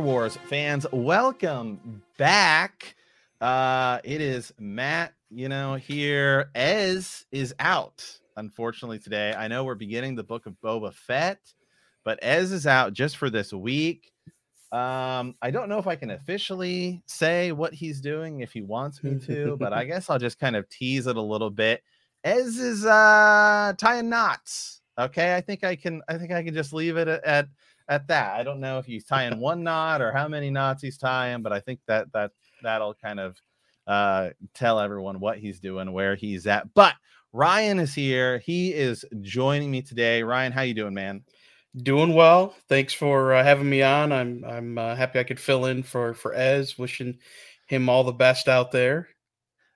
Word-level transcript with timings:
Star 0.00 0.06
Wars 0.06 0.38
fans. 0.48 0.86
Welcome 0.92 2.02
back. 2.16 2.96
Uh 3.38 3.98
it 4.02 4.22
is 4.22 4.50
Matt, 4.58 5.12
you 5.28 5.50
know, 5.50 5.74
here. 5.74 6.48
Ez 6.54 7.26
is 7.30 7.54
out, 7.58 8.02
unfortunately, 8.38 8.98
today. 8.98 9.34
I 9.36 9.46
know 9.46 9.62
we're 9.62 9.74
beginning 9.74 10.14
the 10.14 10.22
book 10.22 10.46
of 10.46 10.54
Boba 10.64 10.94
Fett, 10.94 11.52
but 12.02 12.18
Ez 12.22 12.50
is 12.50 12.66
out 12.66 12.94
just 12.94 13.18
for 13.18 13.28
this 13.28 13.52
week. 13.52 14.10
Um, 14.72 15.34
I 15.42 15.50
don't 15.50 15.68
know 15.68 15.78
if 15.78 15.86
I 15.86 15.96
can 15.96 16.12
officially 16.12 17.02
say 17.04 17.52
what 17.52 17.74
he's 17.74 18.00
doing 18.00 18.40
if 18.40 18.54
he 18.54 18.62
wants 18.62 19.04
me 19.04 19.18
to, 19.26 19.58
but 19.58 19.74
I 19.74 19.84
guess 19.90 20.08
I'll 20.08 20.18
just 20.18 20.38
kind 20.38 20.56
of 20.56 20.66
tease 20.70 21.08
it 21.08 21.16
a 21.16 21.22
little 21.22 21.50
bit. 21.50 21.82
Ez 22.24 22.56
is 22.56 22.86
uh 22.86 23.74
tying 23.76 24.08
knots. 24.08 24.80
Okay, 24.98 25.36
I 25.36 25.42
think 25.42 25.62
I 25.62 25.76
can 25.76 26.00
I 26.08 26.16
think 26.16 26.32
I 26.32 26.42
can 26.42 26.54
just 26.54 26.72
leave 26.72 26.96
it 26.96 27.06
at, 27.06 27.22
at 27.22 27.48
at 27.90 28.06
that. 28.08 28.40
I 28.40 28.42
don't 28.42 28.60
know 28.60 28.78
if 28.78 28.86
he's 28.86 29.04
tying 29.04 29.38
one 29.40 29.62
knot 29.62 30.00
or 30.00 30.12
how 30.12 30.28
many 30.28 30.48
knots 30.48 30.82
he's 30.82 30.96
tying, 30.96 31.42
but 31.42 31.52
I 31.52 31.60
think 31.60 31.80
that 31.86 32.10
that 32.12 32.30
that'll 32.62 32.94
kind 32.94 33.20
of 33.20 33.36
uh 33.86 34.30
tell 34.54 34.80
everyone 34.80 35.20
what 35.20 35.38
he's 35.38 35.60
doing, 35.60 35.92
where 35.92 36.14
he's 36.14 36.46
at. 36.46 36.72
But 36.72 36.94
Ryan 37.32 37.78
is 37.78 37.94
here. 37.94 38.38
He 38.38 38.72
is 38.72 39.04
joining 39.20 39.70
me 39.70 39.82
today. 39.82 40.22
Ryan, 40.22 40.52
how 40.52 40.62
you 40.62 40.74
doing, 40.74 40.94
man? 40.94 41.22
Doing 41.76 42.14
well. 42.14 42.56
Thanks 42.68 42.92
for 42.92 43.34
uh, 43.34 43.44
having 43.44 43.68
me 43.68 43.82
on. 43.82 44.12
I'm 44.12 44.44
I'm 44.44 44.78
uh, 44.78 44.94
happy 44.94 45.18
I 45.18 45.24
could 45.24 45.38
fill 45.38 45.66
in 45.66 45.82
for 45.82 46.14
for 46.14 46.34
Ez. 46.34 46.78
Wishing 46.78 47.18
him 47.66 47.88
all 47.88 48.04
the 48.04 48.12
best 48.12 48.48
out 48.48 48.72
there. 48.72 49.08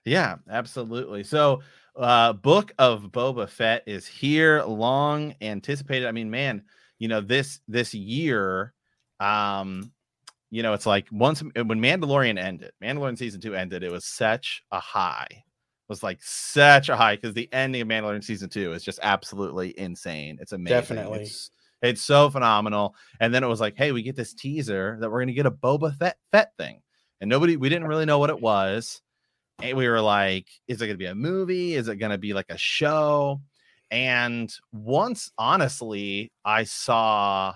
Yeah, 0.03 0.35
absolutely. 0.49 1.23
So, 1.23 1.61
uh, 1.95 2.33
Book 2.33 2.73
of 2.77 3.03
Boba 3.03 3.49
Fett 3.49 3.83
is 3.87 4.05
here, 4.05 4.61
long 4.63 5.33
anticipated. 5.41 6.07
I 6.07 6.11
mean, 6.11 6.29
man, 6.29 6.63
you 6.99 7.07
know 7.07 7.21
this 7.21 7.59
this 7.67 7.93
year, 7.93 8.73
um, 9.19 9.91
you 10.51 10.63
know, 10.63 10.73
it's 10.73 10.85
like 10.85 11.07
once 11.11 11.41
when 11.41 11.81
Mandalorian 11.81 12.39
ended, 12.39 12.71
Mandalorian 12.81 13.17
season 13.17 13.41
two 13.41 13.55
ended, 13.55 13.83
it 13.83 13.91
was 13.91 14.05
such 14.05 14.63
a 14.71 14.79
high. 14.79 15.27
It 15.29 15.89
was 15.89 16.01
like 16.01 16.19
such 16.21 16.89
a 16.89 16.95
high 16.95 17.15
because 17.15 17.33
the 17.33 17.51
ending 17.51 17.81
of 17.81 17.87
Mandalorian 17.87 18.23
season 18.23 18.49
two 18.49 18.73
is 18.73 18.83
just 18.83 18.99
absolutely 19.03 19.77
insane. 19.77 20.37
It's 20.39 20.51
amazing. 20.51 20.77
Definitely. 20.77 21.21
It's, 21.23 21.51
it's 21.81 22.01
so 22.01 22.29
phenomenal. 22.29 22.95
And 23.19 23.33
then 23.33 23.43
it 23.43 23.47
was 23.47 23.61
like, 23.61 23.75
hey, 23.77 23.91
we 23.91 24.01
get 24.01 24.15
this 24.15 24.33
teaser 24.33 24.97
that 24.99 25.11
we're 25.11 25.19
gonna 25.19 25.33
get 25.33 25.45
a 25.45 25.51
Boba 25.51 25.95
Fett 25.97 26.17
Fett 26.31 26.51
thing, 26.57 26.81
and 27.21 27.29
nobody 27.29 27.57
we 27.57 27.69
didn't 27.69 27.87
really 27.87 28.05
know 28.05 28.19
what 28.19 28.29
it 28.29 28.41
was. 28.41 29.01
And 29.61 29.77
we 29.77 29.87
were 29.87 30.01
like, 30.01 30.47
is 30.67 30.81
it 30.81 30.87
gonna 30.87 30.97
be 30.97 31.05
a 31.05 31.15
movie? 31.15 31.75
Is 31.75 31.87
it 31.87 31.97
gonna 31.97 32.17
be 32.17 32.33
like 32.33 32.49
a 32.49 32.57
show? 32.57 33.41
And 33.91 34.53
once, 34.71 35.31
honestly, 35.37 36.31
I 36.43 36.63
saw 36.63 37.53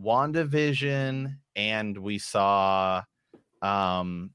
WandaVision 0.00 1.36
and 1.54 1.98
we 1.98 2.18
saw 2.18 3.02
um 3.60 4.30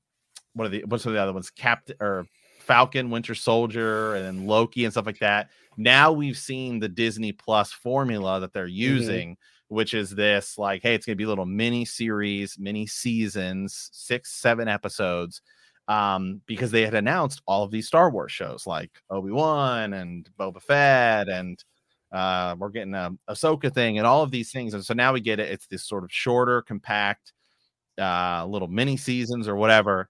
what 0.53 0.65
are 0.65 0.69
the 0.69 0.85
what's 0.85 1.03
the 1.03 1.21
other 1.21 1.33
ones? 1.33 1.49
Captain 1.49 1.95
or 1.99 2.25
Falcon, 2.59 3.09
Winter 3.09 3.35
Soldier, 3.35 4.15
and 4.15 4.25
then 4.25 4.47
Loki 4.47 4.83
and 4.83 4.93
stuff 4.93 5.05
like 5.05 5.19
that. 5.19 5.49
Now 5.77 6.11
we've 6.11 6.37
seen 6.37 6.79
the 6.79 6.89
Disney 6.89 7.31
Plus 7.31 7.71
formula 7.71 8.39
that 8.39 8.53
they're 8.53 8.67
using, 8.67 9.37
which 9.67 9.93
is 9.93 10.09
this 10.11 10.57
like, 10.57 10.81
hey, 10.81 10.95
it's 10.95 11.05
gonna 11.05 11.15
be 11.15 11.23
a 11.23 11.29
little 11.29 11.45
mini 11.45 11.85
series, 11.85 12.57
mini 12.59 12.87
seasons, 12.87 13.89
six, 13.91 14.31
seven 14.33 14.67
episodes 14.67 15.41
um, 15.87 16.41
because 16.45 16.71
they 16.71 16.83
had 16.83 16.95
announced 16.95 17.41
all 17.47 17.63
of 17.63 17.71
these 17.71 17.87
Star 17.87 18.09
Wars 18.09 18.31
shows 18.31 18.67
like 18.67 18.91
Obi 19.09 19.31
Wan 19.31 19.93
and 19.93 20.29
Boba 20.39 20.61
Fett, 20.61 21.29
and 21.29 21.63
uh, 22.11 22.55
we're 22.57 22.69
getting 22.69 22.93
a 22.93 23.11
Ahsoka 23.29 23.73
thing, 23.73 23.97
and 23.97 24.07
all 24.07 24.23
of 24.23 24.31
these 24.31 24.51
things. 24.51 24.73
And 24.73 24.83
so 24.83 24.93
now 24.93 25.13
we 25.13 25.21
get 25.21 25.39
it. 25.39 25.51
It's 25.51 25.67
this 25.67 25.83
sort 25.83 26.03
of 26.03 26.11
shorter, 26.11 26.61
compact, 26.61 27.33
uh, 27.99 28.45
little 28.45 28.67
mini 28.67 28.97
seasons 28.97 29.47
or 29.47 29.55
whatever. 29.55 30.09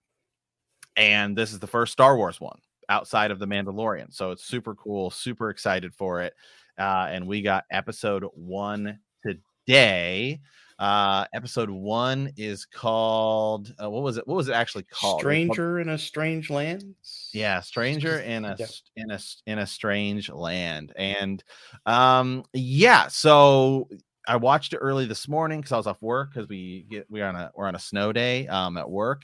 And 0.96 1.38
this 1.38 1.54
is 1.54 1.60
the 1.60 1.68
first 1.68 1.94
Star 1.94 2.18
Wars 2.18 2.42
one 2.42 2.60
outside 2.90 3.32
of 3.32 3.40
the 3.40 3.48
Mandalorian, 3.48 4.14
so 4.14 4.32
it's 4.32 4.46
super 4.46 4.74
cool. 4.76 5.12
Super 5.12 5.50
excited 5.50 5.94
for 5.94 6.22
it. 6.22 6.34
Uh, 6.80 7.08
and 7.10 7.28
we 7.28 7.42
got 7.42 7.66
episode 7.72 8.24
one 8.34 9.00
today. 9.26 10.40
Uh, 10.80 11.26
episode 11.34 11.70
one 11.72 12.32
is 12.38 12.66
called 12.66 13.74
uh, 13.82 13.90
what 13.90 14.04
was 14.04 14.18
it? 14.18 14.28
What 14.28 14.36
was 14.38 14.48
it 14.48 14.54
actually 14.54 14.84
called? 14.84 15.22
Stranger 15.22 15.80
in 15.80 15.90
a 15.90 15.98
strange 15.98 16.50
land. 16.52 16.94
Yeah, 17.34 17.62
stranger 17.62 18.20
in 18.20 18.46
a 18.46 18.56
Yeah. 18.60 18.68
in 18.96 19.10
a 19.12 19.20
in 19.48 19.60
a 19.60 19.66
strange 19.68 20.30
land, 20.30 20.94
and 20.96 21.44
um, 21.88 22.44
yeah. 22.54 23.08
So 23.08 23.90
I 24.28 24.36
watched 24.36 24.74
it 24.74 24.78
early 24.78 25.06
this 25.06 25.28
morning 25.28 25.62
because 25.62 25.72
I 25.72 25.78
was 25.78 25.88
off 25.88 26.02
work 26.02 26.32
because 26.34 26.48
we 26.48 26.86
get 26.90 27.10
we're 27.10 27.26
on 27.26 27.36
a 27.36 27.52
we're 27.56 27.68
on 27.68 27.76
a 27.76 27.80
snow 27.80 28.14
day 28.14 28.48
um 28.48 28.78
at 28.78 28.88
work, 28.90 29.24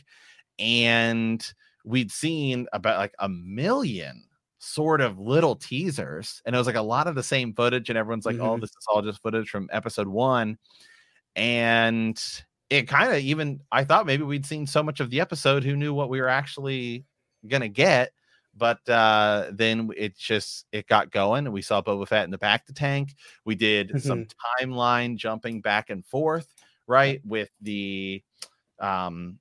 and 0.57 1.53
we'd 1.85 2.11
seen 2.11 2.65
about 2.73 2.97
like 2.97 3.13
a 3.19 3.29
million 3.29 4.23
sort 4.57 5.01
of 5.01 5.19
little 5.19 5.55
teasers, 5.55 6.41
and 6.45 6.55
it 6.55 6.57
was 6.57 6.67
like 6.67 6.77
a 6.77 6.81
lot 6.81 7.05
of 7.07 7.13
the 7.13 7.21
same 7.23 7.53
footage, 7.53 7.89
and 7.89 7.97
everyone's 7.97 8.25
like, 8.25 8.37
"Oh, 8.39 8.57
Mhm. 8.57 8.61
this 8.61 8.71
is 8.71 8.87
all 8.87 9.01
just 9.03 9.21
footage 9.21 9.49
from 9.49 9.69
episode 9.71 10.07
one," 10.07 10.57
and 11.35 12.21
it 12.69 12.87
kind 12.87 13.11
of 13.11 13.19
even 13.19 13.61
I 13.71 13.83
thought 13.83 14.05
maybe 14.05 14.23
we'd 14.23 14.45
seen 14.45 14.67
so 14.67 14.83
much 14.83 14.99
of 14.99 15.09
the 15.09 15.21
episode, 15.21 15.63
who 15.63 15.75
knew 15.75 15.93
what 15.93 16.09
we 16.09 16.21
were 16.21 16.29
actually 16.29 17.05
gonna 17.47 17.67
get 17.67 18.13
but 18.55 18.87
uh 18.89 19.47
then 19.51 19.89
it 19.97 20.17
just 20.17 20.65
it 20.71 20.87
got 20.87 21.11
going 21.11 21.45
and 21.45 21.53
we 21.53 21.61
saw 21.61 21.81
Boba 21.81 22.07
Fett 22.07 22.25
in 22.25 22.31
the 22.31 22.37
bacta 22.37 22.73
tank. 22.73 23.15
We 23.45 23.55
did 23.55 24.01
some 24.01 24.27
timeline 24.61 25.17
jumping 25.17 25.61
back 25.61 25.89
and 25.89 26.05
forth, 26.05 26.53
right? 26.87 27.21
With 27.25 27.49
the 27.61 28.21
um 28.79 29.39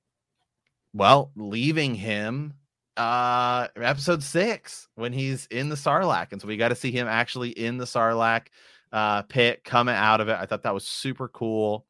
well, 0.93 1.31
leaving 1.35 1.95
him 1.95 2.55
uh 2.97 3.67
episode 3.75 4.23
six 4.23 4.87
when 4.95 5.13
he's 5.13 5.45
in 5.47 5.69
the 5.69 5.75
Sarlacc. 5.75 6.31
And 6.31 6.41
so 6.41 6.47
we 6.47 6.57
got 6.57 6.69
to 6.69 6.75
see 6.75 6.91
him 6.91 7.07
actually 7.07 7.49
in 7.49 7.77
the 7.77 7.85
Sarlacc 7.85 8.47
uh 8.93 9.23
pit 9.23 9.63
coming 9.65 9.95
out 9.95 10.21
of 10.21 10.29
it. 10.29 10.37
I 10.39 10.45
thought 10.45 10.63
that 10.63 10.73
was 10.73 10.87
super 10.87 11.27
cool. 11.27 11.85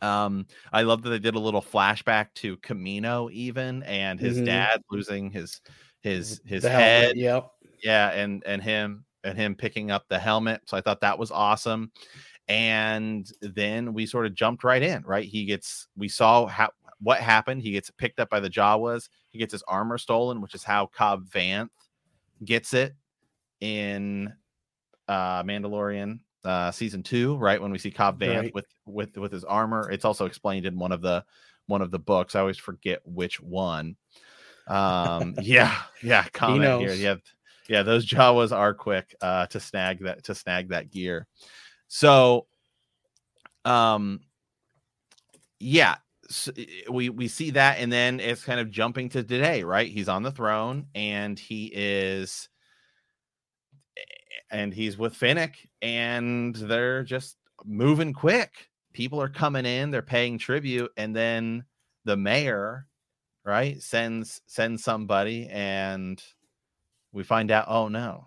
Um, 0.00 0.46
I 0.72 0.82
love 0.82 1.02
that 1.02 1.10
they 1.10 1.18
did 1.20 1.36
a 1.36 1.40
little 1.40 1.62
flashback 1.62 2.34
to 2.36 2.56
Kamino 2.58 3.30
even 3.32 3.82
and 3.84 4.18
his 4.20 4.38
Mhm. 4.38 4.46
dad 4.46 4.82
losing 4.90 5.30
his 5.30 5.60
his 6.02 6.40
his 6.44 6.64
The 6.64 6.70
helmet, 6.70 6.90
head 6.90 7.16
Yep. 7.16 7.50
yeah 7.84 8.10
and 8.10 8.42
and 8.44 8.60
him 8.62 9.04
and 9.24 9.38
him 9.38 9.54
picking 9.54 9.92
up 9.92 10.08
the 10.08 10.18
helmet 10.18 10.60
so 10.66 10.76
i 10.76 10.80
thought 10.80 11.00
that 11.00 11.16
was 11.18 11.30
awesome 11.30 11.92
and 12.48 13.30
then 13.40 13.94
we 13.94 14.04
sort 14.06 14.26
of 14.26 14.34
jumped 14.34 14.64
right 14.64 14.82
in 14.82 15.02
right 15.04 15.26
he 15.28 15.44
gets 15.44 15.86
we 15.96 16.08
saw 16.08 16.46
how 16.46 16.70
what 16.98 17.20
happened 17.20 17.62
he 17.62 17.70
gets 17.72 17.90
picked 17.90 18.18
up 18.18 18.28
by 18.30 18.40
the 18.40 18.50
jawas 18.50 19.08
he 19.30 19.38
gets 19.38 19.52
his 19.52 19.62
armor 19.68 19.96
stolen 19.98 20.40
which 20.40 20.54
is 20.56 20.64
how 20.64 20.86
cobb 20.86 21.24
vanth 21.28 21.68
gets 22.44 22.74
it 22.74 22.94
in 23.60 24.32
uh 25.12 25.42
mandalorian 25.42 26.18
uh 26.44 26.70
season 26.70 27.02
two 27.02 27.36
right 27.36 27.60
when 27.60 27.70
we 27.70 27.78
see 27.78 27.90
cobb 27.90 28.18
vanth 28.18 28.42
Right. 28.44 28.54
with 28.54 28.66
with 28.86 29.16
with 29.18 29.30
his 29.30 29.44
armor 29.44 29.90
it's 29.90 30.04
also 30.06 30.24
explained 30.24 30.64
in 30.64 30.78
one 30.78 30.90
of 30.92 31.02
the 31.02 31.22
one 31.66 31.82
of 31.82 31.90
the 31.90 31.98
books 31.98 32.34
i 32.34 32.40
always 32.40 32.56
forget 32.58 33.00
which 33.04 33.40
one 33.40 33.94
um 34.68 35.34
yeah 35.42 35.76
yeah 36.02 36.24
comment 36.32 36.80
here 36.80 36.88
knows. 36.88 37.00
yeah 37.00 37.14
yeah 37.68 37.82
those 37.82 38.06
jawas 38.06 38.56
are 38.56 38.72
quick 38.74 39.14
uh 39.20 39.46
to 39.46 39.60
snag 39.60 40.00
that 40.00 40.24
to 40.24 40.34
snag 40.34 40.70
that 40.70 40.90
gear 40.90 41.26
so 41.88 42.46
um 43.66 44.20
yeah 45.60 45.96
s 46.30 46.48
we 46.90 47.10
we 47.10 47.28
see 47.28 47.50
that 47.50 47.78
and 47.78 47.92
then 47.92 48.18
it's 48.18 48.44
kind 48.44 48.58
of 48.60 48.70
jumping 48.70 49.08
to 49.10 49.22
today 49.22 49.62
right 49.62 49.90
he's 49.92 50.08
on 50.08 50.22
the 50.22 50.32
throne 50.32 50.86
and 50.94 51.38
he 51.38 51.70
is 51.74 52.48
and 54.52 54.72
he's 54.72 54.96
with 54.98 55.16
Fennec 55.16 55.56
and 55.80 56.54
they're 56.54 57.02
just 57.02 57.36
moving 57.64 58.12
quick. 58.12 58.68
People 58.92 59.20
are 59.20 59.28
coming 59.28 59.66
in 59.66 59.90
they're 59.90 60.02
paying 60.02 60.38
tribute 60.38 60.92
and 60.96 61.16
then 61.16 61.64
the 62.04 62.16
mayor 62.16 62.86
right 63.44 63.80
sends 63.82 64.40
sends 64.46 64.84
somebody 64.84 65.48
and 65.50 66.22
we 67.12 67.22
find 67.24 67.50
out 67.50 67.64
oh 67.68 67.88
no. 67.88 68.26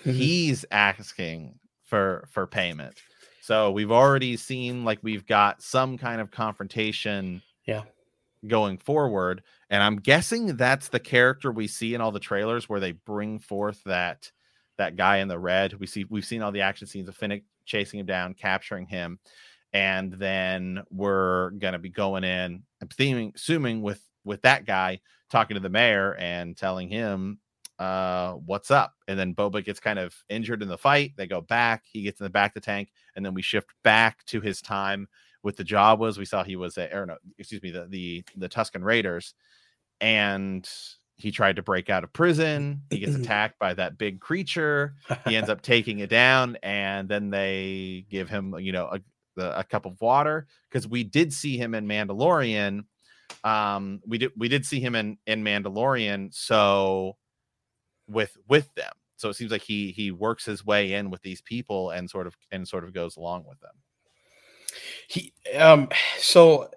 Mm-hmm. 0.00 0.12
He's 0.12 0.64
asking 0.70 1.58
for 1.84 2.28
for 2.30 2.46
payment. 2.46 3.00
So 3.40 3.70
we've 3.70 3.92
already 3.92 4.36
seen 4.36 4.84
like 4.84 4.98
we've 5.02 5.26
got 5.26 5.62
some 5.62 5.98
kind 5.98 6.20
of 6.20 6.30
confrontation 6.30 7.42
Yeah. 7.66 7.82
going 8.46 8.76
forward 8.78 9.42
and 9.70 9.82
i'm 9.82 9.96
guessing 9.96 10.56
that's 10.56 10.88
the 10.88 11.00
character 11.00 11.50
we 11.50 11.66
see 11.66 11.94
in 11.94 12.00
all 12.02 12.12
the 12.12 12.20
trailers 12.20 12.68
where 12.68 12.80
they 12.80 12.92
bring 12.92 13.38
forth 13.38 13.82
that 13.84 14.30
that 14.78 14.96
guy 14.96 15.18
in 15.18 15.28
the 15.28 15.38
red. 15.38 15.74
We 15.74 15.86
see 15.86 16.04
we've 16.08 16.24
seen 16.24 16.42
all 16.42 16.52
the 16.52 16.62
action 16.62 16.86
scenes 16.86 17.08
of 17.08 17.16
Fennec 17.16 17.42
chasing 17.64 18.00
him 18.00 18.06
down 18.06 18.34
capturing 18.34 18.86
him 18.86 19.18
and 19.72 20.12
then 20.12 20.82
we're 20.90 21.50
gonna 21.52 21.78
be 21.78 21.88
going 21.88 22.22
in 22.22 22.62
i'm 22.82 23.32
assuming 23.34 23.80
with 23.80 24.02
with 24.24 24.42
that 24.42 24.66
guy 24.66 25.00
talking 25.30 25.54
to 25.54 25.60
the 25.60 25.68
mayor 25.68 26.14
and 26.16 26.56
telling 26.56 26.88
him 26.88 27.38
uh 27.78 28.34
what's 28.34 28.70
up? 28.70 28.94
And 29.08 29.18
then 29.18 29.34
boba 29.34 29.64
gets 29.64 29.80
kind 29.80 29.98
of 29.98 30.14
injured 30.28 30.62
in 30.62 30.68
the 30.68 30.78
fight. 30.78 31.12
They 31.16 31.26
go 31.26 31.40
back. 31.40 31.82
He 31.90 32.02
gets 32.02 32.20
in 32.20 32.24
the 32.24 32.30
back 32.30 32.50
of 32.50 32.62
the 32.62 32.66
tank 32.66 32.92
and 33.16 33.26
then 33.26 33.34
we 33.34 33.42
shift 33.42 33.68
back 33.82 34.24
to 34.26 34.40
his 34.40 34.62
time 34.62 35.08
with 35.42 35.56
the 35.56 35.64
jawas. 35.64 36.16
We 36.16 36.24
saw 36.24 36.44
he 36.44 36.56
was 36.56 36.78
a 36.78 36.94
or 36.94 37.06
no 37.06 37.16
excuse 37.38 37.62
me 37.62 37.70
the 37.70 37.86
the, 37.86 38.24
the 38.36 38.48
tuscan 38.48 38.84
raiders. 38.84 39.34
And 40.00 40.68
he 41.16 41.30
tried 41.30 41.56
to 41.56 41.62
break 41.62 41.90
out 41.90 42.04
of 42.04 42.12
prison 42.12 42.82
he 42.90 42.98
gets 42.98 43.14
attacked 43.16 43.58
by 43.58 43.74
that 43.74 43.98
big 43.98 44.20
creature 44.20 44.94
he 45.26 45.36
ends 45.36 45.50
up 45.50 45.62
taking 45.62 46.00
it 46.00 46.10
down 46.10 46.56
and 46.62 47.08
then 47.08 47.30
they 47.30 48.04
give 48.10 48.28
him 48.28 48.54
you 48.58 48.72
know 48.72 48.86
a, 48.86 49.00
a 49.42 49.64
cup 49.64 49.86
of 49.86 50.00
water 50.00 50.46
because 50.70 50.86
we 50.86 51.04
did 51.04 51.32
see 51.32 51.56
him 51.56 51.74
in 51.74 51.86
mandalorian 51.86 52.84
um 53.42 54.00
we 54.06 54.18
did 54.18 54.32
we 54.36 54.48
did 54.48 54.66
see 54.66 54.80
him 54.80 54.94
in 54.94 55.16
in 55.26 55.42
mandalorian 55.42 56.32
so 56.34 57.16
with 58.08 58.36
with 58.48 58.72
them. 58.74 58.92
So 59.16 59.28
it 59.28 59.34
seems 59.34 59.50
like 59.50 59.62
he 59.62 59.92
he 59.92 60.10
works 60.10 60.44
his 60.44 60.64
way 60.64 60.94
in 60.94 61.10
with 61.10 61.22
these 61.22 61.40
people 61.40 61.90
and 61.90 62.08
sort 62.10 62.26
of 62.26 62.36
and 62.50 62.66
sort 62.66 62.84
of 62.84 62.92
goes 62.92 63.16
along 63.16 63.44
with 63.48 63.60
them. 63.60 63.74
He 65.08 65.32
um 65.56 65.88
so 66.18 66.70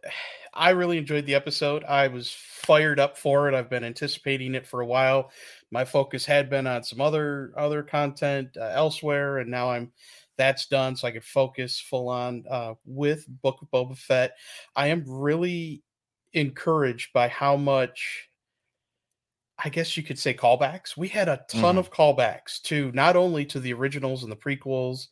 I 0.57 0.71
really 0.71 0.98
enjoyed 0.98 1.25
the 1.25 1.36
episode. 1.36 1.83
I 1.83 2.07
was 2.07 2.31
fired 2.31 3.00
up 3.00 3.18
for 3.18 3.48
it. 3.48 3.54
I've 3.54 3.69
been 3.69 3.83
anticipating 3.83 4.56
it 4.56 4.65
for 4.65 4.81
a 4.81 4.86
while. 4.86 5.31
My 5.71 5.86
focus 5.86 6.25
had 6.25 6.50
been 6.50 6.65
on 6.65 6.83
some 6.83 7.00
other 7.00 7.54
other 7.56 7.83
content 7.83 8.57
uh, 8.57 8.71
elsewhere 8.74 9.38
and 9.38 9.51
now 9.51 9.69
I'm 9.69 9.92
that's 10.38 10.68
done 10.68 10.95
so 10.95 11.07
I 11.07 11.12
could 11.12 11.24
focus 11.24 11.80
full 11.80 12.09
on 12.09 12.44
uh 12.50 12.74
with 12.86 13.25
Book 13.42 13.59
of 13.62 13.69
Boba 13.69 13.98
Fett. 13.98 14.31
I 14.75 14.88
am 14.88 15.04
really 15.07 15.83
encouraged 16.33 17.13
by 17.13 17.27
how 17.27 17.56
much 17.56 18.27
I 19.63 19.69
guess 19.69 19.98
you 19.98 20.04
could 20.04 20.19
say 20.19 20.33
callbacks. 20.33 20.95
We 20.95 21.07
had 21.07 21.27
a 21.30 21.44
ton 21.50 21.75
Mhm. 21.75 21.80
of 21.80 21.92
callbacks 21.92 22.62
to 22.63 22.92
not 22.94 23.15
only 23.15 23.45
to 23.48 23.59
the 23.59 23.74
originals 23.74 24.21
and 24.24 24.31
the 24.31 24.36
prequels, 24.36 25.07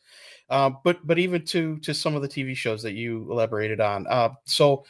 um, 0.50 0.78
but 0.84 1.06
but 1.08 1.18
even 1.18 1.44
to 1.46 1.80
to 1.80 1.94
some 1.94 2.16
of 2.16 2.22
the 2.22 2.28
TV 2.28 2.56
shows 2.56 2.84
that 2.84 2.94
you 2.94 3.28
elaborated 3.32 3.82
on. 3.82 4.06
Uh, 4.08 4.30
so 4.46 4.86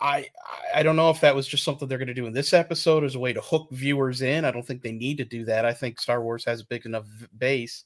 I 0.00 0.28
I 0.74 0.82
don't 0.82 0.96
know 0.96 1.10
if 1.10 1.20
that 1.20 1.34
was 1.36 1.46
just 1.46 1.62
something 1.62 1.86
they're 1.86 1.98
going 1.98 2.08
to 2.08 2.14
do 2.14 2.26
in 2.26 2.32
this 2.32 2.52
episode 2.52 3.04
as 3.04 3.14
a 3.14 3.18
way 3.20 3.32
to 3.32 3.40
hook 3.40 3.68
viewers 3.70 4.22
in. 4.22 4.44
I 4.44 4.50
don't 4.50 4.66
think 4.66 4.82
they 4.82 4.92
need 4.92 5.18
to 5.18 5.24
do 5.24 5.44
that. 5.44 5.64
I 5.64 5.72
think 5.72 6.00
Star 6.00 6.22
Wars 6.22 6.44
has 6.46 6.60
a 6.62 6.66
big 6.66 6.84
enough 6.86 7.06
base 7.38 7.84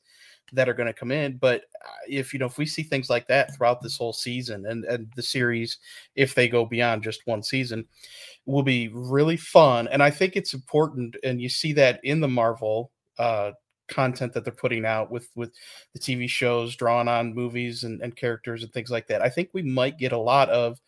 that 0.53 0.69
are 0.69 0.75
going 0.75 0.87
to 0.87 0.93
come 0.93 1.11
in. 1.11 1.37
But 1.37 1.63
uh, 1.85 1.89
if 2.09 2.33
you 2.33 2.39
know 2.39 2.47
if 2.47 2.59
we 2.59 2.67
see 2.67 2.83
things 2.83 3.11
like 3.11 3.27
that 3.29 3.55
throughout 3.55 3.81
this 3.81 3.97
whole 3.97 4.13
season 4.13 4.67
and 4.67 4.85
and 4.85 5.11
the 5.17 5.23
series, 5.23 5.79
if 6.15 6.35
they 6.35 6.49
go 6.49 6.65
beyond 6.65 7.03
just 7.03 7.27
one 7.27 7.43
season, 7.43 7.87
will 8.47 8.63
be 8.63 8.89
really 8.93 9.37
fun. 9.37 9.89
And 9.89 10.03
I 10.03 10.11
think 10.11 10.37
it's 10.37 10.55
important, 10.55 11.17
and 11.25 11.41
you 11.41 11.49
see 11.49 11.73
that 11.75 12.01
in 12.05 12.21
the 12.21 12.29
Marvel 12.29 12.91
uh, 13.19 13.53
content 13.89 14.33
that 14.33 14.45
they're 14.45 14.53
putting 14.53 14.85
out 14.85 15.11
with 15.11 15.29
with 15.35 15.53
the 15.93 16.01
TV 16.01 16.29
shows, 16.29 16.77
drawing 16.77 17.09
on 17.09 17.35
movies 17.35 17.85
and, 17.85 18.01
and 18.03 18.17
characters 18.17 18.63
and 18.63 18.73
things 18.73 18.91
like 18.91 19.07
that. 19.09 19.23
I 19.23 19.29
think 19.29 19.51
we 19.53 19.63
might 19.63 19.99
get 19.99 20.13
a 20.13 20.19
lot 20.19 20.49
of 20.51 20.79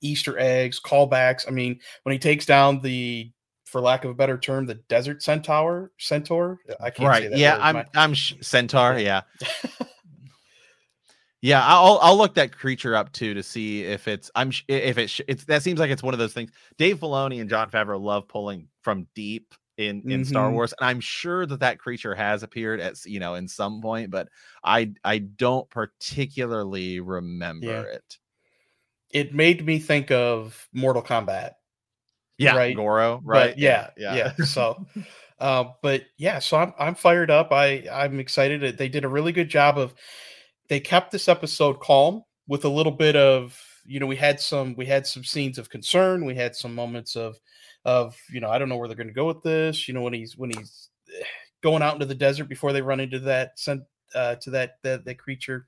Easter 0.00 0.38
eggs, 0.38 0.80
callbacks. 0.80 1.46
I 1.48 1.50
mean, 1.50 1.80
when 2.02 2.12
he 2.12 2.18
takes 2.18 2.46
down 2.46 2.80
the 2.80 3.30
for 3.66 3.80
lack 3.80 4.04
of 4.04 4.10
a 4.10 4.14
better 4.14 4.38
term, 4.38 4.64
the 4.64 4.76
desert 4.76 5.22
centaur. 5.22 5.90
Centaur. 5.98 6.58
I 6.80 6.90
can't 6.90 6.96
say 6.96 7.04
right 7.22 7.30
that. 7.30 7.38
yeah 7.38 7.58
i'm 7.60 7.84
i'm 7.94 8.14
sh- 8.14 8.34
centaur 8.40 8.98
yeah 8.98 9.22
yeah 11.42 11.62
i'll 11.64 11.98
i'll 12.00 12.16
look 12.16 12.34
that 12.34 12.56
creature 12.56 12.96
up 12.96 13.12
too 13.12 13.34
to 13.34 13.42
see 13.42 13.82
if 13.82 14.08
it's 14.08 14.30
i'm 14.34 14.50
sh- 14.50 14.64
if 14.68 14.96
it's 14.98 15.20
it's 15.28 15.44
that 15.44 15.62
seems 15.62 15.78
like 15.78 15.90
it's 15.90 16.02
one 16.02 16.14
of 16.14 16.18
those 16.18 16.32
things 16.32 16.50
dave 16.78 16.98
filoni 16.98 17.40
and 17.40 17.50
jon 17.50 17.70
favreau 17.70 18.00
love 18.00 18.26
pulling 18.26 18.66
from 18.82 19.06
deep 19.14 19.54
in 19.76 20.02
in 20.10 20.24
star 20.24 20.48
Mhm. 20.48 20.52
wars 20.54 20.72
and 20.80 20.88
i'm 20.88 21.00
sure 21.00 21.44
that 21.44 21.60
that 21.60 21.78
creature 21.78 22.14
has 22.14 22.42
appeared 22.42 22.80
at 22.80 22.94
you 23.04 23.20
know 23.20 23.34
in 23.34 23.46
some 23.46 23.82
point 23.82 24.10
but 24.10 24.28
i 24.64 24.90
i 25.04 25.18
don't 25.18 25.68
particularly 25.68 27.00
remember 27.00 27.84
it 27.84 28.18
it 29.10 29.34
made 29.34 29.64
me 29.64 29.78
think 29.78 30.10
of 30.10 30.68
Mortal 30.72 31.02
Kombat. 31.02 31.52
Yeah 32.38 32.56
Right. 32.56 32.76
goro 32.76 33.16
But 33.24 33.26
right 33.26 33.58
yeah, 33.58 33.90
yeah. 33.96 34.32
So, 34.44 34.86
uh, 35.38 35.64
but 35.82 36.04
yeah, 36.18 36.38
so 36.38 36.56
I'm 36.56 36.72
I'm 36.78 36.94
fired 36.94 37.30
up. 37.30 37.52
I 37.52 37.84
I'm 37.92 38.20
excited. 38.20 38.76
They 38.78 38.88
did 38.88 39.04
a 39.04 39.08
really 39.08 39.32
good 39.32 39.48
job 39.48 39.78
of. 39.78 39.94
They 40.68 40.80
kept 40.80 41.12
this 41.12 41.28
episode 41.28 41.78
calm 41.80 42.22
with 42.48 42.64
a 42.64 42.68
little 42.68 42.92
bit 42.92 43.16
of 43.16 43.58
you 43.84 44.00
know 44.00 44.06
we 44.06 44.16
had 44.16 44.40
some 44.40 44.74
we 44.76 44.86
had 44.86 45.06
some 45.06 45.24
scenes 45.24 45.58
of 45.58 45.70
concern. 45.70 46.24
We 46.24 46.34
had 46.34 46.56
some 46.56 46.74
moments 46.74 47.16
of 47.16 47.38
of 47.84 48.16
you 48.30 48.40
know 48.40 48.50
I 48.50 48.58
don't 48.58 48.68
know 48.68 48.76
where 48.76 48.88
they're 48.88 48.96
going 48.96 49.06
to 49.08 49.12
go 49.12 49.26
with 49.26 49.42
this. 49.42 49.86
You 49.86 49.94
know 49.94 50.02
when 50.02 50.12
he's 50.12 50.36
when 50.36 50.50
he's 50.50 50.88
going 51.62 51.82
out 51.82 51.94
into 51.94 52.06
the 52.06 52.14
desert 52.14 52.48
before 52.48 52.72
they 52.72 52.82
run 52.82 53.00
into 53.00 53.18
that 53.20 53.58
cent- 53.58 53.82
uh, 54.14 54.36
to 54.36 54.50
that, 54.50 54.78
that 54.82 55.04
that 55.04 55.18
creature, 55.18 55.66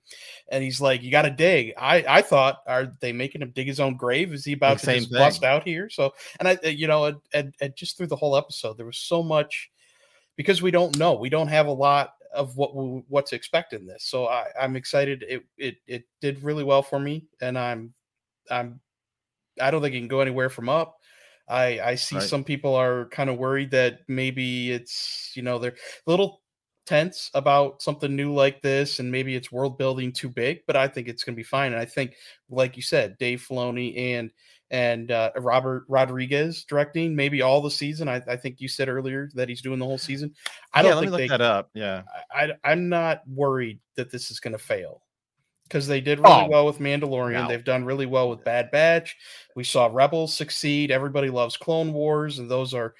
and 0.50 0.62
he's 0.62 0.80
like, 0.80 1.02
"You 1.02 1.10
got 1.10 1.22
to 1.22 1.30
dig." 1.30 1.74
I 1.78 2.04
I 2.08 2.22
thought, 2.22 2.58
are 2.66 2.92
they 3.00 3.12
making 3.12 3.42
him 3.42 3.50
dig 3.50 3.66
his 3.66 3.80
own 3.80 3.96
grave? 3.96 4.32
Is 4.32 4.44
he 4.44 4.52
about 4.52 4.72
Like, 4.72 4.80
to 4.80 4.94
just 4.98 5.10
thing. 5.10 5.18
bust 5.18 5.44
out 5.44 5.64
here? 5.64 5.88
So, 5.90 6.12
and 6.38 6.48
I, 6.48 6.58
you 6.68 6.86
know, 6.86 7.04
and, 7.06 7.16
and, 7.34 7.54
and 7.60 7.76
just 7.76 7.96
through 7.96 8.06
the 8.08 8.16
whole 8.16 8.36
episode, 8.36 8.76
there 8.76 8.86
was 8.86 8.98
so 8.98 9.22
much 9.22 9.70
because 10.36 10.62
we 10.62 10.70
don't 10.70 10.96
know. 10.98 11.14
We 11.14 11.28
don't 11.28 11.48
have 11.48 11.66
a 11.66 11.72
lot 11.72 12.14
of 12.34 12.56
what 12.56 12.76
we, 12.76 13.02
what 13.08 13.26
to 13.26 13.36
expect 13.36 13.72
in 13.72 13.86
this. 13.86 14.04
So 14.04 14.26
I, 14.28 14.46
I'm 14.60 14.76
excited. 14.76 15.24
It 15.28 15.42
it 15.56 15.76
it 15.86 16.04
did 16.20 16.42
really 16.42 16.64
well 16.64 16.82
for 16.82 16.98
me, 17.00 17.24
and 17.40 17.58
I'm 17.58 17.92
I'm 18.50 18.80
I 19.60 19.70
don't 19.70 19.82
think 19.82 19.94
it 19.94 19.98
can 19.98 20.08
go 20.08 20.20
anywhere 20.20 20.48
from 20.50 20.68
up. 20.68 20.96
I 21.48 21.80
I 21.80 21.94
see 21.94 22.16
Right. 22.16 22.24
some 22.28 22.44
people 22.44 22.74
are 22.74 23.06
kind 23.06 23.30
of 23.30 23.38
worried 23.38 23.70
that 23.72 24.00
maybe 24.06 24.70
it's 24.70 25.32
you 25.34 25.42
know 25.42 25.58
they're 25.58 25.72
a 26.06 26.10
little 26.10 26.42
tense 26.88 27.30
about 27.34 27.82
something 27.82 28.16
new 28.16 28.32
like 28.32 28.62
this, 28.62 28.98
and 28.98 29.12
maybe 29.12 29.36
it's 29.36 29.52
world 29.52 29.76
building 29.76 30.10
too 30.10 30.30
big. 30.30 30.60
But 30.66 30.76
I 30.76 30.88
think 30.88 31.06
it's 31.06 31.22
going 31.22 31.34
to 31.34 31.36
be 31.36 31.42
fine. 31.44 31.72
And 31.72 31.80
I 31.80 31.84
think, 31.84 32.14
like 32.48 32.76
you 32.76 32.82
said, 32.82 33.18
Dave 33.18 33.44
Filoni 33.46 33.96
and 34.14 34.30
and 34.70 35.10
uh, 35.10 35.30
Robert 35.36 35.84
Rodriguez 35.88 36.64
directing 36.64 37.14
maybe 37.14 37.42
all 37.42 37.60
the 37.60 37.70
season. 37.70 38.08
I, 38.08 38.22
I 38.28 38.36
think 38.36 38.60
you 38.60 38.68
said 38.68 38.88
earlier 38.88 39.30
that 39.34 39.48
he's 39.48 39.62
doing 39.62 39.78
the 39.78 39.84
whole 39.84 39.98
season. 39.98 40.34
I 40.72 40.82
yeah, 40.82 40.90
don't 40.90 41.00
think 41.00 41.12
look 41.12 41.20
they. 41.20 41.28
that 41.28 41.40
up. 41.40 41.70
Yeah. 41.74 42.02
I, 42.30 42.52
I'm 42.64 42.88
not 42.88 43.22
worried 43.26 43.80
that 43.96 44.10
this 44.10 44.30
is 44.30 44.40
going 44.40 44.52
to 44.52 44.58
fail 44.58 45.02
because 45.64 45.86
they 45.86 46.02
did 46.02 46.18
really 46.20 46.44
Oh, 46.44 46.48
well 46.50 46.66
with 46.66 46.80
Mandalorian. 46.80 47.32
no. 47.42 47.48
They've 47.48 47.64
done 47.64 47.84
really 47.84 48.04
well 48.06 48.28
with 48.28 48.44
Bad 48.44 48.70
Batch. 48.70 49.16
We 49.56 49.64
saw 49.64 49.88
Rebels 49.90 50.34
succeed. 50.34 50.90
Everybody 50.90 51.30
loves 51.30 51.56
Clone 51.56 51.94
Wars, 51.94 52.38
and 52.38 52.50
those 52.50 52.74
are 52.74 52.94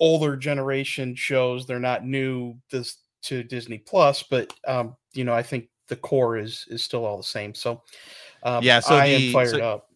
older 0.00 0.36
generation 0.38 1.14
shows. 1.14 1.66
They're 1.66 1.78
not 1.78 2.06
new 2.06 2.54
this 2.70 2.96
to 3.24 3.42
Disney 3.42 3.78
Plus, 3.78 4.22
but 4.22 4.52
um, 4.66 4.96
you 5.12 5.24
know, 5.24 5.32
I 5.34 5.42
think 5.42 5.68
the 5.88 5.96
core 5.96 6.36
is 6.38 6.64
is 6.68 6.82
still 6.82 7.04
all 7.04 7.16
the 7.16 7.22
same. 7.22 7.54
So 7.54 7.82
um, 8.42 8.62
Yeah, 8.64 8.80
so 8.80 8.94
I 8.96 9.08
the- 9.08 9.26
am 9.28 9.32
fired 9.32 9.50
so- 9.50 9.60
up. 9.74 9.88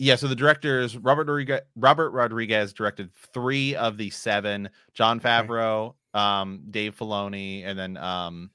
Yeah, 0.00 0.14
so 0.14 0.28
the 0.28 0.36
directors 0.36 0.96
Robert 0.96 1.26
Rodriguez, 1.26 1.60
Robert 1.74 2.10
Rodriguez 2.10 2.72
directed 2.72 3.10
three 3.34 3.74
of 3.74 3.96
the 3.96 4.10
seven. 4.10 4.70
Jon 4.94 5.18
Favreau, 5.18 5.94
um, 6.14 6.62
Dave 6.70 6.96
Filoni, 6.96 7.66
and 7.66 7.76
then 7.76 7.96
um, 7.96 8.48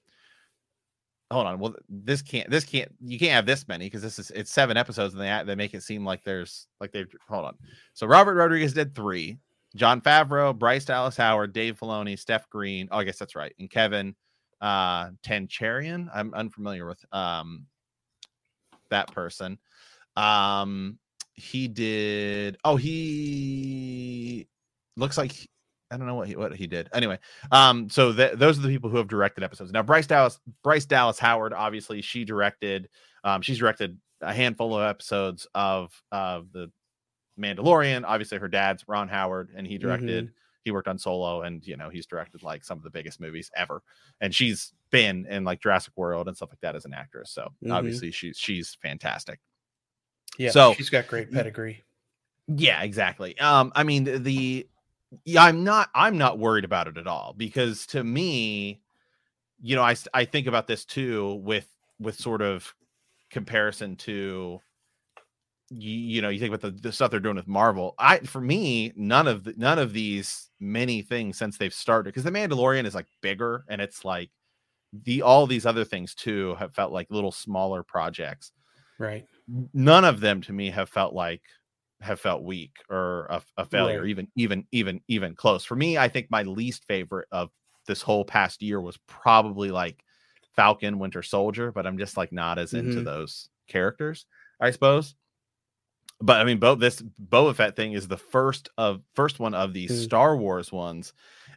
hold 1.29 1.45
on. 1.47 1.59
Well, 1.59 1.75
this 1.89 2.21
can't. 2.21 2.49
This 2.49 2.63
can't. 2.63 2.89
You 3.01 3.19
can't 3.19 3.33
have 3.33 3.45
this 3.45 3.67
many 3.67 3.87
because 3.87 4.01
this 4.01 4.19
is 4.19 4.31
it's 4.31 4.53
seven 4.53 4.77
episodes, 4.77 5.15
and 5.15 5.21
they 5.21 5.43
they 5.45 5.55
make 5.55 5.73
it 5.73 5.83
seem 5.83 6.05
like 6.05 6.23
there's 6.23 6.67
like 6.79 6.93
they 6.93 7.03
hold 7.27 7.43
on. 7.43 7.57
So 7.93 8.07
Robert 8.07 8.35
Rodriguez 8.35 8.71
did 8.71 8.95
three. 8.95 9.37
Jon 9.75 10.01
Favreau, 10.01 10.57
Bryce 10.57 10.85
Dallas 10.85 11.17
Howard, 11.17 11.53
Dave 11.53 11.79
Filoni, 11.79 12.17
Steph 12.17 12.49
Green. 12.49 12.87
Oh, 12.91 12.97
I 12.99 13.03
guess 13.03 13.17
that's 13.17 13.35
right, 13.35 13.53
and 13.59 13.69
Kevin 13.69 14.15
uh 14.61 15.09
Tancharoen. 15.25 16.09
I'm 16.13 16.33
unfamiliar 16.33 16.87
with 16.87 17.03
um 17.11 17.65
that 18.89 19.11
person. 19.13 19.59
Um 20.15 20.99
he 21.33 21.67
did 21.67 22.57
oh 22.63 22.75
he 22.75 24.47
looks 24.95 25.17
like 25.17 25.31
he- 25.31 25.49
I 25.91 25.97
don't 25.97 26.07
know 26.07 26.15
what 26.15 26.27
he 26.27 26.35
what 26.35 26.55
he 26.55 26.65
did. 26.67 26.89
Anyway, 26.93 27.19
um 27.51 27.89
so 27.89 28.13
th- 28.13 28.33
those 28.33 28.57
are 28.57 28.61
the 28.61 28.69
people 28.69 28.89
who 28.89 28.97
have 28.97 29.07
directed 29.07 29.43
episodes. 29.43 29.71
Now 29.71 29.83
Bryce 29.83 30.07
Dallas 30.07 30.39
Bryce 30.63 30.85
Dallas 30.85 31.19
Howard 31.19 31.53
obviously 31.53 32.01
she 32.01 32.23
directed 32.23 32.87
um 33.23 33.41
she's 33.41 33.57
directed 33.59 33.97
a 34.21 34.33
handful 34.33 34.75
of 34.77 34.83
episodes 34.87 35.45
of 35.53 35.91
of 36.11 36.51
the 36.53 36.71
Mandalorian. 37.39 38.03
Obviously 38.05 38.37
her 38.37 38.47
dad's 38.47 38.87
Ron 38.87 39.07
Howard 39.07 39.49
and 39.55 39.65
he 39.67 39.77
directed 39.77 40.31
he 40.63 40.71
worked 40.71 40.87
on 40.87 40.97
Solo 40.97 41.41
and 41.41 41.65
you 41.67 41.75
know 41.75 41.89
he's 41.89 42.05
directed 42.05 42.41
like 42.43 42.63
some 42.63 42.77
of 42.77 42.83
the 42.83 42.89
biggest 42.89 43.19
movies 43.19 43.51
ever. 43.55 43.81
And 44.21 44.33
she's 44.33 44.73
been 44.91 45.25
in 45.29 45.43
like 45.43 45.59
Jurassic 45.61 45.93
World 45.97 46.27
and 46.27 46.37
stuff 46.37 46.49
like 46.51 46.61
that 46.61 46.75
as 46.75 46.85
an 46.85 46.93
actress. 46.93 47.31
So 47.31 47.51
Mhm. 47.63 47.73
obviously 47.73 48.11
she's 48.11 48.37
she's 48.37 48.75
fantastic. 48.81 49.39
Yeah, 50.37 50.51
So- 50.51 50.73
she's 50.75 50.89
got 50.89 51.07
great 51.07 51.31
pedigree. 51.31 51.83
Yeah, 52.47 52.81
exactly. 52.83 53.37
Um, 53.39 53.71
I 53.75 53.83
mean 53.83 54.03
the- 54.05 54.19
the 54.19 54.67
yeah, 55.25 55.43
I'm 55.43 55.63
not 55.63 55.89
I'm 55.93 56.17
not 56.17 56.39
worried 56.39 56.65
about 56.65 56.87
it 56.87 56.97
at 56.97 57.07
all 57.07 57.33
because 57.37 57.85
to 57.87 58.03
me, 58.03 58.81
you 59.61 59.75
know, 59.75 59.83
I 59.83 59.95
I 60.13 60.25
think 60.25 60.47
about 60.47 60.67
this 60.67 60.85
too 60.85 61.35
with 61.43 61.67
with 61.99 62.15
sort 62.19 62.41
of 62.41 62.73
comparison 63.29 63.95
to 63.97 64.59
you, 65.69 65.91
you 65.91 66.21
know, 66.21 66.29
you 66.29 66.39
think 66.39 66.53
about 66.53 66.61
the, 66.75 66.79
the 66.81 66.91
stuff 66.91 67.11
they're 67.11 67.19
doing 67.19 67.35
with 67.35 67.47
Marvel. 67.47 67.95
I 67.97 68.19
for 68.19 68.41
me, 68.41 68.93
none 68.95 69.27
of 69.27 69.43
the, 69.43 69.53
none 69.57 69.79
of 69.79 69.93
these 69.93 70.49
many 70.59 71.01
things 71.01 71.37
since 71.37 71.57
they've 71.57 71.73
started 71.73 72.09
because 72.09 72.23
the 72.23 72.31
Mandalorian 72.31 72.85
is 72.85 72.95
like 72.95 73.07
bigger 73.21 73.65
and 73.69 73.81
it's 73.81 74.05
like 74.05 74.29
the 75.03 75.21
all 75.23 75.47
these 75.47 75.65
other 75.65 75.85
things 75.85 76.15
too 76.15 76.55
have 76.55 76.73
felt 76.73 76.91
like 76.93 77.07
little 77.11 77.31
smaller 77.31 77.83
projects 77.83 78.51
Right. 78.99 79.27
none 79.73 80.05
of 80.05 80.19
them 80.19 80.41
to 80.41 80.53
me 80.53 80.69
have 80.69 80.89
felt 80.89 81.13
like 81.13 81.41
have 82.01 82.19
felt 82.19 82.43
weak 82.43 82.71
or 82.89 83.25
a, 83.29 83.41
a 83.57 83.65
failure 83.65 84.01
Right. 84.01 84.09
even 84.09 84.27
even 84.35 84.65
even 84.71 85.01
even 85.07 85.35
close 85.35 85.63
for 85.65 85.75
me 85.75 85.97
i 85.97 86.07
think 86.07 86.27
my 86.29 86.43
least 86.43 86.85
favorite 86.85 87.27
of 87.31 87.49
this 87.87 88.01
whole 88.01 88.25
past 88.25 88.61
year 88.61 88.79
was 88.81 88.97
probably 89.07 89.71
like 89.71 90.03
falcon 90.55 90.99
winter 90.99 91.23
soldier 91.23 91.71
but 91.71 91.85
i'm 91.87 91.97
just 91.97 92.17
like 92.17 92.31
not 92.31 92.57
as 92.59 92.73
into 92.73 93.01
Mhm. 93.01 93.05
those 93.05 93.49
characters 93.67 94.25
i 94.59 94.69
suppose 94.71 95.15
but 96.25 96.37
i 96.39 96.43
mean 96.43 96.57
both 96.57 96.79
this 96.79 97.01
boba 97.29 97.55
fett 97.55 97.75
thing 97.75 97.93
is 97.93 98.07
the 98.07 98.17
first 98.17 98.69
of 98.77 99.01
first 99.13 99.39
one 99.39 99.53
of 99.53 99.73
these 99.73 99.91
Mm. 99.91 100.03
star 100.03 100.37
wars 100.37 100.71
ones 100.71 101.13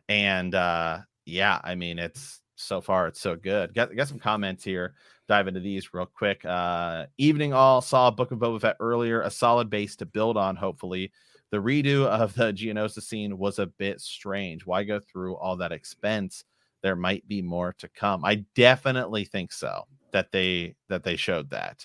and 0.08 0.54
uh 0.54 0.98
yeah 1.24 1.60
i 1.64 1.74
mean 1.74 1.98
it's 1.98 2.40
so 2.56 2.80
far 2.80 3.06
it's 3.06 3.20
so 3.20 3.36
good 3.36 3.74
got, 3.74 3.94
got 3.94 4.08
some 4.08 4.18
comments 4.18 4.64
here 4.64 4.94
dive 5.28 5.48
into 5.48 5.58
these 5.60 5.92
real 5.92 6.06
quick. 6.06 6.44
Uh, 6.44 7.06
evening 7.18 7.52
all 7.52 7.80
saw 7.80 8.06
a 8.06 8.12
Book 8.12 8.30
of 8.30 8.38
Boba 8.38 8.60
Fett 8.60 8.76
earlier, 8.78 9.22
a 9.22 9.30
solid 9.30 9.68
base 9.68 9.96
to 9.96 10.06
build 10.06 10.36
on. 10.36 10.54
Hopefully, 10.54 11.10
the 11.50 11.56
redo 11.56 12.06
of 12.06 12.32
the 12.34 12.52
Geonosis 12.52 13.02
scene 13.02 13.36
was 13.36 13.58
a 13.58 13.66
bit 13.66 14.00
strange. 14.00 14.64
Why 14.64 14.84
go 14.84 15.00
through 15.00 15.34
all 15.36 15.56
that 15.56 15.72
expense? 15.72 16.44
There 16.82 16.94
might 16.94 17.26
be 17.26 17.42
more 17.42 17.74
to 17.78 17.88
come. 17.88 18.24
I 18.24 18.44
definitely 18.54 19.24
think 19.24 19.52
so. 19.52 19.82
That 20.12 20.30
they 20.30 20.76
that 20.88 21.02
they 21.02 21.16
showed 21.16 21.50
that. 21.50 21.84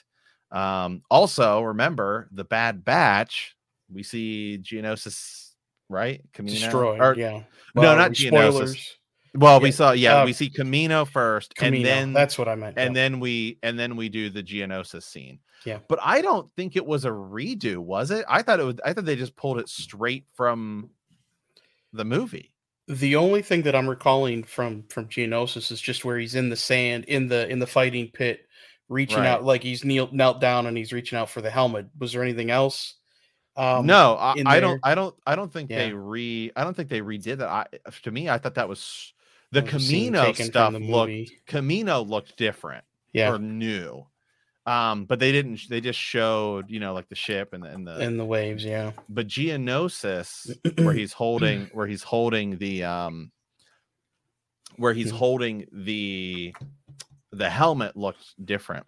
Um, 0.51 1.01
also, 1.09 1.61
remember 1.61 2.27
the 2.31 2.43
Bad 2.43 2.83
Batch. 2.83 3.55
We 3.91 4.03
see 4.03 4.59
Geonosis, 4.61 5.51
right? 5.89 6.21
Kamino? 6.33 6.49
Destroyed. 6.49 6.99
Or- 6.99 7.15
yeah. 7.17 7.43
no, 7.75 7.95
not 7.95 8.11
Geonosis. 8.11 8.27
spoilers. 8.27 8.97
Well, 9.33 9.61
we 9.61 9.71
saw, 9.71 9.93
yeah, 9.93 10.21
uh, 10.21 10.25
we 10.25 10.33
see 10.33 10.49
Kamino 10.49 11.07
first, 11.07 11.55
Kamino. 11.55 11.77
and 11.77 11.85
then 11.85 12.13
that's 12.13 12.37
what 12.37 12.49
I 12.49 12.55
meant. 12.55 12.77
and 12.77 12.93
yeah. 12.93 13.01
then 13.01 13.19
we 13.21 13.59
and 13.63 13.79
then 13.79 13.95
we 13.95 14.09
do 14.09 14.29
the 14.29 14.43
Geonosis 14.43 15.03
scene. 15.03 15.39
Yeah. 15.65 15.79
But 15.87 15.99
I 16.03 16.21
don't 16.21 16.51
think 16.57 16.75
it 16.75 16.85
was 16.85 17.05
a 17.05 17.11
redo, 17.11 17.77
was 17.77 18.11
it? 18.11 18.25
I 18.27 18.41
thought 18.41 18.59
it 18.59 18.63
was 18.63 18.75
I 18.83 18.91
thought 18.91 19.05
they 19.05 19.15
just 19.15 19.37
pulled 19.37 19.59
it 19.59 19.69
straight 19.69 20.25
from 20.33 20.89
the 21.93 22.03
movie. 22.03 22.51
the 22.89 23.15
only 23.15 23.41
thing 23.41 23.61
that 23.61 23.75
I'm 23.75 23.89
recalling 23.89 24.43
from 24.43 24.83
from 24.89 25.07
Geonosis 25.07 25.71
is 25.71 25.79
just 25.79 26.03
where 26.03 26.17
he's 26.17 26.35
in 26.35 26.49
the 26.49 26.57
sand 26.57 27.05
in 27.05 27.29
the 27.29 27.47
in 27.47 27.59
the 27.59 27.67
fighting 27.67 28.09
pit, 28.11 28.49
reaching 28.91 29.19
Right. 29.19 29.27
out 29.27 29.43
like 29.43 29.63
he's 29.63 29.85
knelt 29.85 30.11
knelt 30.13 30.41
down 30.41 30.67
and 30.67 30.77
he's 30.77 30.91
reaching 30.91 31.17
out 31.17 31.29
for 31.29 31.41
the 31.41 31.49
helmet. 31.49 31.87
Was 31.97 32.11
there 32.11 32.21
anything 32.23 32.51
else? 32.51 32.95
Um, 33.55 33.85
no, 33.85 34.15
I, 34.19 34.35
I 34.45 34.59
don't 34.59 34.79
I 34.83 34.95
don't 34.95 35.15
I 35.25 35.35
don't 35.35 35.51
think 35.51 35.69
they 35.69 35.91
re 35.93 36.51
I 36.55 36.63
don't 36.63 36.75
think 36.75 36.89
they 36.89 37.01
redid 37.01 37.37
that. 37.37 37.49
I 37.49 37.65
to 38.03 38.11
me 38.11 38.29
I 38.29 38.37
thought 38.37 38.55
that 38.55 38.69
was 38.69 39.13
the 39.51 39.59
it 39.59 39.65
was 39.65 39.73
a 39.75 39.79
scene 39.79 40.13
Kamino 40.13 40.35
stuff 40.35 40.73
the 40.73 40.79
looked. 40.79 41.31
Kamino 41.47 42.07
looked 42.07 42.37
different 42.37 42.83
Yeah, 43.13 43.31
or 43.31 43.39
new. 43.39 44.05
Um, 44.65 45.05
but 45.05 45.19
they 45.19 45.31
didn't 45.31 45.61
they 45.69 45.81
just 45.81 45.99
showed, 45.99 46.69
you 46.69 46.79
know, 46.79 46.93
like 46.93 47.09
the 47.09 47.15
ship 47.15 47.53
and, 47.53 47.65
and 47.65 47.87
the 47.87 47.99
in 47.99 48.17
the 48.17 48.25
waves. 48.25 48.63
Yeah, 48.63 48.91
but 49.09 49.27
Geonosis, 49.27 50.49
where 50.77 50.93
he's 50.93 51.13
holding, 51.13 51.67
where 51.73 51.87
he's 51.87 52.03
holding 52.03 52.57
the, 52.57 52.83
um, 52.83 53.31
where 54.77 54.93
he's 54.93 55.11
Mhm. 55.11 55.15
holding 55.17 55.65
the, 55.71 56.53
the 57.31 57.49
helmet 57.49 57.95
looks 57.95 58.35
different. 58.43 58.85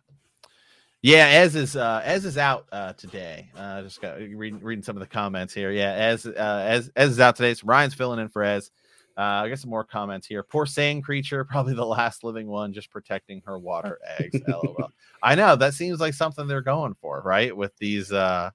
Yeah, 1.01 1.27
as 1.27 1.55
is 1.55 1.75
uh, 1.75 2.01
as 2.05 2.23
is 2.23 2.37
out 2.37 2.65
uh, 2.71 2.93
today. 2.93 3.49
Uh, 3.57 3.81
just 3.81 4.01
got 4.01 4.19
reading 4.19 4.61
reading 4.61 4.83
some 4.83 4.95
of 4.95 5.01
the 5.01 5.07
comments 5.07 5.53
here. 5.53 5.69
Yeah, 5.71 5.91
as 5.91 6.25
uh, 6.25 6.31
as 6.65 6.89
as 6.95 7.11
is 7.11 7.19
out 7.19 7.35
today. 7.35 7.53
So 7.53 7.67
Ryan's 7.67 7.93
filling 7.93 8.19
in 8.19 8.29
for 8.29 8.41
Ez. 8.41 8.71
Uh, 9.17 9.21
I 9.21 9.49
got 9.49 9.59
some 9.59 9.69
more 9.69 9.83
comments 9.83 10.25
here. 10.25 10.41
Poor 10.43 10.65
sand 10.65 11.03
creature, 11.03 11.43
probably 11.49 11.73
the 11.73 11.85
last 11.85 12.23
living 12.23 12.47
one, 12.47 12.71
just 12.73 12.89
protecting 12.89 13.41
her 13.45 13.59
water 13.59 13.99
eggs. 14.17 14.39
LOL. 14.47 14.89
I 15.21 15.35
know 15.35 15.55
that 15.57 15.73
seems 15.73 15.99
like 15.99 16.13
something 16.13 16.47
they're 16.47 16.61
going 16.61 16.95
for, 17.01 17.21
right? 17.21 17.55
With 17.55 17.75
these 17.77 18.11
uh 18.13 18.49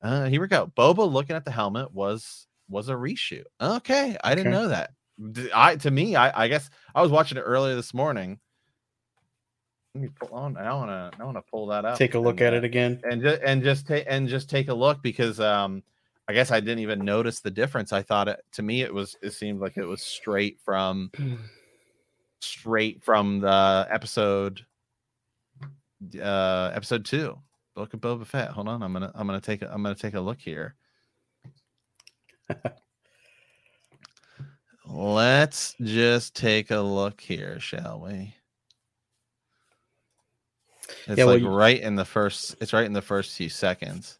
uh 0.00 0.24
here 0.26 0.40
we 0.40 0.48
go. 0.48 0.72
Boba 0.76 1.10
looking 1.10 1.36
at 1.36 1.44
the 1.44 1.50
helmet 1.50 1.92
was 1.92 2.46
was 2.70 2.88
a 2.88 2.94
reshoot. 2.94 3.44
Okay, 3.60 4.16
I 4.24 4.34
didn't 4.34 4.50
Okay. 4.52 4.62
know 4.62 4.68
that. 4.68 4.92
I 5.54 5.76
to 5.76 5.90
me, 5.90 6.16
I, 6.16 6.44
I 6.44 6.48
guess 6.48 6.70
I 6.94 7.02
was 7.02 7.10
watching 7.10 7.38
it 7.38 7.42
earlier 7.42 7.74
this 7.74 7.94
morning. 7.94 8.38
Let 9.94 10.02
me 10.02 10.08
pull 10.18 10.36
on. 10.36 10.56
I 10.56 10.72
want 10.72 10.90
to. 10.90 11.20
I 11.20 11.24
want 11.24 11.36
to 11.36 11.42
pull 11.50 11.66
that 11.66 11.84
up. 11.84 11.98
take 11.98 12.14
a 12.14 12.18
look 12.18 12.40
and, 12.40 12.48
at 12.48 12.54
uh, 12.54 12.56
it 12.58 12.64
again. 12.64 13.00
and 13.08 13.22
just 13.22 13.42
and 13.42 13.62
just 13.62 13.86
take 13.86 14.04
and 14.08 14.28
just 14.28 14.48
take 14.48 14.68
a 14.68 14.74
look 14.74 15.02
because 15.02 15.38
um 15.40 15.82
I 16.28 16.32
guess 16.32 16.50
I 16.50 16.60
didn't 16.60 16.78
even 16.78 17.04
notice 17.04 17.40
the 17.40 17.50
difference. 17.50 17.92
I 17.92 18.02
thought 18.02 18.28
it 18.28 18.40
to 18.52 18.62
me 18.62 18.82
it 18.82 18.92
was 18.92 19.16
it 19.22 19.32
seemed 19.32 19.60
like 19.60 19.76
it 19.76 19.84
was 19.84 20.02
straight 20.02 20.58
from 20.64 21.10
straight 22.40 23.02
from 23.02 23.40
the 23.40 23.86
episode 23.90 24.64
uh 26.20 26.72
episode 26.74 27.04
two 27.04 27.38
book 27.76 27.94
of 27.94 28.00
boba 28.00 28.26
fett 28.26 28.50
hold 28.50 28.66
on 28.66 28.82
i'm 28.82 28.92
gonna 28.92 29.12
i'm 29.14 29.26
gonna 29.26 29.40
take 29.40 29.62
a 29.62 29.72
i'm 29.72 29.82
gonna 29.82 29.94
take 29.94 30.14
a 30.14 30.20
look 30.20 30.40
here 30.40 30.74
let's 34.92 35.74
just 35.82 36.36
take 36.36 36.70
a 36.70 36.80
look 36.80 37.20
here 37.20 37.58
shall 37.58 38.00
we 38.04 38.34
it's 41.06 41.18
Yeah, 41.18 41.24
well, 41.24 41.38
like 41.38 41.44
right 41.44 41.80
in 41.80 41.96
the 41.96 42.04
first 42.04 42.56
it's 42.60 42.72
right 42.72 42.84
in 42.84 42.92
the 42.92 43.02
first 43.02 43.36
few 43.36 43.48
seconds 43.48 44.18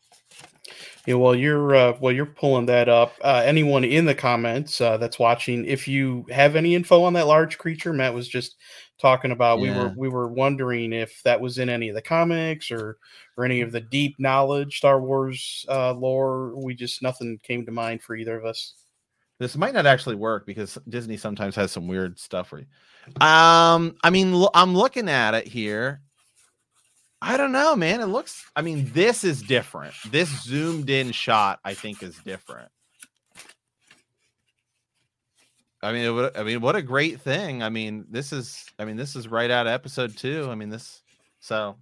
Yeah, 1.07 1.15
well, 1.17 1.35
you're 1.35 1.75
uh, 1.75 1.97
well, 2.01 2.13
you're 2.13 2.27
pulling 2.27 2.67
that 2.67 2.89
up. 2.89 3.15
Uh, 3.23 3.43
anyone 3.45 3.85
in 3.85 4.05
the 4.05 4.15
comments 4.15 4.81
uh, 4.81 4.97
that's 4.97 5.19
watching, 5.19 5.65
if 5.67 5.89
you 5.89 6.25
have 6.31 6.55
any 6.55 6.75
info 6.75 7.03
on 7.03 7.13
that 7.15 7.27
large 7.27 7.59
creature, 7.59 7.93
Matt 7.93 8.15
was 8.15 8.29
just 8.29 8.57
talking 9.01 9.33
about. 9.33 9.59
We 9.59 9.71
were 9.71 9.93
we 9.97 10.09
were 10.09 10.29
wondering 10.29 10.93
if 10.93 11.21
that 11.25 11.41
was 11.41 11.59
in 11.59 11.69
any 11.69 11.89
of 11.89 11.97
the 11.97 12.03
comics 12.03 12.71
or 12.71 12.99
or 13.37 13.45
any 13.45 13.63
of 13.63 13.73
the 13.73 13.81
deep 13.81 14.15
knowledge 14.21 14.79
Star 14.79 15.01
Wars 15.01 15.67
uh, 15.69 15.93
lore. 15.93 16.55
We 16.57 16.75
just 16.75 17.03
nothing 17.03 17.41
came 17.43 17.67
to 17.67 17.73
mind 17.73 18.03
for 18.03 18.15
either 18.15 18.39
of 18.39 18.45
us. 18.45 18.75
This 19.43 19.57
might 19.57 19.75
not 19.75 19.87
actually 19.87 20.15
work 20.15 20.47
because 20.47 20.79
Disney 20.89 21.17
sometimes 21.17 21.57
has 21.57 21.73
some 21.73 21.89
weird 21.89 22.19
stuff 22.21 22.49
for 22.49 22.61
you. 22.61 22.67
Um, 23.21 23.97
I 24.05 24.11
mean, 24.11 24.33
lo- 24.33 24.51
I'm 24.55 24.73
looking 24.77 25.09
at 25.09 25.35
it 25.35 25.49
here. 25.49 26.01
I 27.21 27.37
don't 27.37 27.51
know, 27.51 27.75
man. 27.75 28.01
It 28.01 28.07
looks. 28.07 28.45
I 28.55 28.63
mean, 28.63 28.91
this 28.93 29.25
is 29.25 29.43
different. 29.43 29.95
This 30.13 30.29
zoomed 30.45 30.89
in 30.91 31.11
shot, 31.11 31.59
I 31.65 31.75
think, 31.75 32.05
is 32.05 32.17
different. 32.19 32.71
I 35.83 35.93
mean, 35.93 36.15
would- 36.15 36.37
I 36.37 36.45
mean, 36.45 36.61
what 36.61 36.77
a 36.77 36.83
great 36.83 37.21
thing. 37.21 37.63
I 37.65 37.69
mean, 37.69 38.05
this 38.09 38.33
is. 38.33 38.65
I 38.79 38.85
mean, 38.85 38.97
this 38.97 39.17
is 39.17 39.27
right 39.27 39.51
out 39.51 39.67
of 39.67 39.73
episode 39.73 40.17
two. 40.17 40.49
I 40.51 40.55
mean, 40.55 40.69
this. 40.69 41.03
So, 41.41 41.77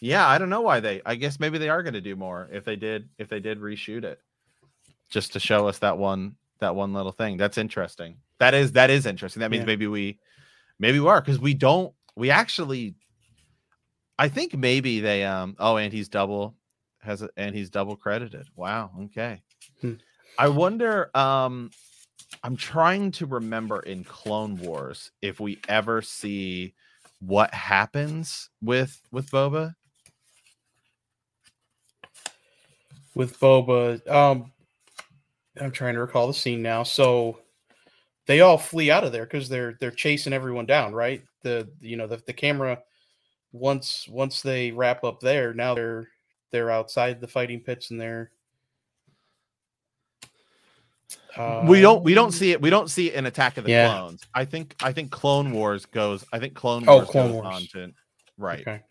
yeah, 0.00 0.26
I 0.26 0.38
don't 0.38 0.50
know 0.50 0.62
why 0.62 0.80
they. 0.80 1.00
I 1.06 1.14
guess 1.14 1.38
maybe 1.38 1.58
they 1.58 1.68
are 1.68 1.84
going 1.84 1.94
to 1.94 2.00
do 2.00 2.16
more 2.16 2.48
if 2.52 2.64
they 2.64 2.74
did. 2.74 3.08
If 3.18 3.28
they 3.28 3.38
did 3.38 3.60
reshoot 3.60 4.02
it, 4.02 4.20
just 5.10 5.34
to 5.34 5.40
show 5.40 5.68
us 5.68 5.78
that 5.78 5.98
one. 5.98 6.34
That 6.60 6.74
one 6.74 6.92
little 6.92 7.12
thing. 7.12 7.36
That's 7.36 7.58
interesting. 7.58 8.16
That 8.38 8.54
is. 8.54 8.72
That 8.72 8.90
is 8.90 9.06
interesting. 9.06 9.40
That 9.40 9.50
means 9.50 9.62
Yeah. 9.62 9.66
maybe 9.66 9.86
we. 9.86 10.18
Maybe 10.78 11.00
we 11.00 11.08
are 11.08 11.20
because 11.20 11.38
we 11.38 11.54
don't. 11.54 11.92
We 12.16 12.30
actually. 12.30 12.94
I 14.18 14.28
think 14.28 14.54
maybe 14.56 15.00
they. 15.00 15.24
Um. 15.24 15.56
Oh, 15.58 15.76
and 15.76 15.92
he's 15.92 16.08
double. 16.08 16.56
Has 17.00 17.22
it? 17.22 17.30
And 17.36 17.54
he's 17.54 17.70
double 17.70 17.96
credited. 17.96 18.48
Wow. 18.56 18.90
Okay. 19.04 19.42
Hmm. 19.80 19.94
I 20.38 20.48
wonder. 20.48 21.10
Um. 21.16 21.70
I'm 22.44 22.56
trying 22.56 23.10
to 23.12 23.26
remember 23.26 23.80
in 23.80 24.04
Clone 24.04 24.56
Wars 24.58 25.10
if 25.22 25.40
we 25.40 25.58
ever 25.68 26.02
see 26.02 26.74
what 27.20 27.52
happens 27.54 28.50
with 28.62 29.00
with 29.10 29.30
Boba. 29.30 29.74
with 33.14 33.38
Boba. 33.40 34.06
Um, 34.08 34.52
I'm 35.60 35.70
trying 35.72 35.94
to 35.94 36.00
recall 36.00 36.26
the 36.26 36.34
scene 36.34 36.62
now. 36.62 36.82
So 36.82 37.40
they 38.26 38.40
all 38.40 38.58
flee 38.58 38.90
out 38.90 39.04
of 39.04 39.12
there 39.12 39.24
because 39.24 39.48
they're 39.48 39.76
they're 39.80 39.90
chasing 39.90 40.32
everyone 40.32 40.66
down, 40.66 40.92
right? 40.92 41.22
The 41.42 41.68
you 41.80 41.96
know 41.96 42.06
the 42.06 42.22
the 42.26 42.32
camera 42.32 42.80
once 43.52 44.06
once 44.08 44.42
they 44.42 44.70
wrap 44.70 45.04
up 45.04 45.20
there, 45.20 45.54
now 45.54 45.74
they're 45.74 46.08
they're 46.50 46.70
outside 46.70 47.20
the 47.20 47.28
fighting 47.28 47.60
pits 47.60 47.90
and 47.90 48.00
they're. 48.00 48.30
we 51.66 51.80
don't 51.80 52.02
we 52.02 52.14
don't 52.14 52.32
see 52.32 52.50
it 52.52 52.60
we 52.60 52.68
don't 52.68 52.90
see 52.90 53.10
it 53.10 53.14
in 53.14 53.26
Attack 53.26 53.58
of 53.58 53.64
the 53.64 53.70
Yeah. 53.70 53.88
Clones. 53.88 54.22
I 54.34 54.44
think 54.44 54.74
I 54.82 54.92
think 54.92 55.10
Clone 55.10 55.52
Wars 55.52 55.86
goes 55.86 56.24
I 56.32 56.38
think 56.38 56.54
Clone 56.54 56.84
Oh, 56.88 56.96
Wars 56.96 57.08
Clone 57.08 57.26
goes 57.28 57.34
Wars. 57.34 57.46
on 57.46 57.62
to 57.72 57.92
right. 58.36 58.60
Okay. 58.66 58.82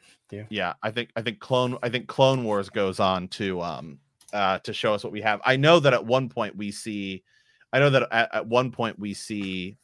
Yeah, 0.49 0.73
I 0.83 0.91
think 0.91 1.09
I 1.15 1.21
think 1.21 1.39
Clone 1.39 1.77
I 1.83 1.89
think 1.89 2.07
Clone 2.07 2.43
Wars 2.43 2.69
goes 2.69 2.99
on 2.99 3.27
to 3.29 3.61
um 3.61 3.99
uh 4.33 4.59
to 4.59 4.73
show 4.73 4.93
us 4.93 5.03
what 5.03 5.13
we 5.13 5.21
have. 5.21 5.41
I 5.45 5.55
know 5.55 5.79
that 5.79 5.93
at 5.93 6.05
one 6.05 6.29
point 6.29 6.55
we 6.55 6.71
see 6.71 7.23
I 7.71 7.79
know 7.79 7.89
that 7.89 8.07
at, 8.11 8.35
at 8.35 8.47
one 8.47 8.71
point 8.71 8.99
we 8.99 9.13
see 9.13 9.77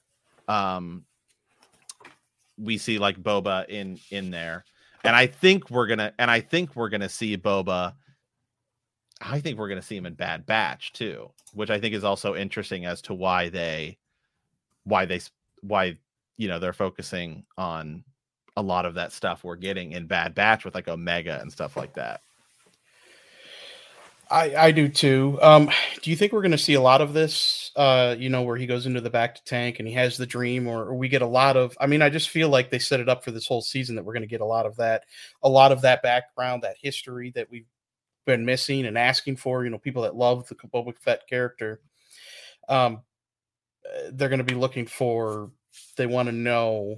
um 0.48 1.06
we 2.58 2.78
see 2.78 3.00
like 3.00 3.22
Boba 3.22 3.68
in 3.70 4.00
in 4.10 4.32
there. 4.32 4.66
And 5.04 5.16
I 5.16 5.28
think 5.28 5.70
we're 5.70 5.88
to 5.88 6.14
and 6.18 6.32
I 6.32 6.40
think 6.40 6.76
we're 6.76 6.90
to 6.90 7.10
see 7.10 7.38
Boba 7.38 7.94
I 9.22 9.40
think 9.40 9.58
we're 9.58 9.70
to 9.80 9.82
see 9.82 9.96
him 9.96 10.06
in 10.06 10.16
Bad 10.16 10.46
Batch 10.46 10.94
too, 10.94 11.32
which 11.54 11.70
I 11.70 11.80
think 11.80 11.96
is 11.96 12.04
also 12.04 12.36
interesting 12.36 12.86
as 12.86 13.02
to 13.04 13.14
why 13.14 13.50
they 13.50 13.98
why 14.84 15.06
they 15.06 15.22
why 15.62 15.98
you 16.38 16.48
know 16.48 16.60
they're 16.60 16.74
focusing 16.74 17.46
on 17.58 18.04
a 18.56 18.62
lot 18.62 18.86
of 18.86 18.96
that 18.96 19.12
stuff 19.12 19.44
we're 19.44 19.56
getting 19.56 19.94
in 19.94 20.08
Bad 20.08 20.36
Batch 20.36 20.66
with 20.66 20.76
like 20.76 20.88
Omega 20.88 21.40
and 21.42 21.52
stuff 21.52 21.78
like 21.78 21.94
that. 21.94 22.22
I 24.34 24.56
I 24.68 24.72
do 24.72 24.90
too. 24.90 25.38
Um, 25.42 25.70
do 26.02 26.10
you 26.10 26.16
think 26.16 26.34
we're 26.34 26.42
going 26.42 26.52
to 26.52 26.58
see 26.58 26.74
a 26.74 26.82
lot 26.82 27.02
of 27.02 27.14
this? 27.14 27.72
Uh, 27.76 28.16
you 28.18 28.30
know, 28.30 28.42
where 28.42 28.58
he 28.58 28.66
goes 28.66 28.88
into 28.88 29.00
the 29.00 29.12
bacta 29.12 29.44
tank 29.46 29.78
and 29.78 29.88
he 29.88 29.94
has 29.94 30.18
the 30.18 30.26
dream, 30.26 30.68
or, 30.68 30.86
or 30.86 30.96
we 30.96 31.08
get 31.08 31.22
a 31.22 31.28
lot 31.28 31.56
of. 31.56 31.78
I 31.80 31.86
mean, 31.86 32.02
I 32.02 32.10
just 32.10 32.30
feel 32.30 32.50
like 32.50 32.72
they 32.72 32.80
set 32.80 33.00
it 33.00 33.08
up 33.08 33.24
for 33.24 33.30
this 33.32 33.48
whole 33.48 33.62
season 33.62 33.96
that 33.96 34.04
we're 34.04 34.14
going 34.14 34.24
to 34.24 34.28
get 34.28 34.42
a 34.42 34.46
lot 34.46 34.66
of 34.66 34.76
that, 34.78 35.04
a 35.44 35.50
lot 35.50 35.72
of 35.72 35.82
that 35.82 36.02
background, 36.02 36.64
that 36.64 36.78
history 36.82 37.32
that 37.36 37.50
we've 37.52 37.68
been 38.26 38.44
missing 38.44 38.86
and 38.88 38.98
asking 38.98 39.36
for. 39.38 39.64
You 39.64 39.70
know, 39.70 39.78
people 39.78 40.02
that 40.02 40.16
love 40.16 40.48
the 40.48 40.56
Boba 40.56 40.98
Fett 40.98 41.28
character. 41.30 41.80
Um, 42.68 43.02
uh, 43.86 44.10
they're 44.14 44.30
going 44.30 44.40
to 44.40 44.44
be 44.44 44.56
looking 44.56 44.88
for. 44.88 45.52
They 45.96 46.08
want 46.08 46.28
to 46.28 46.34
know. 46.34 46.98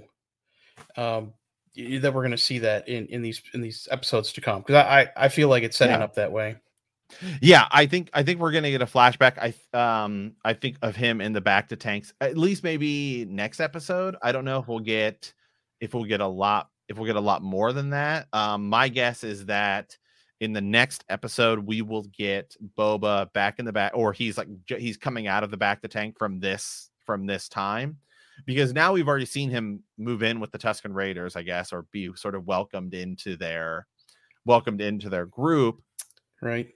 Um, 0.96 1.34
that 1.74 2.14
we're 2.14 2.22
going 2.22 2.30
to 2.30 2.38
see 2.38 2.60
that 2.60 2.88
in 2.88 3.06
in 3.08 3.20
these 3.20 3.42
in 3.52 3.60
these 3.60 3.86
episodes 3.90 4.32
to 4.32 4.40
come 4.40 4.62
because 4.62 4.76
I, 4.76 5.02
I 5.02 5.24
I 5.24 5.28
feel 5.28 5.48
like 5.48 5.62
it's 5.62 5.76
setting 5.76 5.98
Yeah. 5.98 6.04
up 6.04 6.14
that 6.14 6.32
way. 6.32 6.56
Yeah, 7.40 7.66
I 7.70 7.86
think 7.86 8.10
I 8.12 8.22
think 8.22 8.40
we're 8.40 8.52
gonna 8.52 8.70
get 8.70 8.82
a 8.82 8.86
flashback. 8.86 9.38
I 9.38 9.54
um 10.04 10.34
I 10.44 10.52
think 10.54 10.76
of 10.82 10.96
him 10.96 11.20
in 11.20 11.32
the 11.32 11.40
bacta 11.40 11.78
tanks 11.78 12.12
at 12.20 12.36
least 12.36 12.64
maybe 12.64 13.24
next 13.28 13.60
episode. 13.60 14.16
I 14.22 14.32
don't 14.32 14.44
know 14.44 14.58
if 14.58 14.68
we'll 14.68 14.80
get 14.80 15.32
if 15.80 15.94
we'll 15.94 16.04
get 16.04 16.20
a 16.20 16.26
lot 16.26 16.68
if 16.88 16.96
we'll 16.96 17.06
get 17.06 17.16
a 17.16 17.20
lot 17.20 17.42
more 17.42 17.72
than 17.72 17.90
that. 17.90 18.28
Um, 18.32 18.68
my 18.68 18.88
guess 18.88 19.24
is 19.24 19.46
that 19.46 19.96
in 20.40 20.52
the 20.52 20.60
next 20.60 21.04
episode 21.08 21.60
we 21.60 21.82
will 21.82 22.04
get 22.16 22.54
Boba 22.76 23.32
back 23.32 23.58
in 23.58 23.64
the 23.64 23.72
back, 23.72 23.92
or 23.94 24.12
he's 24.12 24.36
like 24.36 24.48
he's 24.66 24.96
coming 24.96 25.26
out 25.26 25.44
of 25.44 25.50
the 25.50 25.58
bacta 25.58 25.88
tank 25.88 26.16
from 26.18 26.40
this 26.40 26.90
from 27.04 27.26
this 27.26 27.48
time, 27.48 27.98
because 28.46 28.72
now 28.72 28.92
we've 28.92 29.08
already 29.08 29.26
seen 29.26 29.48
him 29.48 29.82
move 29.96 30.22
in 30.22 30.40
with 30.40 30.50
the 30.50 30.58
Tuscan 30.58 30.92
Raiders, 30.92 31.36
I 31.36 31.42
guess, 31.42 31.72
or 31.72 31.86
be 31.92 32.10
sort 32.16 32.34
of 32.34 32.46
welcomed 32.46 32.94
into 32.94 33.36
their 33.36 33.86
welcomed 34.44 34.80
into 34.80 35.08
their 35.08 35.26
group 35.26 35.80
Right. 36.42 36.68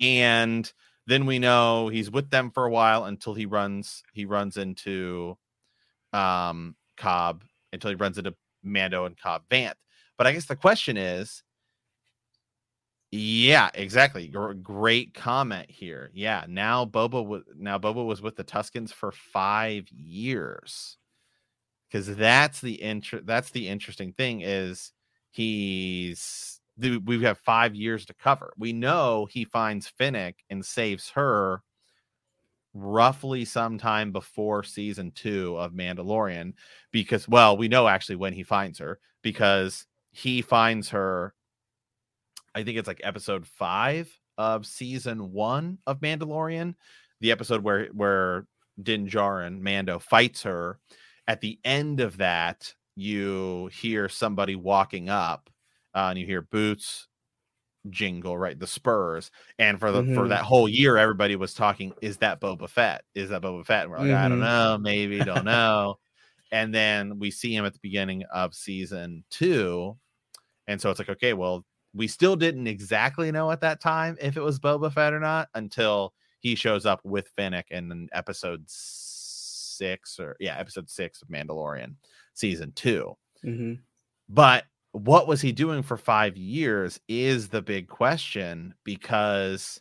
And 0.00 0.70
then 1.06 1.26
we 1.26 1.38
know 1.38 1.88
he's 1.88 2.10
with 2.10 2.30
them 2.30 2.50
for 2.50 2.64
a 2.64 2.70
while 2.70 3.04
until 3.04 3.34
he 3.34 3.46
runs 3.46 4.02
he 4.12 4.24
runs 4.24 4.56
into 4.56 5.36
um 6.12 6.74
cobb 6.96 7.44
until 7.72 7.90
he 7.90 7.96
runs 7.96 8.18
into 8.18 8.34
mando 8.62 9.04
and 9.04 9.18
cobb 9.18 9.42
vanth 9.50 9.74
but 10.16 10.26
i 10.26 10.32
guess 10.32 10.46
the 10.46 10.56
question 10.56 10.96
is 10.96 11.42
yeah 13.10 13.70
exactly 13.74 14.28
Gr- 14.28 14.52
great 14.52 15.14
comment 15.14 15.70
here. 15.70 16.10
Yeah 16.12 16.44
now 16.48 16.84
boba 16.84 17.42
now 17.56 17.78
boba 17.78 18.04
was 18.04 18.20
with 18.20 18.36
the 18.36 18.44
tuscans 18.44 18.92
for 18.92 19.12
five 19.12 19.88
years. 19.90 20.98
Because 21.90 22.14
that's 22.16 22.60
the 22.60 22.82
inter- 22.82 23.22
that's 23.24 23.50
the 23.50 23.68
interesting 23.68 24.12
thing 24.12 24.40
is 24.42 24.92
he's 25.30 26.60
we 26.78 27.22
have 27.22 27.38
five 27.38 27.74
years 27.74 28.04
to 28.06 28.14
cover. 28.14 28.52
We 28.58 28.72
know 28.72 29.26
he 29.30 29.44
finds 29.44 29.88
Fennec 29.88 30.36
and 30.50 30.64
saves 30.64 31.10
her 31.10 31.62
roughly 32.74 33.44
sometime 33.44 34.12
before 34.12 34.62
season 34.62 35.10
two 35.12 35.56
of 35.56 35.72
Mandalorian, 35.72 36.52
because 36.92 37.28
well, 37.28 37.56
we 37.56 37.68
know 37.68 37.88
actually 37.88 38.16
when 38.16 38.34
he 38.34 38.42
finds 38.42 38.78
her 38.78 38.98
because 39.22 39.86
he 40.12 40.42
finds 40.42 40.90
her. 40.90 41.34
I 42.54 42.62
think 42.62 42.78
it's 42.78 42.88
like 42.88 43.00
episode 43.02 43.46
five 43.46 44.10
of 44.38 44.66
season 44.66 45.32
one 45.32 45.78
of 45.86 46.00
Mandalorian, 46.00 46.74
the 47.20 47.32
episode 47.32 47.62
where 47.62 47.86
where 47.88 48.46
Din 48.82 49.08
Djarin 49.08 49.60
Mando 49.60 49.98
fights 49.98 50.42
her. 50.42 50.78
At 51.28 51.40
the 51.40 51.58
end 51.64 52.00
of 52.00 52.18
that, 52.18 52.72
you 52.94 53.68
hear 53.72 54.08
somebody 54.08 54.54
walking 54.54 55.08
up 55.08 55.50
uh, 55.96 56.10
and 56.10 56.18
you 56.20 56.26
hear 56.26 56.42
boots 56.42 57.08
jingle 57.90 58.36
right 58.36 58.58
the 58.58 58.66
spurs 58.66 59.30
and 59.60 59.78
for 59.78 59.92
the 59.92 60.02
for 60.14 60.26
Mhm. 60.26 60.28
that 60.30 60.42
whole 60.44 60.68
year 60.68 60.96
everybody 60.96 61.36
was 61.36 61.54
talking 61.54 61.92
is 62.02 62.16
that 62.18 62.40
boba 62.40 62.68
fett? 62.68 63.04
Is 63.14 63.30
that 63.30 63.42
boba 63.42 63.64
fett? 63.64 63.82
And 63.82 63.90
we're 63.92 63.98
like 63.98 64.10
i 64.10 64.28
don't 64.28 64.38
Mhm. 64.38 64.40
know 64.40 64.78
maybe 64.78 65.18
don't 65.24 65.44
know. 65.44 65.98
And 66.52 66.74
then 66.74 67.18
we 67.18 67.30
see 67.30 67.54
him 67.54 67.64
at 67.64 67.72
the 67.74 67.80
beginning 67.80 68.24
of 68.32 68.54
season 68.54 69.24
two 69.30 69.96
and 70.68 70.80
so 70.80 70.90
it's 70.90 70.98
like 70.98 71.08
okay 71.10 71.32
well 71.32 71.64
we 71.94 72.08
still 72.08 72.36
didn't 72.36 72.66
exactly 72.66 73.30
know 73.32 73.50
at 73.52 73.60
that 73.62 73.80
time 73.80 74.16
if 74.20 74.36
it 74.36 74.42
was 74.42 74.58
boba 74.60 74.92
fett 74.92 75.12
or 75.12 75.20
not 75.20 75.48
until 75.54 76.12
he 76.40 76.54
shows 76.56 76.86
up 76.86 77.00
with 77.04 77.28
fennec 77.36 77.66
in 77.70 78.08
episode 78.12 78.64
six 78.68 80.18
or 80.18 80.36
yeah, 80.40 80.58
episode 80.58 80.88
six 80.90 81.22
of 81.22 81.28
Mandalorian 81.28 81.94
season 82.34 82.72
2 82.72 83.16
hmm 83.42 83.74
But 84.28 84.64
what 84.96 85.28
was 85.28 85.40
he 85.42 85.52
doing 85.52 85.82
for 85.82 85.96
five 85.96 86.36
years 86.36 86.98
is 87.08 87.48
the 87.48 87.60
big 87.60 87.86
question 87.88 88.74
because 88.84 89.80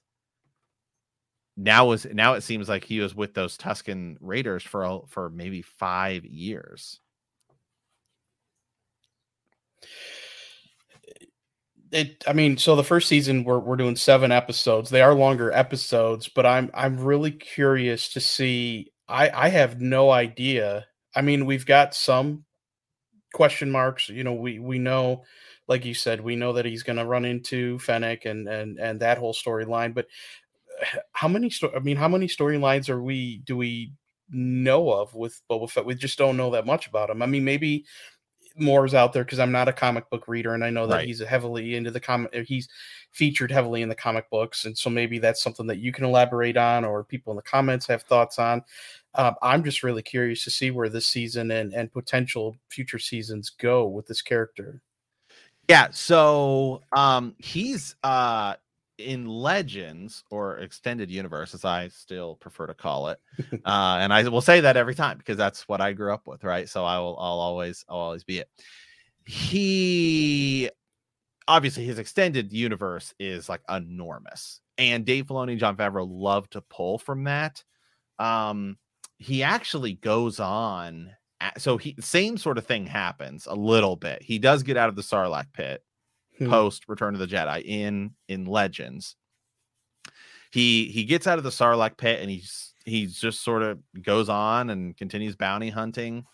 now 1.56 1.86
was 1.88 2.06
now 2.12 2.34
it 2.34 2.42
seems 2.42 2.68
like 2.68 2.84
he 2.84 3.00
was 3.00 3.16
with 3.16 3.34
those 3.34 3.56
Tuscan 3.58 4.18
Raiders 4.20 4.64
for 4.64 5.04
for 5.08 5.30
maybe 5.30 5.62
five 5.62 6.26
years. 6.26 7.00
it 11.92 12.24
i 12.28 12.34
mean 12.34 12.58
so 12.58 12.76
the 12.76 12.84
first 12.84 13.08
season 13.08 13.44
we're, 13.44 13.60
we're 13.60 13.76
doing 13.76 13.96
seven 13.96 14.32
episodes 14.32 14.90
they 14.90 15.04
are 15.04 15.14
longer 15.14 15.52
episodes 15.52 16.28
but 16.28 16.44
i'm 16.46 16.70
i'm 16.74 17.00
really 17.00 17.32
curious 17.32 18.10
to 18.10 18.20
see 18.20 18.92
i 19.08 19.30
i 19.30 19.50
have 19.50 19.80
no 19.80 20.10
idea 20.10 20.86
i 21.16 21.22
mean 21.22 21.46
we've 21.46 21.66
got 21.66 21.94
some 21.94 22.44
question 23.36 23.70
marks 23.70 24.08
you 24.10 24.24
know 24.24 24.34
we 24.34 24.60
we 24.60 24.80
know 24.80 25.24
like 25.68 25.84
you 25.84 25.94
said 25.94 26.22
we 26.22 26.36
know 26.36 26.54
that 26.54 26.66
he's 26.66 26.84
going 26.84 26.98
to 26.98 27.06
run 27.06 27.26
into 27.26 27.78
fennec 27.80 28.26
and 28.26 28.48
and 28.48 28.80
and 28.80 29.00
that 29.00 29.18
whole 29.18 29.34
storyline 29.34 29.94
but 29.94 30.08
how 31.12 31.28
many 31.28 31.50
sto- 31.50 31.72
i 31.76 31.80
mean 31.80 31.98
how 31.98 32.08
many 32.08 32.28
storylines 32.28 32.90
are 32.90 33.02
we 33.04 33.40
do 33.40 33.58
we 33.58 33.92
know 34.30 34.92
of 34.92 35.14
with 35.14 35.42
Boba 35.50 35.70
Fett? 35.70 35.86
We 35.86 35.96
just 35.96 36.18
don't 36.18 36.38
know 36.38 36.52
that 36.52 36.66
much 36.66 36.88
about 36.88 37.10
him. 37.10 37.22
I 37.22 37.26
mean, 37.26 37.44
maybe 37.44 37.86
more 38.58 38.86
is 38.86 38.94
out 38.94 39.12
there 39.14 39.24
because 39.24 39.40
I'm 39.40 39.52
not 39.52 39.68
a 39.68 39.74
comic 39.74 40.10
book 40.10 40.28
reader, 40.28 40.54
and 40.54 40.64
I 40.64 40.70
know 40.70 40.88
that 40.88 40.96
Right. 40.96 41.08
he's 41.08 41.20
heavily 41.24 41.76
into 41.76 41.92
the 41.92 42.00
comic. 42.00 42.34
Uh, 42.36 42.42
he's 42.48 42.68
featured 43.12 43.52
heavily 43.52 43.82
in 43.82 43.90
the 43.90 43.96
comic 43.96 44.30
books, 44.30 44.66
and 44.66 44.78
so 44.78 44.90
maybe 44.90 45.20
that's 45.20 45.44
something 45.44 45.68
that 45.68 45.80
you 45.80 45.92
can 45.92 46.06
elaborate 46.06 46.58
on, 46.58 46.86
or 46.86 47.04
people 47.04 47.32
in 47.34 47.36
the 47.38 47.42
comments 47.44 47.86
have 47.88 48.04
thoughts 48.04 48.40
on. 48.40 48.64
Um, 49.18 49.36
I'm 49.42 49.64
just 49.64 49.84
really 49.84 50.02
curious 50.02 50.44
to 50.44 50.52
see 50.52 50.72
where 50.72 50.90
this 50.90 51.08
season 51.08 51.52
and 51.52 51.74
and 51.74 51.92
potential 51.92 52.56
future 52.70 53.00
seasons 53.00 53.50
go 53.50 53.88
with 53.88 54.08
this 54.08 54.22
character. 54.22 54.82
Yeah, 55.70 55.88
so 55.92 56.82
um 56.96 57.36
he's 57.40 57.96
uh 58.04 58.56
in 58.98 59.28
Legends 59.28 60.24
or 60.30 60.58
Extended 60.60 61.12
Universe, 61.12 61.54
as 61.54 61.66
I 61.66 61.90
still 61.90 62.36
prefer 62.36 62.68
to 62.68 62.74
call 62.74 63.10
it. 63.10 63.20
uh 63.66 63.98
and 64.00 64.14
I 64.14 64.28
will 64.28 64.42
say 64.42 64.62
that 64.62 64.78
every 64.78 64.96
time 64.96 65.18
because 65.18 65.38
that's 65.38 65.68
what 65.68 65.82
I 65.82 65.94
grew 65.94 66.14
up 66.14 66.28
with, 66.28 66.44
right? 66.44 66.70
So 66.70 66.86
I 66.86 67.00
will 67.00 67.18
I'll 67.20 67.40
always 67.40 67.84
I'll 67.90 67.98
always 67.98 68.24
be 68.24 68.40
it. 68.40 68.50
He 69.26 70.70
obviously 71.48 71.86
his 71.86 72.00
extended 72.00 72.52
universe 72.52 73.14
is 73.20 73.50
like 73.50 73.62
enormous. 73.70 74.62
And 74.78 75.06
Dave 75.06 75.28
Filoni 75.28 75.52
and 75.52 75.60
Jon 75.60 75.78
Favreau 75.78 76.08
love 76.10 76.50
to 76.52 76.62
pull 76.62 77.00
from 77.00 77.24
that. 77.24 77.64
Um 78.20 78.78
he 79.18 79.44
actually 79.44 79.94
goes 79.94 80.40
on 80.40 81.12
a- 81.42 81.60
so 81.60 81.78
he 81.78 81.96
same 82.00 82.38
sort 82.38 82.58
of 82.58 82.66
thing 82.66 82.86
happens 82.86 83.46
a 83.46 83.56
little 83.56 83.96
bit. 83.96 84.22
He 84.22 84.40
does 84.40 84.64
get 84.64 84.78
out 84.78 84.90
of 84.90 84.96
the 84.96 85.02
Sarlacc 85.02 85.52
pit 85.54 85.84
Hmm. 86.38 86.50
post 86.50 86.88
Return 86.90 87.14
of 87.14 87.20
the 87.20 87.28
Jedi 87.28 87.64
in 87.64 88.16
in 88.28 88.46
Legends. 88.46 89.16
He 90.52 90.86
he 90.86 91.04
gets 91.06 91.28
out 91.28 91.38
of 91.38 91.44
the 91.44 91.50
Sarlacc 91.50 91.98
pit 91.98 92.22
and 92.22 92.30
he's 92.30 92.74
he's 92.86 93.20
just 93.20 93.44
sort 93.44 93.64
of 93.64 93.80
goes 94.02 94.30
on 94.30 94.70
and 94.70 94.96
continues 94.98 95.36
bounty 95.36 95.70
hunting. 95.70 96.26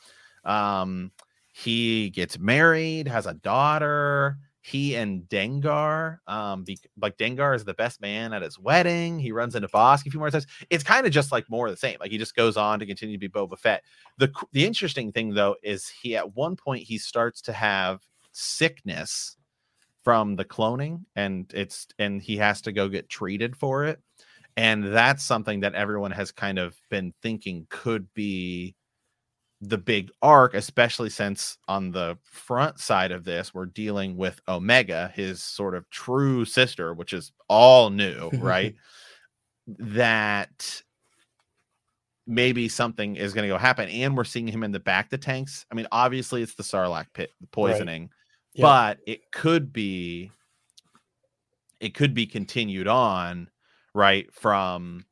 Um 0.43 1.11
he 1.53 2.09
gets 2.11 2.39
married, 2.39 3.07
has 3.07 3.25
a 3.25 3.33
daughter. 3.33 4.37
He 4.61 4.95
and 4.95 5.23
Dengar, 5.23 6.19
um, 6.27 6.63
be, 6.63 6.77
like 7.01 7.17
Dengar 7.17 7.55
is 7.55 7.65
the 7.65 7.73
best 7.73 7.99
man 7.99 8.31
at 8.31 8.43
his 8.43 8.59
wedding. 8.59 9.19
He 9.19 9.31
runs 9.31 9.55
into 9.55 9.67
Bossk 9.67 10.05
a 10.05 10.11
few 10.11 10.19
more 10.19 10.29
times. 10.29 10.45
It's 10.69 10.83
kind 10.83 11.05
of 11.07 11.11
just 11.11 11.31
like 11.31 11.49
more 11.49 11.67
of 11.67 11.73
the 11.73 11.77
same. 11.77 11.97
Like 11.99 12.11
he 12.11 12.19
just 12.19 12.35
goes 12.35 12.57
on 12.57 12.79
to 12.79 12.85
continue 12.85 13.15
to 13.15 13.19
be 13.19 13.27
Boba 13.27 13.57
Fett. 13.57 13.83
The 14.19 14.31
the 14.51 14.65
interesting 14.65 15.11
thing 15.11 15.33
though 15.33 15.55
is 15.63 15.87
he 15.89 16.15
at 16.15 16.35
one 16.35 16.55
point 16.55 16.83
he 16.83 16.99
starts 16.99 17.41
to 17.43 17.53
have 17.53 18.01
sickness 18.33 19.35
from 20.03 20.35
the 20.35 20.45
cloning 20.45 21.01
and 21.15 21.51
it's 21.53 21.87
and 21.99 22.21
he 22.21 22.37
has 22.37 22.61
to 22.61 22.71
go 22.71 22.87
get 22.87 23.09
treated 23.09 23.55
for 23.55 23.85
it 23.85 23.99
and 24.57 24.93
that's 24.93 25.23
something 25.23 25.61
that 25.61 25.75
everyone 25.75 26.11
has 26.11 26.31
kind 26.31 26.59
of 26.59 26.75
been 26.89 27.13
thinking 27.21 27.67
could 27.69 28.07
be 28.13 28.75
the 29.63 29.77
big 29.77 30.09
arc 30.23 30.55
especially 30.55 31.09
since 31.09 31.57
on 31.67 31.91
the 31.91 32.17
front 32.23 32.79
side 32.79 33.11
of 33.11 33.23
this 33.23 33.53
we're 33.53 33.67
dealing 33.67 34.17
with 34.17 34.41
omega 34.47 35.11
his 35.13 35.43
sort 35.43 35.75
of 35.75 35.87
true 35.91 36.43
sister 36.45 36.93
which 36.95 37.13
is 37.13 37.31
all 37.47 37.89
new 37.89 38.29
right? 38.39 38.75
That 39.77 40.81
maybe 42.25 42.67
something 42.67 43.15
is 43.15 43.33
going 43.33 43.43
to 43.47 43.53
go 43.53 43.57
happen 43.57 43.87
and 43.89 44.17
we're 44.17 44.23
seeing 44.23 44.47
him 44.47 44.63
in 44.63 44.71
the 44.71 44.79
back 44.79 45.09
the 45.09 45.17
tanks. 45.17 45.65
I 45.71 45.75
mean 45.75 45.87
obviously 45.91 46.41
it's 46.41 46.55
the 46.55 46.63
sarlacc 46.63 47.05
pit 47.13 47.29
poisoning 47.51 48.09
Yeah. 48.53 48.63
but 48.63 48.97
it 49.05 49.31
could 49.31 49.71
be 49.71 50.31
it 51.79 51.93
could 51.93 52.13
be 52.13 52.25
continued 52.25 52.87
on 52.87 53.49
right 53.93 54.33
from 54.33 55.05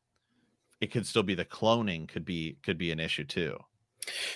it 0.81 0.91
could 0.91 1.05
still 1.05 1.23
be 1.23 1.35
the 1.35 1.45
cloning 1.45 2.07
could 2.07 2.25
be 2.25 2.57
could 2.63 2.77
be 2.77 2.91
an 2.91 2.99
issue 2.99 3.23
too 3.25 3.57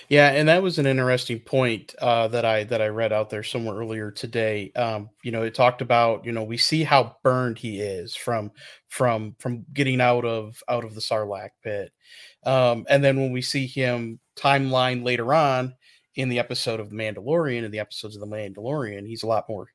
Yeah, 0.08 0.30
and 0.30 0.48
that 0.48 0.62
was 0.62 0.78
an 0.78 0.86
interesting 0.86 1.40
point 1.40 1.94
uh, 2.00 2.28
that 2.28 2.44
I 2.44 2.64
that 2.64 2.80
I 2.82 2.88
read 2.88 3.12
out 3.12 3.30
there 3.30 3.42
somewhere 3.42 3.76
earlier 3.76 4.10
today. 4.10 4.70
Um, 4.76 5.10
you 5.22 5.32
know, 5.32 5.42
it 5.42 5.54
talked 5.54 5.82
about 5.82 6.24
you 6.24 6.32
know 6.32 6.44
we 6.44 6.56
see 6.56 6.84
how 6.84 7.16
burned 7.22 7.58
he 7.58 7.80
is 7.80 8.14
from 8.14 8.52
from 8.88 9.34
from 9.38 9.64
getting 9.72 10.00
out 10.00 10.24
of 10.24 10.62
out 10.68 10.84
of 10.84 10.94
the 10.94 11.00
Sarlacc 11.00 11.50
pit, 11.62 11.92
um, 12.44 12.84
and 12.88 13.02
then 13.02 13.16
when 13.16 13.32
we 13.32 13.42
see 13.42 13.66
him 13.66 14.20
timeline 14.36 15.04
later 15.04 15.32
on 15.34 15.74
in 16.14 16.28
the 16.28 16.38
episode 16.38 16.80
of 16.80 16.90
the 16.90 16.96
Mandalorian 16.96 17.64
and 17.64 17.74
the 17.74 17.80
episodes 17.80 18.14
of 18.16 18.20
the 18.20 18.26
Mandalorian, 18.26 19.06
he's 19.06 19.22
a 19.22 19.28
lot 19.28 19.48
more 19.48 19.68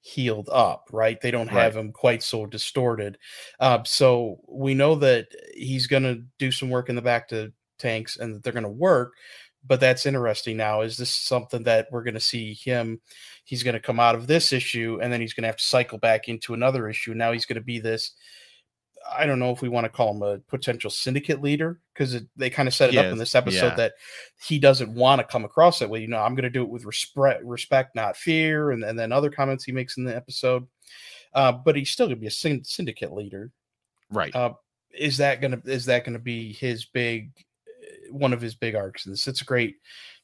healed 0.00 0.48
up, 0.52 0.88
right? 0.92 1.20
They 1.20 1.32
don't 1.32 1.48
have 1.48 1.76
him 1.76 1.90
quite 1.90 2.22
so 2.22 2.46
distorted. 2.46 3.18
Uh, 3.58 3.82
so 3.84 4.38
we 4.48 4.72
know 4.72 4.94
that 4.96 5.26
he's 5.54 5.88
going 5.88 6.04
to 6.04 6.22
do 6.38 6.52
some 6.52 6.70
work 6.70 6.88
in 6.88 6.94
the 6.94 7.02
back 7.02 7.28
to 7.28 7.52
tanks 7.78 8.16
and 8.16 8.34
that 8.34 8.42
they're 8.42 8.52
going 8.52 8.62
to 8.62 8.68
work. 8.68 9.14
But 9.66 9.80
that's 9.80 10.06
interesting 10.06 10.56
now. 10.56 10.82
Is 10.82 10.96
this 10.96 11.10
something 11.10 11.64
that 11.64 11.88
we're 11.90 12.04
going 12.04 12.14
to 12.14 12.20
see 12.20 12.54
him? 12.54 13.00
He's 13.44 13.62
going 13.62 13.74
to 13.74 13.80
come 13.80 13.98
out 13.98 14.14
of 14.14 14.26
this 14.26 14.52
issue 14.52 15.00
and 15.02 15.12
then 15.12 15.20
he's 15.20 15.34
going 15.34 15.42
to 15.42 15.48
have 15.48 15.56
to 15.56 15.64
cycle 15.64 15.98
back 15.98 16.28
into 16.28 16.54
another 16.54 16.88
issue. 16.88 17.14
Now 17.14 17.32
he's 17.32 17.46
going 17.46 17.56
to 17.56 17.64
be 17.64 17.80
this. 17.80 18.12
I 19.08 19.26
don't 19.26 19.38
know 19.38 19.50
if 19.50 19.62
we 19.62 19.68
want 19.68 19.84
to 19.84 19.88
call 19.88 20.14
him 20.14 20.22
a 20.22 20.38
potential 20.38 20.90
syndicate 20.90 21.40
leader 21.40 21.80
because 21.92 22.20
they 22.36 22.50
kind 22.50 22.68
of 22.68 22.74
set 22.74 22.92
it 22.92 22.96
up 22.96 23.06
in 23.06 23.18
this 23.18 23.36
episode 23.36 23.68
yeah. 23.68 23.74
that 23.76 23.92
he 24.46 24.58
doesn't 24.58 24.92
want 24.92 25.20
to 25.20 25.26
come 25.26 25.44
across 25.44 25.78
that 25.78 25.90
way. 25.90 26.00
You 26.00 26.08
know, 26.08 26.20
I'm 26.20 26.34
going 26.34 26.42
to 26.44 26.50
do 26.50 26.62
it 26.62 26.68
with 26.68 26.84
respect, 26.84 27.44
respect, 27.44 27.94
not 27.94 28.16
fear, 28.16 28.72
and, 28.72 28.82
and 28.82 28.98
then 28.98 29.12
other 29.12 29.30
comments 29.30 29.64
he 29.64 29.70
makes 29.70 29.96
in 29.96 30.04
the 30.04 30.16
episode. 30.16 30.66
Uh, 31.32 31.52
but 31.52 31.76
he's 31.76 31.90
still 31.90 32.06
going 32.06 32.16
to 32.16 32.20
be 32.20 32.26
a 32.26 32.30
syndicate 32.64 33.12
leader. 33.12 33.52
right 34.10 34.34
Uh, 34.34 34.54
is 34.96 35.18
that 35.18 35.40
gonna 35.40 35.60
is 35.64 35.86
that 35.86 36.04
gonna 36.04 36.18
be 36.18 36.52
his 36.52 36.86
big 36.86 37.30
one 38.10 38.32
of 38.32 38.40
his 38.40 38.54
big 38.54 38.74
arcs 38.74 39.04
this? 39.04 39.26
It's 39.26 39.42
a 39.42 39.46
great, 39.46 39.76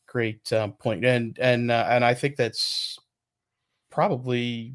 great 0.06 0.52
um, 0.52 0.72
point, 0.72 1.04
and 1.04 1.38
and 1.40 1.70
uh, 1.70 1.86
and 1.88 2.04
I 2.04 2.14
think 2.14 2.36
that's 2.36 2.98
probably 3.90 4.74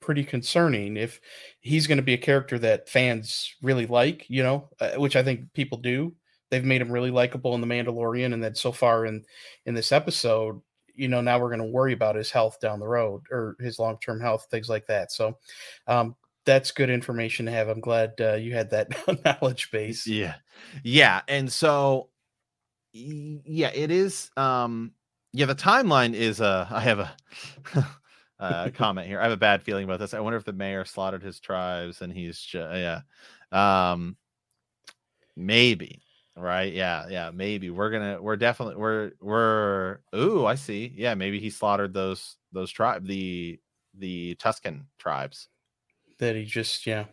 pretty 0.00 0.24
concerning 0.24 0.96
if 0.96 1.20
he's 1.60 1.86
going 1.86 1.96
to 1.96 2.02
be 2.02 2.14
a 2.14 2.18
character 2.18 2.58
that 2.58 2.88
fans 2.88 3.54
really 3.62 3.86
like, 3.86 4.26
you 4.28 4.42
know, 4.42 4.68
uh, 4.80 4.90
which 4.96 5.16
I 5.16 5.22
think 5.22 5.52
people 5.54 5.78
do. 5.78 6.12
They've 6.50 6.64
made 6.64 6.82
him 6.82 6.90
really 6.92 7.10
likable 7.10 7.54
in 7.54 7.62
the 7.62 7.66
Mandalorian, 7.66 8.34
and 8.34 8.44
then 8.44 8.54
so 8.54 8.72
far 8.72 9.06
in 9.06 9.24
in 9.64 9.74
this 9.74 9.90
episode, 9.90 10.60
you 10.94 11.08
know, 11.08 11.22
now 11.22 11.38
we're 11.38 11.48
going 11.48 11.60
to 11.60 11.64
worry 11.64 11.94
about 11.94 12.16
his 12.16 12.30
health 12.30 12.60
down 12.60 12.78
the 12.78 12.86
road 12.86 13.22
or 13.30 13.56
his 13.58 13.78
long 13.78 13.98
term 14.04 14.20
health, 14.20 14.48
things 14.50 14.68
like 14.68 14.86
that. 14.86 15.12
So, 15.12 15.38
um, 15.86 16.14
that's 16.44 16.72
good 16.72 16.90
information 16.90 17.46
to 17.46 17.52
have. 17.52 17.68
I'm 17.68 17.80
glad 17.80 18.12
uh, 18.20 18.34
you 18.34 18.52
had 18.52 18.70
that 18.70 18.90
knowledge 19.40 19.70
base. 19.70 20.06
yeah 20.06 20.34
yeah 20.82 21.22
and 21.28 21.50
so 21.50 22.08
yeah 22.92 23.70
it 23.74 23.90
is 23.90 24.30
um 24.36 24.92
yeah 25.32 25.46
the 25.46 25.54
timeline 25.54 26.14
is 26.14 26.40
uh 26.40 26.66
i 26.70 26.80
have 26.80 26.98
a 26.98 27.16
uh 28.38 28.68
comment 28.74 29.06
here 29.06 29.20
i 29.20 29.22
have 29.22 29.32
a 29.32 29.36
bad 29.36 29.62
feeling 29.62 29.84
about 29.84 29.98
this 29.98 30.14
i 30.14 30.20
wonder 30.20 30.36
if 30.36 30.44
the 30.44 30.52
mayor 30.52 30.84
slaughtered 30.84 31.22
his 31.22 31.40
tribes 31.40 32.02
and 32.02 32.12
he's 32.12 32.38
just 32.38 32.74
yeah 32.74 33.00
um 33.52 34.16
maybe 35.36 36.02
right 36.36 36.72
yeah 36.72 37.06
yeah 37.08 37.30
maybe 37.32 37.70
we're 37.70 37.90
gonna 37.90 38.20
we're 38.20 38.36
definitely 38.36 38.76
we're 38.76 39.12
we're 39.20 39.98
ooh 40.14 40.46
i 40.46 40.54
see 40.54 40.92
yeah 40.94 41.14
maybe 41.14 41.38
he 41.38 41.50
slaughtered 41.50 41.94
those 41.94 42.36
those 42.52 42.70
tribe 42.70 43.06
the 43.06 43.58
the 43.98 44.34
tuscan 44.36 44.86
tribes 44.98 45.48
That 46.18 46.36
he 46.36 46.44
just 46.44 46.86
yeah. 46.86 47.06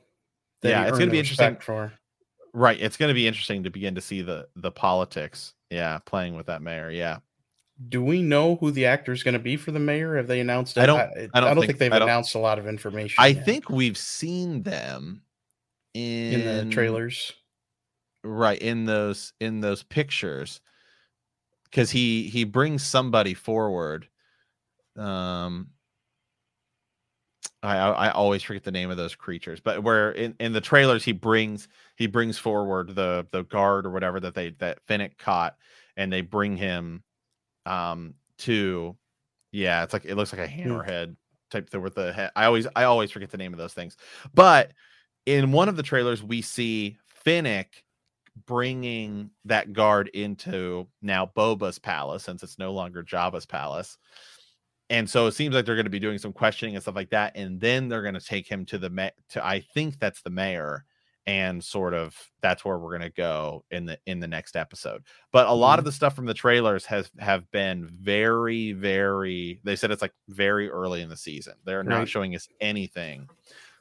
Yeah, 0.61 0.85
it's 0.85 0.97
gonna 0.99 1.11
be 1.11 1.19
interesting. 1.19 1.57
For. 1.57 1.93
Right. 2.53 2.79
It's 2.81 2.97
going 2.97 3.09
to 3.09 3.13
be 3.13 3.27
interesting 3.27 3.63
to 3.63 3.69
begin 3.69 3.95
to 3.95 4.01
see 4.01 4.21
the 4.21 4.47
the 4.55 4.71
politics. 4.71 5.53
Yeah, 5.69 5.99
playing 6.05 6.35
with 6.35 6.47
that 6.47 6.61
mayor. 6.61 6.89
Yeah. 6.89 7.19
Do 7.87 8.03
we 8.03 8.21
know 8.21 8.55
who 8.57 8.71
the 8.71 8.87
actor 8.87 9.11
is 9.13 9.23
going 9.23 9.33
to 9.35 9.39
be 9.39 9.55
for 9.55 9.71
the 9.71 9.79
mayor? 9.79 10.17
Have 10.17 10.27
they 10.27 10.39
announced? 10.41 10.77
I 10.77 10.85
don't- 10.85 10.99
I, 10.99 11.29
I 11.33 11.39
don't 11.39 11.55
think, 11.55 11.67
think- 11.67 11.77
they've 11.79 11.91
don't- 11.91 12.01
announced 12.01 12.35
a 12.35 12.39
lot 12.39 12.59
of 12.59 12.67
information. 12.67 13.15
I 13.23 13.27
yet 13.27 13.45
think 13.45 13.69
we've 13.69 13.97
seen 13.97 14.63
them 14.63 15.21
in, 15.93 16.33
in 16.41 16.67
the 16.69 16.73
trailers. 16.73 17.31
Right, 18.23 18.59
in 18.61 18.83
those 18.85 19.31
in 19.39 19.61
those 19.61 19.83
pictures. 19.83 20.59
because 21.65 21.89
he 21.91 22.23
he 22.23 22.43
brings 22.43 22.83
somebody 22.83 23.33
forward. 23.33 24.07
Um, 24.97 25.69
I, 27.61 27.77
I 27.77 28.11
always 28.11 28.41
forget 28.41 28.63
the 28.63 28.71
name 28.71 28.89
of 28.89 28.97
those 28.97 29.15
creatures, 29.15 29.59
but 29.59 29.83
where 29.83 30.11
in, 30.11 30.35
in 30.39 30.53
the 30.53 30.61
trailers 30.61 31.03
he 31.03 31.11
brings 31.11 31.67
he 31.97 32.07
brings 32.07 32.37
forward 32.37 32.95
the 32.95 33.27
the 33.31 33.43
guard 33.43 33.85
or 33.85 33.89
whatever 33.89 34.19
that 34.21 34.33
they 34.33 34.51
that 34.59 34.79
Fennec 34.87 35.17
caught, 35.17 35.57
and 35.97 36.11
they 36.11 36.21
bring 36.21 36.55
him 36.55 37.03
um 37.65 38.13
to 38.39 38.95
yeah, 39.51 39.83
it's 39.83 39.93
like 39.93 40.05
it 40.05 40.15
looks 40.15 40.31
like 40.31 40.41
a 40.41 40.51
hammerhead 40.51 41.15
type 41.51 41.69
thing 41.69 41.81
with 41.81 41.95
the 41.95 42.13
head. 42.13 42.31
I 42.35 42.45
always 42.45 42.67
I 42.75 42.83
always 42.83 43.11
forget 43.11 43.29
the 43.29 43.37
name 43.37 43.53
of 43.53 43.59
those 43.59 43.73
things, 43.73 43.97
but 44.33 44.71
in 45.25 45.51
one 45.51 45.67
of 45.67 45.75
the 45.75 45.83
trailers 45.83 46.23
we 46.23 46.41
see 46.41 46.97
Fennec 47.07 47.83
bringing 48.45 49.31
that 49.45 49.73
guard 49.73 50.07
into 50.13 50.87
now 51.01 51.29
Boba's 51.35 51.77
palace 51.77 52.23
since 52.23 52.41
it's 52.41 52.57
no 52.57 52.71
longer 52.71 53.03
Jabba's 53.03 53.45
palace 53.45 53.97
and 54.89 55.09
so 55.09 55.27
it 55.27 55.33
seems 55.33 55.53
like 55.53 55.65
they're 55.65 55.75
going 55.75 55.85
to 55.85 55.89
be 55.89 55.99
doing 55.99 56.17
some 56.17 56.33
questioning 56.33 56.75
and 56.75 56.81
stuff 56.81 56.95
like 56.95 57.09
that 57.09 57.31
and 57.35 57.59
then 57.59 57.87
they're 57.87 58.01
going 58.01 58.13
to 58.13 58.19
take 58.19 58.47
him 58.47 58.65
to 58.65 58.77
the 58.77 58.89
ma- 58.89 59.09
to 59.29 59.45
i 59.45 59.59
think 59.59 59.99
that's 59.99 60.21
the 60.21 60.29
mayor 60.29 60.85
and 61.29 61.63
sort 61.63 61.93
of 61.93 62.17
that's 62.41 62.65
where 62.65 62.79
we're 62.79 62.97
going 62.97 63.07
to 63.07 63.15
go 63.15 63.63
in 63.69 63.85
the 63.85 63.99
in 64.07 64.19
the 64.19 64.27
next 64.27 64.55
episode. 64.55 65.03
But 65.31 65.45
a 65.47 65.53
lot 65.53 65.73
mm-hmm. 65.73 65.79
of 65.79 65.85
the 65.85 65.91
stuff 65.91 66.15
from 66.15 66.25
the 66.25 66.33
trailers 66.33 66.85
has 66.85 67.11
have 67.19 67.49
been 67.51 67.85
very 67.85 68.71
very 68.71 69.59
they 69.63 69.75
said 69.75 69.91
it's 69.91 70.01
like 70.01 70.13
very 70.27 70.69
early 70.69 71.01
in 71.03 71.09
the 71.09 71.15
season. 71.15 71.53
They're 71.65 71.79
right. 71.79 71.87
not 71.87 72.07
showing 72.07 72.35
us 72.35 72.47
anything. 72.59 73.29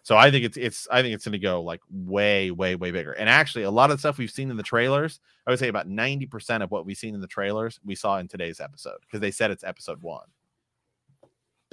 So 0.03 0.17
i 0.17 0.31
think 0.31 0.45
it's 0.45 0.57
it's 0.59 0.89
i 0.91 1.01
think 1.01 1.15
it's 1.15 1.25
going 1.25 1.33
to 1.33 1.39
go 1.39 1.63
like 1.63 1.81
way 1.91 2.51
way 2.51 2.77
way 2.77 2.91
bigger. 2.91 3.13
And 3.13 3.31
actually 3.31 3.65
a 3.65 3.71
lot 3.71 3.91
of 3.91 3.97
the 3.97 4.01
stuff 4.01 4.19
we've 4.19 4.31
seen 4.31 4.51
in 4.51 4.57
the 4.59 4.63
trailers 4.63 5.21
i 5.47 5.51
would 5.51 5.59
say 5.59 5.69
about 5.69 5.89
90% 5.89 6.63
of 6.63 6.71
what 6.71 6.85
we've 6.85 6.97
seen 6.99 7.15
in 7.15 7.21
the 7.21 7.27
trailers 7.27 7.81
we 7.85 7.95
saw 7.95 8.19
in 8.19 8.29
today's 8.29 8.61
episode 8.61 8.99
because 9.03 9.21
they 9.21 9.31
said 9.31 9.51
it's 9.51 9.65
episode 9.65 10.03
one 10.03 10.27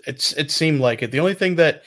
it's 0.05 0.33
it 0.33 0.51
seemed 0.51 0.79
like 0.79 1.01
it. 1.01 1.11
The 1.11 1.19
only 1.19 1.33
thing 1.33 1.55
that 1.55 1.83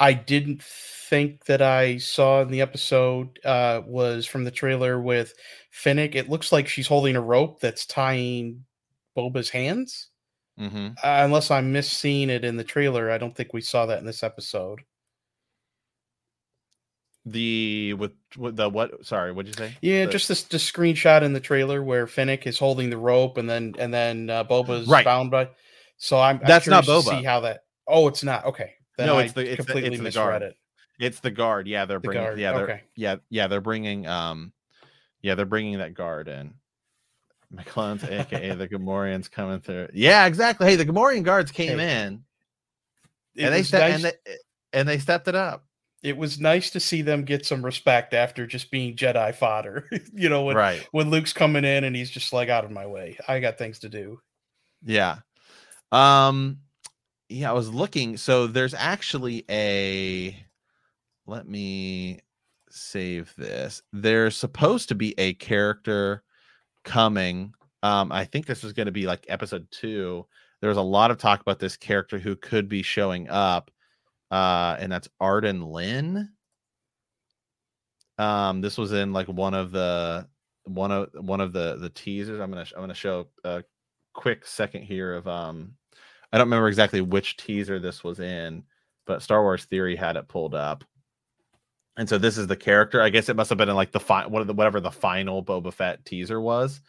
I 0.00 0.12
didn't 0.12 0.62
think 0.62 1.46
that 1.46 1.62
I 1.62 1.98
saw 1.98 2.42
in 2.42 2.50
the 2.50 2.60
episode 2.60 3.38
uh, 3.44 3.82
was 3.86 4.26
from 4.26 4.44
the 4.44 4.50
trailer 4.50 5.00
with 5.00 5.34
Fennec. 5.70 6.14
It 6.14 6.28
looks 6.28 6.52
like 6.52 6.68
she's 6.68 6.86
holding 6.86 7.16
a 7.16 7.20
rope 7.20 7.60
that's 7.60 7.86
tying 7.86 8.64
Boba's 9.16 9.50
hands. 9.50 10.08
Mm-hmm. 10.60 10.88
Uh, 10.88 10.92
unless 11.02 11.50
I'm 11.50 11.72
misseeing 11.72 12.28
it 12.28 12.44
in 12.44 12.56
the 12.56 12.64
trailer, 12.64 13.10
I 13.10 13.18
don't 13.18 13.34
think 13.34 13.52
we 13.52 13.60
saw 13.60 13.86
that 13.86 14.00
in 14.00 14.06
this 14.06 14.22
episode. 14.22 14.80
The 17.24 17.94
with, 17.94 18.12
with 18.36 18.56
the 18.56 18.68
what? 18.68 19.04
Sorry, 19.06 19.32
what'd 19.32 19.48
you 19.48 19.54
say? 19.54 19.76
Yeah, 19.80 20.06
the, 20.06 20.12
just 20.12 20.28
this, 20.28 20.44
this 20.44 20.70
screenshot 20.70 21.22
in 21.22 21.32
the 21.32 21.40
trailer 21.40 21.82
where 21.82 22.06
Fennec 22.06 22.46
is 22.46 22.58
holding 22.58 22.90
the 22.90 22.96
rope, 22.96 23.36
and 23.36 23.48
then 23.48 23.74
and 23.78 23.92
then 23.92 24.30
uh, 24.30 24.44
Boba's 24.44 24.88
right. 24.88 25.04
bound 25.04 25.30
by. 25.30 25.48
So 25.98 26.18
I'm 26.18 26.40
that's 26.44 26.66
I'm 26.66 26.70
not 26.70 26.84
Boba. 26.84 27.18
see 27.18 27.24
how 27.24 27.40
that. 27.40 27.64
Oh, 27.86 28.08
it's 28.08 28.22
not 28.24 28.44
okay. 28.46 28.74
Then 28.96 29.08
no, 29.08 29.18
it's 29.18 29.36
I 29.36 29.42
the 29.42 29.52
it's 29.52 29.56
completely 29.56 29.90
the, 29.90 29.94
it's 29.96 30.02
misread 30.02 30.26
the 30.26 30.30
guard. 30.30 30.42
it. 30.42 30.56
It's 30.98 31.20
the 31.20 31.30
guard. 31.30 31.66
Yeah, 31.68 31.84
they're 31.84 32.00
bringing. 32.00 32.34
The 32.34 32.40
yeah, 32.40 32.52
they're 32.52 32.64
okay. 32.64 32.82
yeah 32.96 33.16
yeah 33.30 33.46
they're 33.46 33.60
bringing 33.60 34.06
um, 34.06 34.52
yeah 35.22 35.34
they're 35.34 35.46
bringing 35.46 35.78
that 35.78 35.94
guard 35.94 36.28
in. 36.28 36.54
McClellan's 37.50 38.04
aka 38.04 38.54
the 38.54 38.68
Gamorreans 38.68 39.30
coming 39.30 39.60
through. 39.60 39.88
Yeah, 39.92 40.26
exactly. 40.26 40.68
Hey, 40.68 40.76
the 40.76 40.86
Gamorrean 40.86 41.22
guards 41.22 41.50
came 41.50 41.78
hey, 41.78 42.06
in, 42.06 42.24
and 43.38 43.54
they, 43.54 43.62
ste- 43.62 43.74
nice. 43.74 43.94
and 43.94 44.04
they 44.04 44.12
and 44.72 44.88
they 44.88 44.98
stepped 44.98 45.28
it 45.28 45.34
up. 45.34 45.64
It 46.02 46.16
was 46.16 46.38
nice 46.38 46.70
to 46.70 46.80
see 46.80 47.02
them 47.02 47.24
get 47.24 47.44
some 47.44 47.64
respect 47.64 48.14
after 48.14 48.46
just 48.46 48.70
being 48.70 48.94
Jedi 48.94 49.34
fodder. 49.34 49.88
you 50.12 50.28
know, 50.28 50.44
when 50.44 50.56
right. 50.56 50.86
when 50.92 51.10
Luke's 51.10 51.32
coming 51.32 51.64
in 51.64 51.84
and 51.84 51.96
he's 51.96 52.10
just 52.10 52.32
like 52.32 52.48
out 52.48 52.64
of 52.64 52.70
my 52.70 52.86
way. 52.86 53.18
I 53.26 53.40
got 53.40 53.58
things 53.58 53.80
to 53.80 53.88
do. 53.88 54.20
Yeah. 54.84 55.18
Um 55.92 56.58
yeah, 57.28 57.50
I 57.50 57.52
was 57.52 57.72
looking. 57.72 58.16
So 58.16 58.46
there's 58.46 58.74
actually 58.74 59.44
a 59.50 60.36
let 61.26 61.46
me 61.46 62.20
save 62.70 63.34
this. 63.36 63.82
There's 63.92 64.36
supposed 64.36 64.88
to 64.88 64.94
be 64.94 65.14
a 65.18 65.34
character 65.34 66.22
coming. 66.84 67.52
Um, 67.82 68.10
I 68.10 68.24
think 68.24 68.46
this 68.46 68.64
is 68.64 68.72
going 68.72 68.86
to 68.86 68.92
be 68.92 69.06
like 69.06 69.26
episode 69.28 69.68
two. 69.70 70.26
There's 70.60 70.78
a 70.78 70.82
lot 70.82 71.10
of 71.10 71.18
talk 71.18 71.40
about 71.40 71.58
this 71.58 71.76
character 71.76 72.18
who 72.18 72.34
could 72.34 72.68
be 72.68 72.82
showing 72.82 73.28
up, 73.28 73.70
uh, 74.30 74.76
and 74.80 74.90
that's 74.90 75.08
Arden 75.20 75.62
Lyn. 75.62 76.30
Um, 78.18 78.60
this 78.60 78.76
was 78.76 78.92
in 78.92 79.12
like 79.12 79.28
one 79.28 79.54
of 79.54 79.70
the 79.70 80.26
one 80.64 80.90
of 80.90 81.10
one 81.14 81.40
of 81.40 81.52
the 81.52 81.76
the 81.76 81.90
teasers. 81.90 82.40
I'm 82.40 82.50
gonna 82.50 82.66
I'm 82.74 82.82
gonna 82.82 82.94
show 82.94 83.28
a 83.44 83.62
quick 84.18 84.44
second 84.44 84.82
here 84.82 85.14
of 85.14 85.28
um 85.28 85.74
I 86.32 86.38
don't 86.38 86.48
remember 86.48 86.66
exactly 86.66 87.00
which 87.00 87.36
teaser 87.36 87.78
this 87.78 88.02
was 88.02 88.18
in, 88.18 88.64
but 89.06 89.22
Star 89.22 89.42
Wars 89.42 89.64
Theory 89.64 89.94
had 89.94 90.16
it 90.16 90.26
pulled 90.26 90.56
up. 90.56 90.84
And 91.96 92.08
so 92.08 92.18
this 92.18 92.36
is 92.36 92.48
the 92.48 92.56
character. 92.56 93.00
I 93.00 93.10
guess 93.10 93.28
it 93.28 93.36
must 93.36 93.48
have 93.48 93.58
been 93.58 93.68
in 93.68 93.76
like 93.76 93.92
the 93.92 94.00
fi- 94.00 94.26
what 94.26 94.44
the, 94.46 94.52
whatever 94.52 94.80
the 94.80 94.90
final 94.90 95.42
Boba 95.44 95.72
Fett 95.72 96.04
teaser 96.04 96.40
was. 96.40 96.80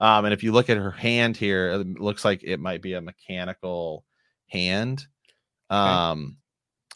Um, 0.00 0.24
and 0.26 0.32
if 0.32 0.44
you 0.44 0.52
look 0.52 0.70
at 0.70 0.76
her 0.76 0.92
hand 0.92 1.36
here, 1.36 1.72
it 1.72 2.00
looks 2.00 2.24
like 2.24 2.42
it 2.44 2.60
might 2.60 2.82
be 2.82 2.94
a 2.94 3.00
mechanical 3.00 4.04
hand. 4.46 5.06
Um, 5.68 6.38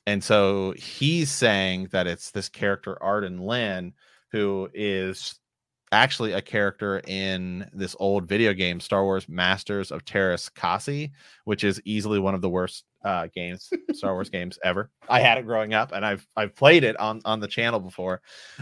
okay. 0.05 0.12
and 0.12 0.24
so 0.24 0.72
he's 0.76 1.31
saying 1.31 1.88
that 1.90 2.07
it's 2.07 2.31
this 2.31 2.48
character 2.48 3.00
Arden 3.03 3.38
Lyn 3.38 3.92
who 4.31 4.70
is 4.72 5.35
actually 5.92 6.33
a 6.33 6.42
character 6.42 7.00
in 7.07 7.68
this 7.72 7.96
old 7.98 8.29
video 8.29 8.53
game, 8.53 8.81
Star 8.81 9.05
Wars 9.05 9.29
Masters 9.29 9.90
of 9.90 10.05
Teräs 10.05 10.50
Käsi, 10.53 11.11
which 11.44 11.64
is 11.64 11.81
easily 11.85 12.18
one 12.18 12.35
of 12.35 12.42
the 12.42 12.48
worst 12.48 12.85
uh, 13.05 13.29
games, 13.35 13.70
Star 13.92 14.14
Wars 14.14 14.31
games 14.31 14.59
ever. 14.62 14.90
I 15.09 15.20
had 15.20 15.38
it 15.38 15.46
growing 15.46 15.74
up, 15.74 15.92
and 15.92 16.05
I've 16.05 16.26
I've 16.37 16.55
played 16.55 16.85
it 16.85 16.98
on 16.98 17.20
on 17.24 17.40
the 17.40 17.48
channel 17.48 17.81
before. 17.81 18.20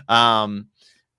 Um, 0.08 0.68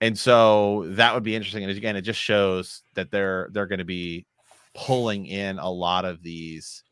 and 0.01 0.17
so 0.17 0.85
that 0.89 1.13
would 1.13 1.23
be 1.23 1.35
interesting. 1.35 1.63
And 1.63 1.75
again, 1.75 1.95
it 1.95 2.01
just 2.01 2.19
shows 2.19 2.83
that 2.95 3.11
they're 3.11 3.49
they're 3.51 3.67
going 3.67 3.79
to 3.79 3.85
be 3.85 4.25
pulling 4.73 5.25
in 5.25 5.59
a 5.59 5.69
lot 5.69 6.05
of 6.05 6.23
these 6.23 6.83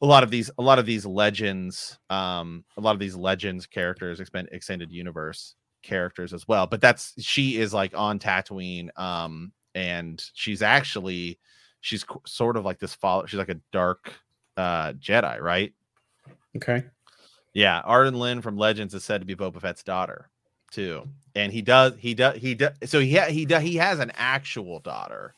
a 0.00 0.06
lot 0.06 0.22
of 0.22 0.30
these 0.30 0.50
a 0.58 0.62
lot 0.62 0.78
of 0.78 0.86
these 0.86 1.06
legends 1.06 1.98
um 2.10 2.64
a 2.76 2.80
lot 2.80 2.92
of 2.92 2.98
these 2.98 3.16
legends 3.16 3.66
characters 3.66 4.20
extended 4.20 4.92
universe 4.92 5.54
characters 5.82 6.32
as 6.32 6.46
well. 6.46 6.66
But 6.66 6.80
that's 6.80 7.14
she 7.22 7.58
is 7.58 7.72
like 7.72 7.96
on 7.96 8.18
Tatooine, 8.18 8.96
um, 8.98 9.52
and 9.74 10.22
she's 10.34 10.62
actually 10.62 11.38
she's 11.80 12.04
sort 12.26 12.56
of 12.56 12.64
like 12.64 12.78
this 12.78 12.94
follow. 12.94 13.26
She's 13.26 13.38
like 13.38 13.48
a 13.48 13.60
dark 13.72 14.12
uh 14.56 14.92
Jedi, 14.94 15.40
right? 15.40 15.72
Okay. 16.56 16.84
Yeah, 17.54 17.80
Arden 17.80 18.18
Lyn 18.18 18.42
from 18.42 18.56
Legends 18.56 18.94
is 18.94 19.04
said 19.04 19.20
to 19.20 19.26
be 19.26 19.34
Boba 19.34 19.60
Fett's 19.60 19.82
daughter 19.82 20.30
too, 20.70 21.08
and 21.34 21.52
he 21.52 21.62
does 21.62 21.94
he 21.98 22.14
does 22.14 22.36
he 22.36 22.54
does 22.54 22.72
so 22.84 23.00
he 23.00 23.16
ha- 23.16 23.30
he 23.30 23.46
does 23.46 23.62
he 23.62 23.76
has 23.76 23.98
an 23.98 24.12
actual 24.14 24.80
daughter. 24.80 25.34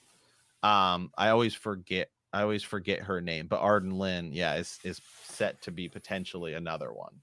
Um, 0.63 1.11
I 1.17 1.31
always 1.31 1.55
forget 1.55 2.11
I 2.33 2.43
always 2.43 2.63
forget 2.63 3.01
her 3.01 3.21
name, 3.21 3.47
but 3.47 3.61
Arden 3.61 3.99
Lyn, 3.99 4.33
yeah, 4.33 4.55
is 4.57 4.79
is 4.85 5.01
set 5.25 5.61
to 5.63 5.71
be 5.71 5.89
potentially 5.89 6.55
another 6.55 6.93
one. 6.93 7.15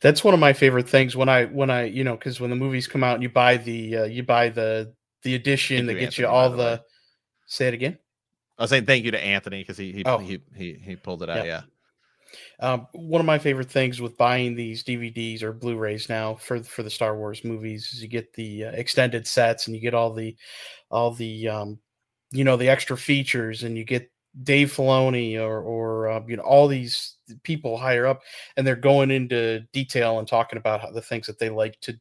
That's 0.00 0.24
one 0.24 0.34
of 0.34 0.40
my 0.40 0.52
favorite 0.52 0.88
things 0.88 1.16
when 1.16 1.28
I 1.28 1.46
when 1.46 1.70
I 1.70 1.84
you 1.84 2.04
know 2.04 2.16
because 2.16 2.40
when 2.40 2.50
the 2.50 2.56
movies 2.56 2.86
come 2.86 3.04
out 3.04 3.14
and 3.14 3.22
you 3.22 3.28
buy 3.28 3.56
the 3.56 3.98
uh, 3.98 4.04
you 4.04 4.22
buy 4.22 4.48
the 4.48 4.94
the 5.22 5.34
edition 5.34 5.86
that 5.86 5.94
gets 5.94 6.18
Anthony, 6.18 6.26
you 6.26 6.32
all 6.32 6.50
the, 6.50 6.56
the 6.56 6.82
say 7.46 7.68
it 7.68 7.74
again. 7.74 7.98
I 8.58 8.62
was 8.62 8.70
saying 8.70 8.86
thank 8.86 9.04
you 9.04 9.10
to 9.12 9.22
Anthony 9.22 9.62
because 9.62 9.78
he 9.78 9.92
he, 9.92 10.04
oh. 10.04 10.18
he 10.18 10.40
he 10.56 10.74
he 10.74 10.96
pulled 10.96 11.22
it 11.22 11.30
out. 11.30 11.46
Yeah. 11.46 11.62
Um, 12.60 12.86
one 12.92 13.20
of 13.20 13.26
my 13.26 13.38
favorite 13.38 13.70
things 13.70 14.00
with 14.00 14.18
buying 14.18 14.54
these 14.54 14.84
DVDs 14.84 15.42
or 15.42 15.52
Blu-rays 15.52 16.08
now 16.08 16.34
for 16.34 16.62
for 16.62 16.82
the 16.82 16.90
Star 16.90 17.16
Wars 17.16 17.44
movies 17.44 17.90
is 17.92 18.02
you 18.02 18.08
get 18.08 18.32
the 18.34 18.64
uh, 18.64 18.70
extended 18.72 19.26
sets 19.26 19.66
and 19.66 19.76
you 19.76 19.80
get 19.80 19.94
all 19.94 20.12
the 20.12 20.36
all 20.90 21.12
the 21.12 21.48
um, 21.48 21.78
you 22.30 22.44
know 22.44 22.56
the 22.56 22.68
extra 22.68 22.96
features 22.96 23.62
and 23.62 23.76
you 23.76 23.84
get 23.84 24.10
Dave 24.42 24.72
Filoni 24.72 25.38
or 25.38 25.60
or 25.60 26.08
uh, 26.08 26.22
you 26.26 26.36
know 26.36 26.42
all 26.42 26.68
these 26.68 27.16
people 27.42 27.76
higher 27.76 28.06
up, 28.06 28.20
and 28.56 28.66
they're 28.66 28.76
going 28.76 29.10
into 29.10 29.60
detail 29.72 30.18
and 30.18 30.28
talking 30.28 30.58
about 30.58 30.80
how, 30.80 30.90
the 30.90 31.02
things 31.02 31.26
that 31.26 31.38
they 31.38 31.50
like 31.50 31.78
to 31.80 31.98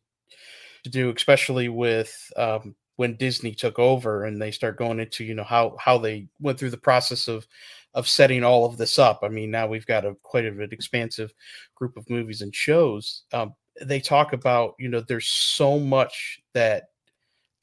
to 0.83 0.89
do, 0.89 1.13
especially 1.15 1.69
with 1.69 2.31
um, 2.37 2.75
when 2.97 3.15
Disney 3.15 3.53
took 3.53 3.79
over 3.79 4.25
and 4.25 4.41
they 4.41 4.51
start 4.51 4.77
going 4.77 4.99
into 4.99 5.23
you 5.23 5.33
know 5.33 5.43
how 5.43 5.75
how 5.79 5.97
they 5.97 6.27
went 6.39 6.59
through 6.59 6.71
the 6.71 6.77
process 6.77 7.27
of 7.27 7.47
of 7.93 8.07
setting 8.07 8.43
all 8.43 8.65
of 8.65 8.77
this 8.77 8.99
up. 8.99 9.21
I 9.23 9.29
mean, 9.29 9.49
now 9.49 9.67
we've 9.67 9.85
got 9.85 10.05
a 10.05 10.15
quite 10.23 10.45
a 10.45 10.51
bit 10.51 10.73
expansive 10.73 11.33
group 11.75 11.97
of 11.97 12.09
movies 12.09 12.41
and 12.41 12.53
shows. 12.53 13.23
Um, 13.33 13.55
they 13.81 13.99
talk 13.99 14.33
about 14.33 14.75
you 14.79 14.89
know 14.89 15.01
there's 15.01 15.27
so 15.27 15.79
much 15.79 16.41
that 16.53 16.89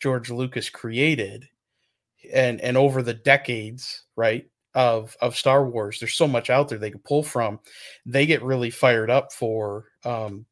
George 0.00 0.31
Lucas 0.31 0.68
created 0.68 1.48
and 2.33 2.61
and 2.61 2.77
over 2.77 3.03
the 3.03 3.14
decades, 3.14 4.05
right? 4.16 4.46
Of 4.75 5.17
of 5.21 5.37
Star 5.37 5.69
Wars. 5.69 5.99
There's 6.01 6.15
so 6.15 6.29
much 6.29 6.51
out 6.51 6.69
there 6.69 6.79
they 6.79 6.91
could 6.91 7.05
pull 7.05 7.23
from. 7.23 7.61
They 8.07 8.27
get 8.27 8.43
really 8.43 8.71
fired 8.71 9.11
up 9.11 9.33
for 9.33 9.87
um, 10.05 10.47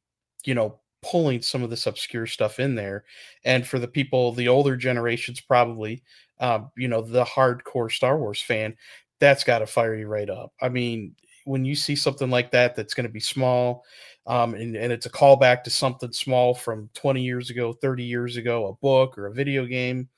you 0.45 0.55
know, 0.55 0.81
pulling 1.03 1.43
some 1.43 1.63
of 1.63 1.71
this 1.71 1.87
obscure 1.87 2.27
stuff 2.27 2.61
in 2.61 2.75
there. 2.75 3.05
And 3.45 3.67
for 3.67 3.79
the 3.79 3.89
people, 3.89 4.33
the 4.33 4.49
older 4.49 4.77
generations 4.77 5.41
probably, 5.41 6.03
um, 6.41 6.71
you 6.77 6.89
know, 6.89 7.03
the 7.03 7.25
hardcore 7.25 7.91
Star 7.91 8.19
Wars 8.19 8.41
fan, 8.43 8.77
that's 9.21 9.45
got 9.45 9.61
to 9.61 9.67
fire 9.67 9.95
you 9.95 10.07
right 10.07 10.31
up. 10.31 10.53
I 10.61 10.69
mean, 10.69 11.15
when 11.45 11.65
you 11.65 11.75
see 11.75 11.97
something 11.97 12.31
like 12.31 12.53
that, 12.53 12.77
that's 12.77 12.95
going 12.95 13.07
to 13.07 13.13
be 13.13 13.21
small, 13.21 13.85
um, 14.27 14.55
and, 14.55 14.77
and 14.77 14.93
it's 14.93 15.07
a 15.07 15.11
callback 15.11 15.65
to 15.65 15.71
something 15.71 16.13
small 16.13 16.55
from 16.55 16.89
20 16.95 17.23
years 17.23 17.51
ago, 17.51 17.73
30 17.73 18.05
years 18.05 18.37
ago, 18.37 18.69
a 18.69 18.75
book 18.75 19.19
or 19.19 19.27
a 19.27 19.33
video 19.35 19.67
game, 19.67 20.09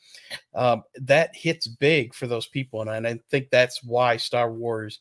um, 0.54 0.82
that 0.96 1.34
hits 1.34 1.66
big 1.66 2.14
for 2.14 2.26
those 2.26 2.46
people. 2.46 2.80
And, 2.82 2.90
and 2.90 3.06
I 3.06 3.20
think 3.30 3.50
that's 3.50 3.82
why 3.82 4.16
Star 4.16 4.52
Wars 4.52 5.00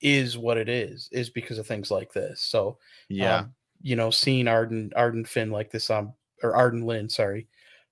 is 0.00 0.36
what 0.36 0.58
it 0.58 0.68
is, 0.68 1.08
is 1.12 1.30
because 1.30 1.58
of 1.58 1.66
things 1.66 1.90
like 1.90 2.12
this. 2.12 2.42
So, 2.42 2.78
Yeah. 3.08 3.38
um, 3.38 3.54
you 3.80 3.96
know, 3.96 4.10
seeing 4.10 4.48
Arden 4.48 4.92
Arden 4.96 5.24
Finn 5.24 5.50
like 5.50 5.70
this, 5.70 5.90
um, 5.90 6.14
or 6.42 6.54
Arden 6.56 6.82
Lyn, 6.86 7.08
sorry, 7.08 7.48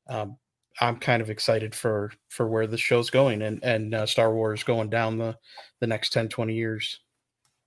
um, 0.09 0.37
I'm 0.81 0.97
kind 0.99 1.21
of 1.23 1.31
excited 1.31 1.75
for 1.75 2.13
for 2.29 2.49
where 2.49 2.67
the 2.67 2.79
show's 2.79 3.11
going 3.11 3.43
and 3.43 3.63
and 3.65 3.95
uh, 3.95 4.07
Star 4.07 4.35
Wars 4.35 4.63
going 4.65 4.91
down 4.91 5.19
the 5.19 5.37
the 5.81 5.87
next 5.87 6.11
10, 6.13 6.29
20 6.29 6.55
years. 6.55 7.01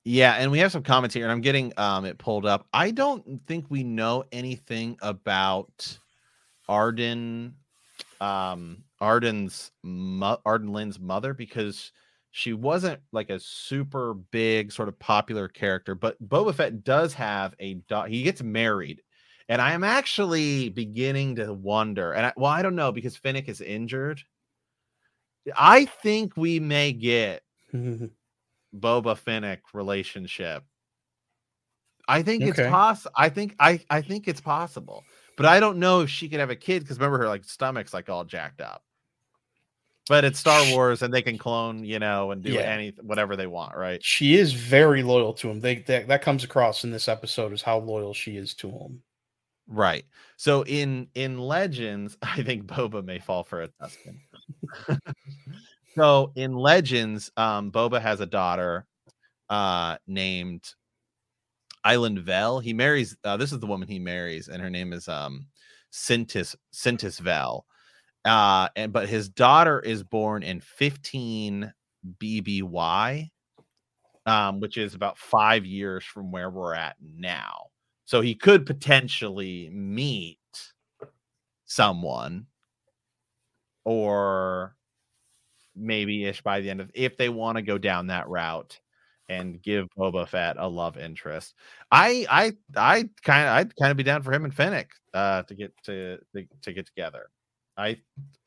Yeah, 0.06 0.34
and 0.34 0.52
we 0.52 0.60
have 0.60 0.72
some 0.72 0.84
comments 0.84 1.14
here, 1.14 1.24
and 1.24 1.32
I'm 1.32 1.42
getting 1.42 1.72
um 1.78 2.06
it 2.06 2.18
pulled 2.18 2.46
up. 2.46 2.68
I 2.74 2.92
don't 2.92 3.42
think 3.48 3.66
we 3.70 3.84
know 3.84 4.24
anything 4.32 4.98
about 5.02 5.98
Arden, 6.68 7.56
um, 8.22 8.84
Arden's 9.02 9.72
mo- 9.84 10.42
Arden 10.46 10.74
Lyn's 10.74 11.00
mother 11.00 11.34
because 11.34 11.92
she 12.32 12.54
wasn't 12.54 13.00
like 13.14 13.30
a 13.30 13.40
super 13.40 14.16
big 14.16 14.72
sort 14.72 14.90
of 14.90 15.00
popular 15.00 15.48
character. 15.48 15.96
But 15.96 16.22
Boba 16.28 16.54
Fett 16.56 16.84
does 16.84 17.14
have 17.14 17.56
a 17.60 17.76
daughter. 17.76 18.10
He 18.10 18.24
gets 18.24 18.44
married, 18.44 19.02
and 19.50 19.62
I 19.62 19.74
am 19.74 19.84
actually 19.86 20.70
beginning 20.70 21.36
to 21.38 21.54
wonder. 21.54 22.14
And 22.14 22.28
I, 22.28 22.34
well, 22.38 22.52
I 22.52 22.62
don't 22.62 22.76
know 22.76 22.92
because 22.92 23.16
Fennec 23.18 23.48
is 23.50 23.62
injured. 23.62 24.22
I 25.58 25.86
think 25.86 26.38
we 26.38 26.60
may 26.60 26.94
get 26.94 27.44
Boba 28.78 29.18
Fennec 29.18 29.62
relationship. 29.74 30.64
I 32.08 32.22
think 32.22 32.44
it's 32.44 32.60
Okay. 32.60 32.70
possible. 32.70 33.14
I 33.16 33.30
think 33.30 33.56
I 33.60 33.80
I 33.90 34.02
think 34.02 34.28
it's 34.28 34.42
possible, 34.42 35.04
but 35.38 35.46
I 35.46 35.60
don't 35.60 35.78
know 35.78 36.02
if 36.02 36.10
she 36.10 36.28
could 36.28 36.40
have 36.42 36.50
a 36.50 36.56
kid 36.56 36.82
because 36.84 36.98
remember 36.98 37.18
her 37.20 37.28
like 37.30 37.46
stomach's 37.46 37.94
like 37.94 38.10
all 38.10 38.26
jacked 38.26 38.62
up. 38.62 38.84
But 40.10 40.26
it's 40.26 40.38
Star 40.38 40.66
Wars, 40.66 41.02
and 41.02 41.14
they 41.14 41.22
can 41.22 41.38
clone, 41.38 41.86
you 41.86 41.98
know, 41.98 42.32
and 42.32 42.44
do 42.44 42.56
Yeah. 42.56 42.62
any 42.64 42.90
whatever 43.02 43.38
they 43.38 43.48
want, 43.48 43.76
right? 43.78 44.04
she 44.04 44.36
is 44.36 44.52
very 44.52 45.02
loyal 45.02 45.34
to 45.36 45.50
him. 45.50 45.62
They 45.62 45.76
that, 45.84 46.10
that 46.10 46.22
comes 46.22 46.44
across 46.44 46.84
in 46.84 46.92
this 46.92 47.08
episode 47.08 47.54
is 47.54 47.62
how 47.62 47.80
loyal 47.80 48.14
she 48.14 48.36
is 48.36 48.54
to 48.56 48.70
him. 48.70 49.02
Right. 49.66 50.04
So 50.36 50.66
in 50.66 51.08
in 51.16 51.38
Legends, 51.40 52.18
I 52.22 52.44
think 52.44 52.66
Boba 52.66 53.04
may 53.06 53.20
fall 53.20 53.46
for 53.46 53.62
a 53.62 53.70
Tusken. 53.70 54.20
so 55.96 56.32
in 56.36 56.54
Legends, 56.54 57.32
um, 57.38 57.72
Boba 57.72 58.02
has 58.02 58.20
a 58.20 58.26
daughter 58.26 58.86
uh 59.50 59.98
named 60.08 60.64
Ailyn 61.86 62.20
Vel. 62.20 62.60
He 62.60 62.74
marries 62.74 63.18
uh, 63.24 63.38
this 63.38 63.52
is 63.52 63.60
the 63.60 63.68
woman 63.68 63.88
he 63.88 64.00
marries, 64.00 64.48
and 64.48 64.62
her 64.62 64.70
name 64.70 64.94
is 64.94 65.08
um 65.08 65.48
Sintas 65.92 66.56
Sintas 66.74 67.20
Vel. 67.20 67.66
Uh 68.26 68.70
and 68.76 68.94
but 68.94 69.10
his 69.10 69.30
daughter 69.30 69.80
is 69.82 70.04
born 70.04 70.44
in 70.44 70.62
15 70.62 71.74
BBY, 72.22 73.30
um, 74.26 74.60
which 74.60 74.78
is 74.78 74.94
about 74.96 75.18
five 75.18 75.66
years 75.66 76.04
from 76.06 76.32
where 76.32 76.50
we're 76.50 76.74
at 76.74 76.96
now. 77.02 77.68
So 78.06 78.22
he 78.22 78.36
could 78.36 78.66
potentially 78.66 79.70
meet 79.72 80.40
someone 81.66 82.46
or 83.86 84.76
maybe 85.76 86.26
ish 86.26 86.42
by 86.42 86.62
the 86.62 86.70
end 86.70 86.82
of 86.82 86.92
if 86.94 87.18
they 87.18 87.30
want 87.30 87.58
to 87.58 87.62
go 87.62 87.78
down 87.78 88.08
that 88.08 88.28
route 88.30 88.80
and 89.30 89.62
give 89.62 89.88
Boba 89.98 90.28
Fett 90.28 90.58
a 90.60 90.68
love 90.68 90.98
interest. 90.98 91.56
I 91.92 92.26
I 92.30 92.54
I 92.76 93.10
kind 93.24 93.48
of 93.48 93.54
I'd 93.54 93.76
kind 93.76 93.92
of 93.92 93.98
be 93.98 94.04
down 94.04 94.22
for 94.22 94.34
him 94.34 94.46
and 94.46 94.54
Fennec 94.54 94.92
uh 95.14 95.44
to 95.44 95.56
get 95.56 95.74
to 95.86 96.18
to, 96.36 96.46
to 96.62 96.74
get 96.74 96.86
together. 96.86 97.28
I 97.78 97.98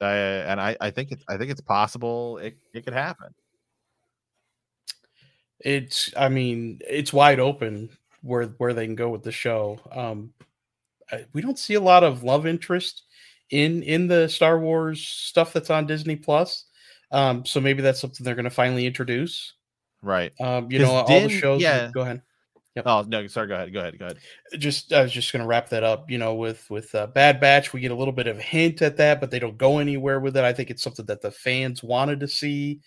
and 0.01 0.61
I 0.61 0.77
I 0.81 0.91
think 0.91 1.13
it's 1.13 1.25
I 1.29 1.37
think 1.37 1.51
it's 1.51 1.61
possible 1.61 2.39
it, 2.39 2.57
it 2.75 2.85
could 2.85 2.95
happen. 2.95 3.35
It's 5.61 6.13
I 6.17 6.29
mean, 6.29 6.81
it's 6.87 7.13
wide 7.13 7.41
open 7.41 7.91
where 8.23 8.45
where 8.59 8.75
they 8.75 8.87
can 8.87 8.95
go 8.95 9.09
with 9.09 9.23
the 9.23 9.33
show. 9.33 9.81
Um 9.93 10.33
we 11.33 11.41
don't 11.41 11.59
see 11.59 11.75
a 11.75 11.81
lot 11.81 12.05
of 12.05 12.23
love 12.23 12.47
interest 12.47 13.05
in 13.51 13.83
in 13.83 14.09
the 14.09 14.29
Star 14.29 14.59
Wars 14.59 15.01
stuff 15.07 15.53
that's 15.53 15.71
on 15.71 15.87
Disney 15.87 16.17
Plus. 16.17 16.66
Um 17.17 17.45
so 17.45 17.61
maybe 17.61 17.83
that's 17.83 18.01
something 18.01 18.25
they're 18.25 18.35
going 18.35 18.45
to 18.45 18.51
finally 18.51 18.87
introduce. 18.87 19.55
Right. 20.03 20.33
Um 20.41 20.71
you 20.71 20.79
'Cause 20.79 20.89
know, 20.89 20.95
all 20.95 21.07
the 21.21 21.29
shows 21.29 21.63
yeah. 21.63 21.91
go 21.93 22.03
ahead. 22.03 22.23
Oh 22.85 23.05
no, 23.09 23.27
sorry, 23.27 23.49
go 23.49 23.55
ahead. 23.55 23.73
Go 23.73 23.81
ahead. 23.81 23.99
Go 23.99 24.05
ahead. 24.05 24.19
just 24.59 24.93
I 24.93 25.03
was 25.03 25.11
just 25.13 25.33
going 25.33 25.41
to 25.41 25.47
wrap 25.49 25.71
that 25.71 25.83
up. 25.83 26.11
You 26.11 26.19
know, 26.19 26.35
with 26.35 26.69
with 26.69 26.95
uh, 26.95 27.07
Bad 27.07 27.41
Batch, 27.41 27.73
we 27.73 27.81
get 27.81 27.91
a 27.91 27.95
little 27.95 28.13
bit 28.13 28.27
of 28.27 28.39
a 28.39 28.43
hint 28.43 28.83
at 28.83 28.99
that, 28.99 29.19
but 29.19 29.31
they 29.31 29.39
don't 29.39 29.57
go 29.57 29.79
anywhere 29.79 30.21
with 30.21 30.37
it. 30.37 30.45
I 30.45 30.53
think 30.53 30.71
it's 30.71 30.83
something 30.83 31.07
that 31.07 31.23
the 31.23 31.31
fans 31.31 31.83
wanted 31.83 32.21
to 32.21 32.29
see. 32.29 32.81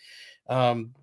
Um, 0.48 0.94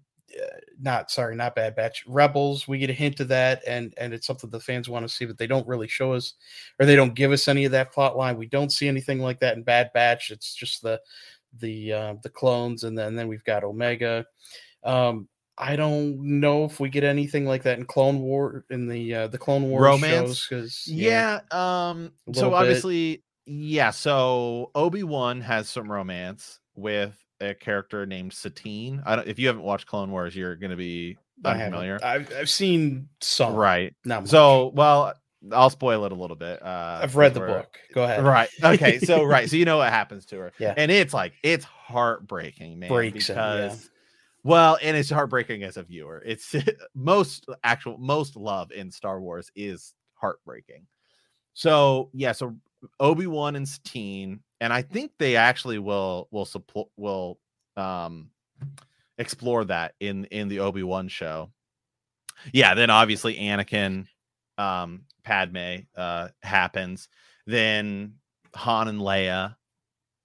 uh, 0.41 0.47
not 0.81 1.11
sorry, 1.11 1.35
not 1.35 1.57
Bad 1.57 1.75
Batch. 1.75 2.05
Rebels, 2.07 2.69
we 2.69 2.79
get 2.79 2.91
a 2.91 2.93
hint 2.93 3.19
of 3.19 3.27
that, 3.29 3.63
and 3.67 3.93
and 3.97 4.15
it's 4.15 4.27
something 4.27 4.51
the 4.51 4.61
fans 4.61 4.89
want 4.89 5.09
to 5.09 5.13
see, 5.13 5.25
but 5.25 5.37
they 5.37 5.49
don't 5.49 5.67
really 5.67 5.89
show 5.89 6.13
us, 6.13 6.35
or 6.79 6.87
they 6.87 6.95
don't 6.95 7.15
give 7.15 7.33
us 7.33 7.49
any 7.49 7.65
of 7.65 7.73
that 7.73 7.93
plot 7.93 8.17
line. 8.17 8.37
We 8.37 8.47
don't 8.47 8.71
see 8.71 8.87
anything 8.87 9.19
like 9.19 9.41
that 9.41 9.57
in 9.57 9.65
Bad 9.65 9.91
Batch. 9.95 10.31
It's 10.31 10.55
just 10.55 10.83
the 10.83 11.01
the 11.61 11.93
uh, 11.93 12.15
the 12.23 12.31
clones, 12.31 12.85
and 12.85 12.97
then 12.97 13.15
then 13.15 13.29
we've 13.29 13.45
got 13.45 13.65
Omega. 13.65 14.25
Um, 14.85 15.29
I 15.59 15.77
don't 15.77 16.41
know 16.41 16.65
if 16.65 16.81
we 16.81 16.91
get 16.91 17.05
anything 17.05 17.47
like 17.47 17.63
that 17.63 17.79
in 17.79 17.87
Clone 17.87 18.21
War 18.21 18.65
in 18.71 18.87
the 18.87 19.15
uh, 19.15 19.29
the 19.29 19.39
Clone 19.39 19.65
War 19.71 19.83
Romance? 19.83 20.47
because 20.49 20.87
Yeah. 20.87 21.41
Um. 21.51 22.13
So 22.33 22.51
bit. 22.51 22.57
obviously, 22.57 23.25
yeah. 23.47 23.91
So 23.91 24.71
Obi 24.75 25.03
Wan 25.03 25.41
has 25.41 25.69
some 25.69 25.91
romance 25.91 26.61
with 26.75 27.17
a 27.41 27.55
character 27.55 28.05
named 28.05 28.33
Satine. 28.33 29.03
I 29.07 29.17
don't. 29.17 29.29
If 29.29 29.39
you 29.39 29.47
haven't 29.47 29.63
watched 29.63 29.87
Clone 29.87 30.11
Wars, 30.11 30.37
you're 30.37 30.57
to 30.71 30.77
be 30.77 31.17
I 31.45 31.51
haven't. 31.51 31.75
unfamiliar, 31.75 31.99
I've 32.03 32.33
I've 32.35 32.51
seen 32.51 33.09
some, 33.21 33.55
right? 33.55 33.95
Not. 34.05 34.29
So, 34.29 34.73
well, 34.75 35.15
I'll 35.53 35.71
spoil 35.71 36.05
it 36.05 36.13
a 36.13 36.15
little 36.15 36.37
bit. 36.37 36.63
Uh, 36.63 37.01
I've 37.03 37.17
read 37.17 37.35
the 37.35 37.41
book. 37.41 37.79
Go 37.93 38.05
ahead. 38.05 38.25
Right. 38.25 38.49
Okay. 38.63 38.99
So 38.99 39.25
right. 39.25 39.49
So 39.49 39.57
you 39.57 39.65
know 39.65 39.79
what 39.79 39.91
happens 39.91 40.27
to 40.27 40.39
her. 40.39 40.53
Yeah. 40.59 40.75
And 40.77 40.91
it's 40.91 41.15
like 41.15 41.35
it's 41.43 41.65
heartbreaking, 41.65 42.79
man. 42.79 42.89
Breaks 42.89 43.31
it, 43.31 43.35
yeah. 43.37 43.67
because 43.67 43.91
well, 44.47 44.79
and 44.81 44.97
it's 44.97 45.11
heartbreaking 45.11 45.65
as 45.65 45.77
a 45.77 45.83
viewer. 45.83 46.23
It's 46.25 46.55
most 46.95 47.47
actual 47.65 47.99
most 47.99 48.37
love 48.37 48.71
in 48.71 48.91
Star 48.93 49.21
Wars 49.21 49.51
is 49.57 49.93
heartbreaking. 50.15 50.87
So 51.55 52.11
yeah, 52.13 52.33
so 52.33 52.55
Obi 53.01 53.27
Wan 53.27 53.57
and 53.57 53.69
Satine, 53.69 54.41
and 54.61 54.73
I 54.73 54.83
think 54.83 55.13
they 55.19 55.35
actually 55.35 55.79
will 55.79 56.29
will 56.31 56.45
support 56.45 56.89
will 56.97 57.41
um 57.77 58.31
explore 59.19 59.65
that 59.65 59.95
in 59.99 60.27
in 60.27 60.49
the 60.49 60.61
Obi 60.61 60.83
Wan 60.83 61.09
show. 61.09 61.51
Yeah, 62.53 62.75
then 62.75 62.91
obviously 62.91 63.37
Anakin, 63.37 64.07
um, 64.59 65.03
Padme 65.25 65.79
uh 65.97 66.29
happens. 66.43 67.09
Then 67.47 68.15
Han 68.55 68.89
and 68.89 69.01
Leia 69.01 69.57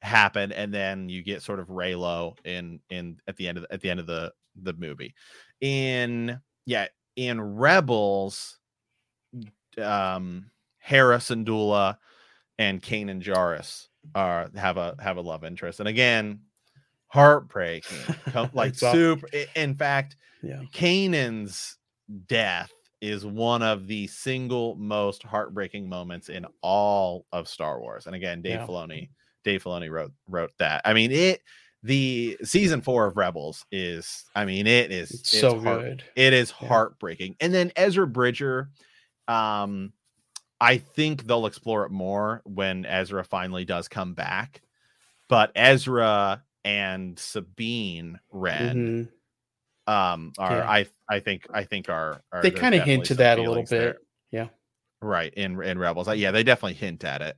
happen, 0.02 0.52
and 0.52 0.74
then 0.74 1.10
you 1.10 1.22
get 1.24 1.42
sort 1.42 1.60
of 1.60 1.68
Reylo 1.68 2.38
in 2.46 2.80
in 2.90 3.18
at 3.28 3.38
the 3.38 3.48
end 3.48 3.58
of 3.58 3.64
the, 3.64 3.74
at 3.74 3.82
the 3.82 3.90
end 3.90 4.00
of 4.00 4.08
the 4.08 4.32
the 4.62 4.74
movie. 4.74 5.14
In 5.60 6.40
yeah, 6.66 6.88
in 7.16 7.40
Rebels, 7.40 8.58
um, 9.78 10.50
Hera 10.80 11.18
Syndulla 11.18 11.98
and 12.58 12.82
Kanan 12.82 13.22
Jarrus 13.22 13.88
are 14.16 14.50
have 14.56 14.78
a 14.78 14.96
have 15.00 15.18
a 15.18 15.22
love 15.22 15.44
interest, 15.44 15.80
and 15.80 15.90
again, 15.90 16.42
heartbreaking, 17.08 17.98
like 18.54 18.76
super. 18.76 19.28
In 19.56 19.76
fact, 19.76 20.16
Yeah. 20.42 20.62
Kanan's 20.74 21.78
death 22.28 22.72
is 23.02 23.26
one 23.26 23.62
of 23.64 23.88
the 23.88 24.08
single 24.08 24.76
most 24.76 25.24
heartbreaking 25.24 25.90
moments 25.90 26.30
in 26.30 26.46
all 26.62 27.26
of 27.32 27.48
Star 27.48 27.80
Wars. 27.82 28.06
And 28.06 28.16
again, 28.16 28.42
Dave 28.42 28.60
Yeah. 28.62 28.68
Filoni, 28.68 29.10
Dave 29.44 29.64
Filoni 29.64 29.90
wrote 29.90 30.12
wrote 30.28 30.52
that. 30.60 30.82
I 30.86 30.94
mean, 30.94 31.12
it 31.12 31.42
the 31.84 32.38
season 32.44 32.80
four 32.80 33.08
of 33.08 33.18
Rebels 33.18 33.66
is, 33.72 34.26
I 34.36 34.46
mean, 34.46 34.68
it 34.68 34.92
is 34.92 35.10
It's 35.12 35.30
so 35.40 35.60
heart- 35.60 35.82
good. 35.82 36.04
It 36.16 36.32
is 36.32 36.54
Yeah. 36.62 36.68
heartbreaking. 36.68 37.36
And 37.40 37.52
then 37.52 37.72
Ezra 37.76 38.06
Bridger, 38.06 38.70
um, 39.28 39.92
I 40.60 40.78
think 40.78 41.24
they'll 41.26 41.48
explore 41.48 41.86
it 41.88 41.92
more 41.92 42.44
when 42.46 42.86
Ezra 42.86 43.24
finally 43.24 43.66
does 43.66 43.88
come 43.88 44.14
back. 44.14 44.62
But 45.28 45.52
Ezra 45.56 46.44
and 46.64 47.18
Sabine 47.18 48.20
Wren 48.30 49.08
Mhm. 49.08 49.12
Um 49.88 50.32
are 50.38 50.58
Yeah. 50.58 50.70
I 50.70 50.86
I 51.10 51.20
think 51.20 51.48
I 51.54 51.64
think 51.64 51.90
are, 51.90 52.22
are 52.32 52.42
They 52.42 52.52
kind 52.52 52.76
of 52.76 52.84
hint 52.84 53.06
to 53.06 53.16
that 53.16 53.38
a 53.38 53.42
little 53.42 53.54
feelings 53.54 53.70
there. 53.70 53.94
bit. 53.94 53.98
Yeah. 54.32 54.48
right 55.02 55.34
in 55.34 55.62
in 55.64 55.78
rebels 55.80 56.08
Uh, 56.08 56.12
yeah 56.12 56.32
they 56.32 56.44
definitely 56.44 56.76
hint 56.76 57.04
at 57.04 57.22
it 57.22 57.38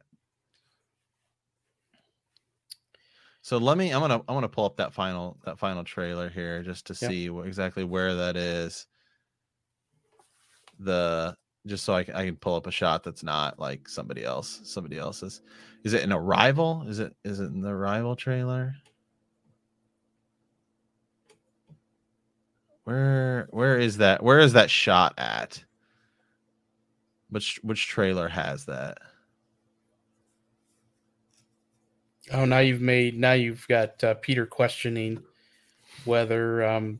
So 3.46 3.58
let 3.58 3.78
me. 3.78 3.92
I'm 3.92 4.00
gonna. 4.00 4.20
I'm 4.20 4.36
gonna 4.36 4.48
pull 4.48 4.64
up 4.64 4.78
that 4.78 4.94
final 4.94 5.38
that 5.44 5.60
final 5.60 5.84
trailer 5.84 6.30
here 6.30 6.64
just 6.64 6.88
to 6.88 6.94
Yeah. 6.94 7.10
see 7.10 7.30
what, 7.30 7.46
exactly 7.46 7.84
where 7.84 8.16
that 8.16 8.38
is. 8.38 8.88
The 10.80 11.36
just 11.68 11.84
so 11.84 11.94
I 11.94 12.06
can, 12.06 12.16
I 12.16 12.26
can 12.26 12.38
pull 12.38 12.56
up 12.56 12.68
a 12.68 12.72
shot 12.72 13.04
that's 13.04 13.22
not 13.22 13.60
like 13.60 13.90
somebody 13.90 14.24
else. 14.24 14.62
Somebody 14.64 14.98
else's. 14.98 15.42
Is 15.84 15.92
it 15.92 16.04
an 16.04 16.14
arrival? 16.14 16.86
Is 16.88 17.00
it 17.00 17.14
is 17.26 17.42
it 17.42 17.48
in 17.52 17.60
the 17.60 17.70
arrival 17.72 18.16
trailer? 18.16 18.76
Where 22.84 23.48
where 23.52 23.80
is 23.80 23.98
that? 23.98 24.24
Where 24.24 24.40
is 24.40 24.54
that 24.54 24.70
shot 24.70 25.14
at? 25.18 25.64
Which 27.30 27.60
which 27.64 27.88
trailer 27.88 28.28
has 28.28 28.66
that? 28.66 28.98
Oh, 32.32 32.46
now 32.46 32.60
you've 32.60 32.82
made 32.82 33.18
now 33.18 33.34
you've 33.34 33.68
got 33.68 34.04
uh, 34.04 34.14
Peter 34.16 34.46
questioning 34.46 35.24
whether 36.06 36.66
um 36.66 37.00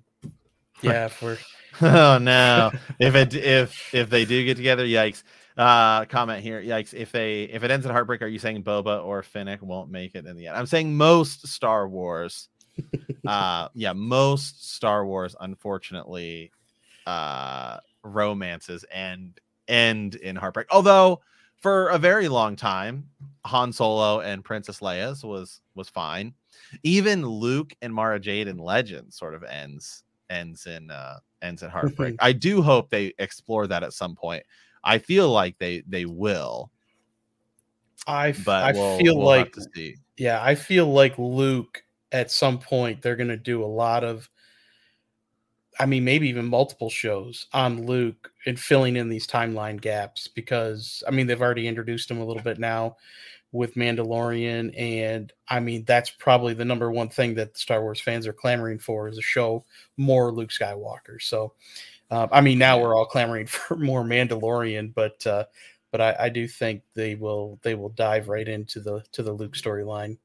yeah 0.82 1.10
we're 1.22 1.38
oh 1.82 2.18
no 2.20 2.72
if 3.00 3.16
it 3.16 3.34
if 3.34 3.94
if 3.94 4.10
they 4.10 4.26
do 4.26 4.44
get 4.46 4.58
together 4.58 4.86
yikes 4.86 5.24
uh 5.58 6.06
comment 6.06 6.42
here 6.44 6.62
yikes 6.62 6.94
if 6.94 7.12
they 7.12 7.44
if 7.44 7.64
it 7.64 7.72
ends 7.72 7.86
in 7.86 7.92
heartbreak 7.92 8.22
are 8.22 8.28
you 8.28 8.40
saying 8.40 8.64
boba 8.64 9.04
or 9.04 9.24
fennec 9.24 9.62
won't 9.62 9.90
make 9.90 10.16
it 10.16 10.26
in 10.26 10.36
the 10.36 10.48
end 10.48 10.58
i'm 10.58 10.66
saying 10.66 10.96
most 10.96 11.48
star 11.48 11.88
wars 11.88 12.50
uh 13.28 13.68
yeah 13.74 13.94
most 13.94 14.74
star 14.76 15.06
wars 15.06 15.36
unfortunately 15.40 16.52
uh 17.08 17.78
romances 18.04 18.84
and 18.94 19.40
end 19.68 20.16
in 20.16 20.36
heartbreak. 20.36 20.68
Although 20.72 21.22
for 21.62 21.88
a 21.90 21.98
very 21.98 22.28
long 22.28 22.56
time 22.56 23.10
han 23.46 23.72
solo 23.72 24.20
and 24.20 24.44
princess 24.44 24.80
leia's 24.82 25.24
was 25.24 25.62
was 25.76 25.90
fine. 25.90 26.34
Even 26.84 27.26
luke 27.26 27.74
and 27.82 27.94
mara 27.94 28.20
jade 28.20 28.48
in 28.48 28.58
legends 28.58 29.18
sort 29.18 29.34
of 29.34 29.44
ends 29.44 30.04
ends 30.30 30.66
in 30.66 30.92
uh 30.92 31.18
ends 31.42 31.64
in 31.64 31.70
heartbreak. 31.72 32.16
I 32.20 32.34
do 32.34 32.62
hope 32.62 32.90
they 32.90 33.14
explore 33.20 33.68
that 33.68 33.84
at 33.84 33.94
some 33.94 34.16
point. 34.16 34.44
I 34.84 34.98
feel 34.98 35.30
like 35.32 35.58
they 35.60 35.84
they 35.88 36.06
will. 36.06 36.72
I 38.06 38.30
f- 38.30 38.44
but 38.46 38.64
I 38.64 38.72
we'll, 38.74 38.98
feel 38.98 39.16
we'll 39.18 39.26
like 39.26 39.54
to 39.54 39.66
see. 39.74 39.96
yeah 40.18 40.44
I 40.44 40.56
feel 40.56 40.88
like 40.88 41.18
Luke 41.18 41.83
at 42.14 42.32
some 42.32 42.60
point 42.60 43.02
they're 43.02 43.16
gonna 43.16 43.36
do 43.36 43.64
a 43.64 43.66
lot 43.66 44.04
of 44.04 44.30
I 45.80 45.88
mean 45.88 46.06
maybe 46.06 46.30
even 46.30 46.46
multiple 46.46 46.90
shows 46.90 47.48
on 47.52 47.88
Luke 47.88 48.32
and 48.46 48.60
filling 48.60 48.96
in 48.96 49.10
these 49.10 49.28
timeline 49.28 49.82
gaps 49.82 50.28
because 50.28 51.04
I 51.08 51.12
mean 51.12 51.28
they've 51.28 51.42
already 51.42 51.68
introduced 51.68 52.10
him 52.10 52.20
a 52.20 52.26
little 52.26 52.44
bit 52.44 52.60
now 52.60 52.98
with 53.52 53.76
Mandalorian 53.76 54.80
and 54.80 55.34
I 55.50 55.60
mean 55.60 55.84
that's 55.86 56.12
probably 56.12 56.54
the 56.54 56.66
number 56.66 56.92
one 56.92 57.10
thing 57.10 57.34
that 57.36 57.58
Star 57.58 57.82
Wars 57.82 58.00
fans 58.00 58.28
are 58.28 58.34
clamoring 58.34 58.80
for 58.80 59.08
is 59.08 59.18
a 59.18 59.24
show 59.24 59.66
more 59.98 60.32
Luke 60.32 60.52
Skywalker. 60.52 61.20
So 61.20 61.54
uh, 62.12 62.28
I 62.32 62.42
mean 62.42 62.60
now 62.60 62.80
we're 62.80 62.96
all 62.96 63.06
clamoring 63.08 63.48
for 63.48 63.76
more 63.76 64.04
Mandalorian, 64.04 64.94
but 64.94 65.26
uh, 65.26 65.46
but 65.92 66.02
I, 66.02 66.16
I 66.22 66.30
do 66.30 66.48
think 66.48 66.84
they 66.94 67.16
will 67.16 67.60
they 67.64 67.74
will 67.76 67.90
dive 67.90 68.28
right 68.28 68.48
into 68.48 68.80
the 68.80 69.04
to 69.14 69.24
the 69.24 69.34
Luke 69.34 69.54
storyline. 69.54 70.18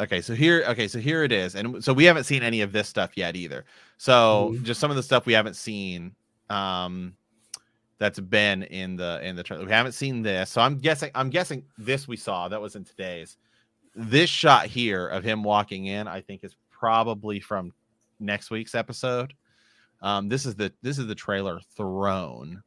Okay 0.00 0.20
so 0.20 0.34
here 0.34 0.64
okay 0.66 0.88
so 0.88 0.98
here 0.98 1.22
it 1.24 1.30
is 1.32 1.54
and 1.54 1.84
so 1.84 1.92
we 1.92 2.04
haven't 2.04 2.24
seen 2.24 2.42
any 2.42 2.62
of 2.62 2.72
this 2.72 2.88
stuff 2.88 3.10
yet 3.16 3.36
either. 3.36 3.64
So 3.98 4.52
Mhm. 4.54 4.62
just 4.64 4.80
some 4.80 4.90
of 4.90 4.96
the 4.96 5.02
stuff 5.02 5.26
we 5.26 5.32
haven't 5.34 5.54
seen 5.56 6.14
um 6.48 7.14
that's 7.98 8.18
been 8.18 8.62
in 8.64 8.96
the 8.96 9.20
in 9.22 9.36
the 9.36 9.42
trailer. 9.42 9.64
We 9.66 9.70
haven't 9.72 9.92
seen 9.92 10.22
this 10.22 10.50
so 10.50 10.60
i'm 10.62 10.78
guessing 10.78 11.10
i'm 11.14 11.28
guessing 11.30 11.62
this 11.76 12.08
we 12.08 12.16
saw 12.16 12.48
that 12.48 12.60
was 12.60 12.74
in 12.76 12.84
today's. 12.84 13.36
This 13.94 14.30
shot 14.30 14.66
here 14.66 15.06
of 15.08 15.22
him 15.22 15.42
walking 15.42 15.86
in 15.86 16.08
i 16.08 16.20
think 16.20 16.42
is 16.44 16.56
probably 16.70 17.40
from 17.40 17.72
next 18.18 18.50
week's 18.50 18.74
episode. 18.74 19.34
Um 20.00 20.28
this 20.30 20.46
is 20.46 20.54
the 20.54 20.72
this 20.82 20.98
is 20.98 21.06
the 21.06 21.14
trailer 21.14 21.60
throne. 21.76 22.62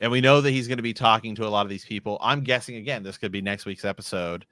And 0.00 0.12
we 0.12 0.20
know 0.20 0.40
that 0.40 0.50
he's 0.52 0.68
going 0.68 0.76
to 0.78 0.82
be 0.82 0.92
talking 0.94 1.34
to 1.34 1.46
a 1.46 1.48
lot 1.48 1.66
of 1.66 1.70
these 1.70 1.84
people. 1.84 2.18
I'm 2.20 2.42
guessing 2.42 2.76
again 2.76 3.02
this 3.02 3.18
could 3.18 3.32
be 3.32 3.40
next 3.42 3.64
week's 3.66 3.84
episode 3.84 4.44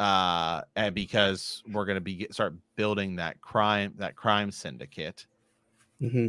uh 0.00 0.62
and 0.76 0.94
because 0.94 1.62
we're 1.70 1.84
going 1.84 1.96
to 1.96 2.00
be 2.00 2.26
start 2.30 2.54
building 2.76 3.16
that 3.16 3.40
crime 3.40 3.92
that 3.98 4.16
crime 4.16 4.50
syndicate 4.50 5.26
hmm 6.00 6.28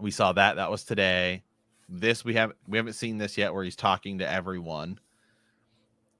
we 0.00 0.10
saw 0.10 0.32
that 0.32 0.56
that 0.56 0.70
was 0.70 0.84
today. 0.84 1.42
This 1.88 2.24
we 2.24 2.34
haven't 2.34 2.58
we 2.66 2.78
haven't 2.78 2.94
seen 2.94 3.18
this 3.18 3.36
yet 3.36 3.52
where 3.52 3.64
he's 3.64 3.76
talking 3.76 4.18
to 4.18 4.30
everyone. 4.30 4.98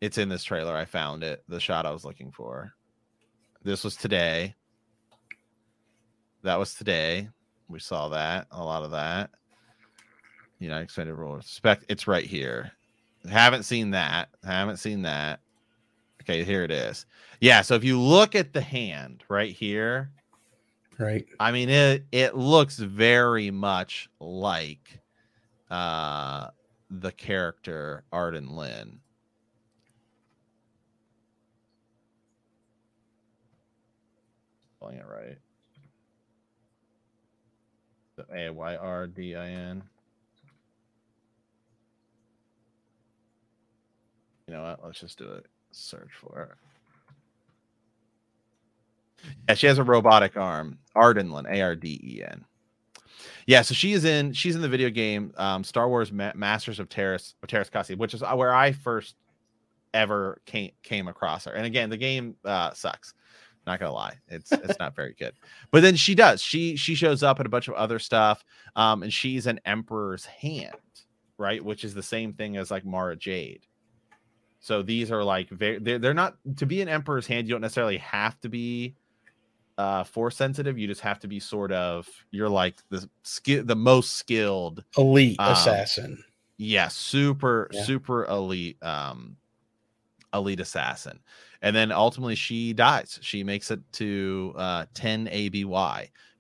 It's 0.01 0.19
in 0.19 0.29
this 0.29 0.45
trailer 0.45 0.77
i 0.77 0.85
found 0.85 1.25
it 1.25 1.43
the 1.49 1.61
shot 1.61 1.87
i 1.87 1.91
was 1.91 2.05
looking 2.05 2.31
for. 2.31 2.75
This 3.63 3.83
was 3.83 3.97
today. 3.97 4.55
That 6.43 6.59
was 6.59 6.75
today. 6.75 7.31
We 7.69 7.79
saw 7.79 8.11
that 8.11 8.47
a 8.51 8.63
lot 8.63 8.83
of 8.83 8.91
that. 8.91 9.31
You 10.59 10.69
know 10.69 10.79
extended 10.79 11.15
rule 11.15 11.33
of 11.33 11.39
respect 11.39 11.85
it's 11.89 12.07
right 12.07 12.27
here. 12.27 12.73
Haven't 13.29 13.63
seen 13.63 13.91
that 13.93 14.29
haven't 14.45 14.77
seen 14.77 15.03
that 15.03 15.41
okay 16.25 16.43
here 16.43 16.63
it 16.63 16.71
is 16.71 17.07
yeah 17.41 17.61
so 17.61 17.75
if 17.75 17.85
you 17.85 18.01
look 18.01 18.35
at 18.35 18.53
the 18.53 18.61
hand 18.61 19.23
right 19.29 19.53
here 19.53 20.11
Right. 20.99 21.27
I 21.41 21.51
mean 21.51 21.69
it 21.71 22.05
it 22.13 22.37
looks 22.37 22.77
very 22.79 23.51
much 23.51 24.09
like 24.21 25.01
uh 25.71 26.51
the 26.91 27.13
character 27.13 28.05
Arden 28.13 28.55
Lyn. 28.55 29.01
Spelling 34.77 34.99
it 34.99 35.07
right. 35.09 35.39
A 38.33 38.51
Y 38.51 38.77
R 38.77 39.07
D 39.09 39.35
I 39.35 39.49
N. 39.49 39.83
You 44.47 44.55
know 44.55 44.63
what? 44.63 44.81
Let's 44.85 45.01
just 45.01 45.19
do 45.19 45.33
it. 45.33 45.47
Search 45.75 46.11
for 46.21 46.43
it. 46.43 46.51
Yeah, 49.49 49.55
she 49.55 49.67
has 49.67 49.79
a 49.79 49.85
robotic 49.85 50.37
arm. 50.37 50.79
Arden 50.95 51.31
Lyn, 51.31 51.47
A 51.49 51.63
R 51.63 51.75
D 51.75 52.01
E 52.03 52.23
N. 52.23 52.45
Yeah, 53.47 53.63
so 53.63 53.75
she 53.75 53.93
is 53.93 54.05
in. 54.05 54.33
She's 54.33 54.55
in 54.55 54.63
the 54.63 54.69
video 54.69 54.91
game 54.91 55.33
um, 55.37 55.65
Star 55.65 55.89
Wars 55.89 56.13
Ma- 56.13 56.33
Masters 56.35 56.79
of 56.79 56.89
Teräs 56.89 57.35
of 57.43 57.49
Teräs 57.49 57.71
Käsi, 57.71 57.97
which 57.97 58.15
is 58.15 58.23
uh, 58.23 58.35
where 58.35 58.55
I 58.55 58.73
first 58.73 59.17
ever 59.93 60.41
came 60.47 60.71
came 60.83 61.09
across 61.09 61.45
her. 61.47 61.53
And 61.53 61.67
again, 61.67 61.91
the 61.91 61.97
game 61.97 62.37
uh, 62.45 62.73
sucks. 62.73 63.15
Not 63.67 63.81
gonna 63.81 63.93
lie, 63.93 64.19
it's 64.29 64.53
it's 64.53 64.79
not 64.79 64.95
very 64.95 65.15
good. 65.19 65.35
But 65.71 65.83
then 65.83 65.97
she 65.97 66.15
does. 66.15 66.41
She 66.41 66.77
she 66.77 66.95
shows 66.95 67.23
up 67.23 67.41
in 67.41 67.47
a 67.47 67.51
bunch 67.51 67.69
of 67.69 67.75
other 67.75 67.99
stuff, 67.99 68.45
um, 68.77 69.03
and 69.03 69.13
she's 69.13 69.47
an 69.47 69.59
Emperor's 69.65 70.25
hand, 70.27 70.77
right? 71.39 71.65
Which 71.65 71.85
is 71.85 71.95
the 71.95 72.03
same 72.03 72.35
thing 72.35 72.57
as 72.57 72.71
like 72.71 72.85
Mara 72.85 73.17
Jade. 73.17 73.67
So 74.65 74.81
these 74.81 75.11
are 75.11 75.23
like 75.23 75.51
very 75.51 75.79
they're, 75.79 75.99
they're 75.99 76.15
not 76.15 76.39
to 76.57 76.65
be 76.65 76.81
an 76.81 76.89
Emperor's 76.89 77.27
hand. 77.27 77.47
You 77.47 77.53
don't 77.53 77.61
necessarily 77.61 77.99
have 77.99 78.41
to 78.41 78.49
be 78.49 78.97
uh 79.77 80.05
force 80.05 80.37
sensitive 80.37 80.79
you 80.79 80.87
just 80.87 81.01
have 81.01 81.19
to 81.19 81.27
be 81.27 81.41
sort 81.41 81.73
of 81.73 82.09
you're 82.31 82.49
like 82.49 82.77
the 82.91 83.11
skill 83.25 83.65
the 83.65 83.75
most 83.75 84.13
skilled 84.13 84.85
Elite 84.97 85.39
Um, 85.41 85.53
assassin. 85.53 86.25
yeah 86.59 86.87
super 86.87 87.69
Yeah. 87.73 87.83
super 87.83 88.25
elite 88.27 88.81
um 88.85 89.37
elite 90.33 90.61
assassin 90.61 91.19
and 91.61 91.75
then 91.75 91.91
ultimately 91.91 92.37
she 92.37 92.73
dies 92.73 93.19
she 93.21 93.43
makes 93.43 93.73
it 93.73 93.81
to 93.95 94.55
uh 94.57 94.87
10 94.95 95.27
aby 95.27 95.65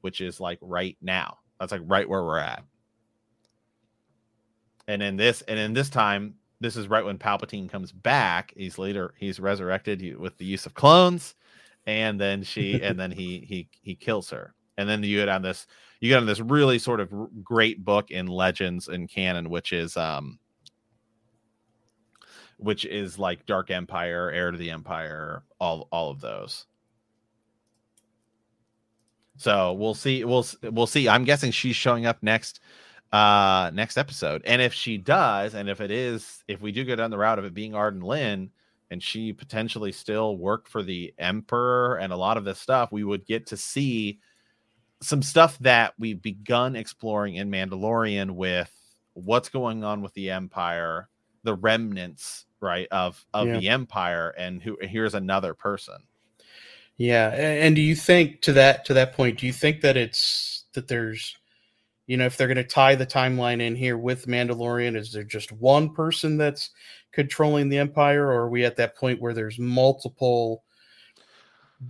which 0.03 0.21
is 0.21 0.39
like 0.39 0.59
right 0.63 0.97
now 1.03 1.37
that's 1.59 1.73
like 1.73 1.83
right 1.87 2.09
where 2.09 2.23
we're 2.23 2.39
at 2.39 2.63
and 4.87 5.03
in 5.03 5.17
this 5.17 5.43
and 5.43 5.59
in 5.59 5.73
this 5.73 5.91
time 5.91 6.37
this 6.65 6.77
is 6.77 6.89
right 6.89 7.05
when 7.05 7.19
palpatine 7.19 7.69
comes 7.69 7.93
back. 7.93 8.55
He's 8.57 8.79
later 8.79 9.13
he's 9.19 9.39
resurrected 9.39 10.19
with 10.19 10.39
the 10.39 10.47
use 10.47 10.65
of 10.65 10.73
clones 10.73 11.35
and 11.87 12.19
then 12.19 12.43
she 12.43 12.81
and 12.83 12.99
then 12.99 13.11
he 13.11 13.45
he 13.47 13.69
he 13.83 13.95
kills 13.95 14.31
her. 14.31 14.55
And 14.79 14.89
then 14.89 15.03
you 15.03 15.19
get 15.19 15.29
on 15.29 15.43
this 15.43 15.67
you 16.01 16.09
get 16.09 16.21
on 16.21 16.27
this 16.27 16.41
really 16.41 16.79
sort 16.79 17.01
of 17.01 17.13
great 17.45 17.85
book 17.85 18.11
in 18.11 18.27
legends 18.27 18.89
and 18.89 19.11
canon 19.11 19.51
which 19.51 19.75
is 19.75 19.95
um 19.99 20.39
which 22.57 22.87
is 22.87 23.19
like 23.19 23.45
dark 23.45 23.71
empire 23.71 24.31
heir 24.31 24.51
to 24.51 24.57
the 24.57 24.71
empire 24.71 25.43
all 25.61 25.87
all 25.93 26.11
of 26.11 26.23
those. 26.23 26.65
So 29.37 29.75
we'll 29.75 29.95
see 29.95 30.25
we'll 30.25 30.47
we'll 30.63 30.87
see. 30.87 31.11
I'm 31.11 31.25
guessing 31.25 31.51
she's 31.51 31.77
showing 31.77 32.07
up 32.07 32.23
next 32.23 32.61
uh 33.15 33.71
next 33.73 33.97
episode 33.97 34.43
and 34.45 34.61
if 34.61 34.73
she 34.75 34.97
does 34.99 35.55
and 35.55 35.69
if 35.69 35.81
it 35.81 35.91
is 35.91 36.43
if 36.49 36.61
we 36.61 36.73
do 36.73 36.85
go 36.85 36.97
down 36.97 37.11
the 37.11 37.19
route 37.19 37.39
of 37.39 37.45
it 37.45 37.55
being 37.55 37.75
arden 37.75 38.01
lyn 38.01 38.51
and 38.91 39.03
she 39.03 39.33
potentially 39.33 39.93
still 39.93 40.37
worked 40.37 40.69
for 40.69 40.83
the 40.83 41.13
emperor 41.19 41.97
and 41.97 42.13
a 42.13 42.17
lot 42.17 42.37
of 42.37 42.45
this 42.45 42.59
stuff 42.59 42.91
we 42.91 43.05
would 43.05 43.25
get 43.27 43.47
to 43.47 43.57
see 43.57 44.19
some 45.01 45.23
stuff 45.23 45.59
that 45.61 45.95
we've 45.99 46.23
begun 46.23 46.75
exploring 46.77 47.37
in 47.37 47.51
mandalorian 47.51 48.31
with 48.33 48.73
what's 49.13 49.49
going 49.49 49.85
on 49.85 50.03
with 50.03 50.13
the 50.15 50.31
empire 50.31 51.09
the 51.45 51.55
remnants 51.55 52.47
right? 52.65 52.89
Of 52.91 53.25
of 53.35 53.47
Yeah. 53.47 53.59
the 53.59 53.69
empire, 53.69 54.31
and 54.37 54.61
who 54.63 54.79
here's 54.81 55.15
another 55.15 55.55
person. 55.55 55.97
Yeah, 56.97 57.29
and 57.31 57.77
do 57.77 57.83
you 57.83 57.95
think 57.95 58.41
to 58.43 58.53
that 58.55 58.85
to 58.87 58.95
that 58.95 59.13
point? 59.13 59.39
Do 59.39 59.47
you 59.47 59.53
think 59.53 59.83
that 59.83 59.97
it's 59.97 60.65
that 60.73 60.89
there's, 60.89 61.37
you 62.07 62.17
know, 62.17 62.27
if 62.27 62.37
they're 62.37 62.49
going 62.49 62.57
to 62.57 62.65
tie 62.65 62.95
the 62.95 63.07
timeline 63.07 63.61
in 63.61 63.75
here 63.75 63.97
with 63.97 64.27
Mandalorian, 64.27 64.97
is 64.97 65.13
there 65.13 65.25
just 65.25 65.53
one 65.53 65.93
person 65.93 66.37
that's 66.37 66.71
controlling 67.13 67.69
the 67.69 67.79
Empire, 67.79 68.27
or 68.27 68.43
are 68.43 68.49
we 68.51 68.65
at 68.65 68.77
that 68.77 68.97
point 68.97 69.21
where 69.21 69.35
there's 69.35 69.59
multiple 69.59 70.65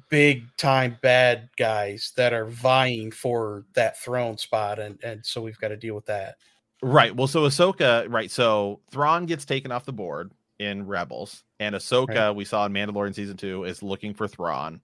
big 0.08 0.44
time 0.56 0.96
bad 1.02 1.48
guys 1.56 2.12
that 2.16 2.32
are 2.32 2.46
vying 2.46 3.10
for 3.10 3.64
that 3.74 3.98
throne 3.98 4.38
spot, 4.38 4.78
and 4.78 5.02
and 5.02 5.24
so 5.24 5.42
we've 5.42 5.58
got 5.58 5.68
to 5.68 5.76
deal 5.76 5.94
with 5.94 6.06
that. 6.06 6.36
Right. 6.82 7.14
Well, 7.14 7.26
so 7.26 7.42
Ahsoka, 7.42 8.06
right. 8.10 8.30
So 8.30 8.80
Thrawn 8.90 9.26
gets 9.26 9.44
taken 9.44 9.72
off 9.72 9.86
the 9.86 9.92
board 9.92 10.32
in 10.58 10.86
Rebels, 10.86 11.42
and 11.58 11.74
Ahsoka, 11.74 12.08
Right. 12.08 12.30
we 12.30 12.44
saw 12.44 12.66
in 12.66 12.72
Mandalorian 12.72 13.14
season 13.14 13.36
two, 13.36 13.64
is 13.64 13.82
looking 13.82 14.14
for 14.14 14.28
Thrawn. 14.28 14.80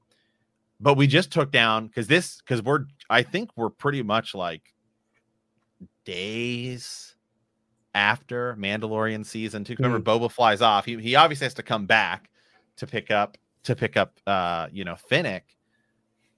But 0.81 0.95
we 0.95 1.07
just 1.07 1.31
took 1.31 1.53
down 1.53 1.89
because 1.89 2.07
this, 2.07 2.39
because 2.39 2.62
we're, 2.62 2.87
I 3.11 3.22
think 3.22 3.51
we're 3.55 3.68
pretty 3.68 4.03
much 4.03 4.35
like 4.35 4.72
days 6.05 7.15
after 7.95 8.57
Mandalorian 8.59 9.25
season 9.25 9.65
two. 9.65 9.77
Remember, 9.79 10.01
Boba 10.01 10.31
flies 10.31 10.63
off. 10.63 10.85
He, 10.85 10.97
he 10.97 11.15
obviously 11.17 11.45
has 11.47 11.55
to 11.55 11.63
come 11.63 11.87
back 11.87 12.31
to 12.77 12.87
pick 12.87 13.11
up, 13.11 13.37
to 13.65 13.75
pick 13.75 13.97
up, 13.97 14.19
uh, 14.27 14.69
you 14.73 14.85
know, 14.85 14.97
Fennec. 14.97 15.45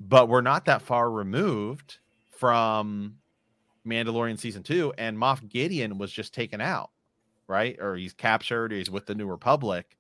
But 0.01 0.29
we're 0.29 0.41
not 0.41 0.65
that 0.65 0.83
far 0.83 1.11
removed 1.11 1.99
from 2.31 3.17
Mandalorian 3.87 4.39
season 4.39 4.63
two, 4.63 4.93
and 4.99 5.17
Moff 5.17 5.49
Gideon 5.49 5.99
was 5.99 6.13
just 6.13 6.35
taken 6.35 6.61
out, 6.61 6.91
right? 7.47 7.77
Or 7.81 7.97
he's 7.97 8.13
captured, 8.13 8.73
or 8.73 8.77
he's 8.77 8.91
with 8.91 9.07
the 9.07 9.15
New 9.15 9.27
Republic. 9.27 9.97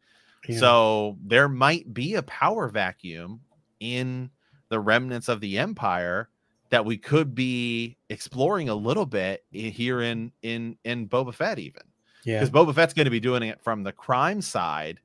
Yeah. 0.48 0.58
So 0.58 1.18
there 1.24 1.48
might 1.48 1.94
be 1.94 2.14
a 2.14 2.22
power 2.22 2.68
vacuum 2.68 3.40
in 3.78 4.30
the 4.70 4.80
remnants 4.80 5.28
of 5.28 5.40
the 5.40 5.58
Empire 5.58 6.30
that 6.72 6.84
we 6.86 6.96
could 6.96 7.34
be 7.34 7.98
exploring 8.08 8.70
a 8.70 8.74
little 8.74 9.04
bit 9.06 9.44
here 9.52 10.00
in 10.00 10.32
in 10.42 10.76
in 10.84 11.06
Boba 11.06 11.34
Fett, 11.34 11.58
even. 11.58 11.82
Yeah, 12.24 12.38
because 12.40 12.50
Boba 12.50 12.74
Fett's 12.74 12.94
going 12.94 13.04
to 13.04 13.10
be 13.10 13.20
doing 13.20 13.42
it 13.42 13.60
from 13.62 13.82
the 13.84 13.92
crime 13.92 14.40
side, 14.40 14.98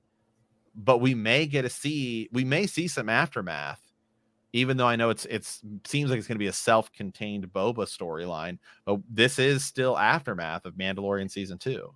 but 0.76 1.00
we 1.02 1.14
may 1.14 1.46
get 1.46 1.64
to 1.64 1.70
see 1.70 2.30
we 2.32 2.46
may 2.46 2.68
see 2.68 2.88
some 2.88 3.10
aftermath, 3.10 3.82
even 4.54 4.78
though 4.78 4.88
I 4.88 4.96
know 4.96 5.10
it's 5.10 5.26
it's 5.26 5.62
seems 5.86 6.10
like 6.10 6.18
it's 6.20 6.28
going 6.28 6.38
to 6.38 6.40
be 6.40 6.48
a 6.48 6.54
self-contained 6.54 7.52
Boba 7.52 7.86
storyline, 7.86 8.60
but 8.86 9.02
this 9.10 9.38
is 9.38 9.66
still 9.66 9.98
aftermath 9.98 10.66
of 10.66 10.76
Mandalorian 10.76 11.30
season 11.30 11.58
two. 11.58 11.94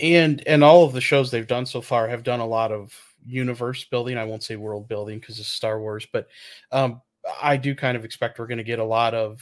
and 0.00 0.46
and 0.46 0.62
all 0.62 0.84
of 0.84 0.92
the 0.92 1.00
shows 1.00 1.30
they've 1.30 1.46
done 1.46 1.64
so 1.66 1.80
far 1.80 2.06
have 2.08 2.22
done 2.22 2.40
a 2.40 2.46
lot 2.46 2.70
of 2.72 2.92
universe 3.24 3.84
building. 3.84 4.18
I 4.18 4.24
won't 4.24 4.42
say 4.42 4.56
world 4.56 4.88
building 4.88 5.18
because 5.18 5.38
it's 5.40 5.48
star 5.48 5.80
wars 5.80 6.06
but 6.12 6.28
um 6.70 7.00
i 7.42 7.56
do 7.56 7.74
kind 7.74 7.96
of 7.96 8.04
expect 8.04 8.38
we're 8.38 8.46
going 8.46 8.58
to 8.58 8.64
get 8.64 8.78
a 8.78 8.84
lot 8.84 9.14
of 9.14 9.40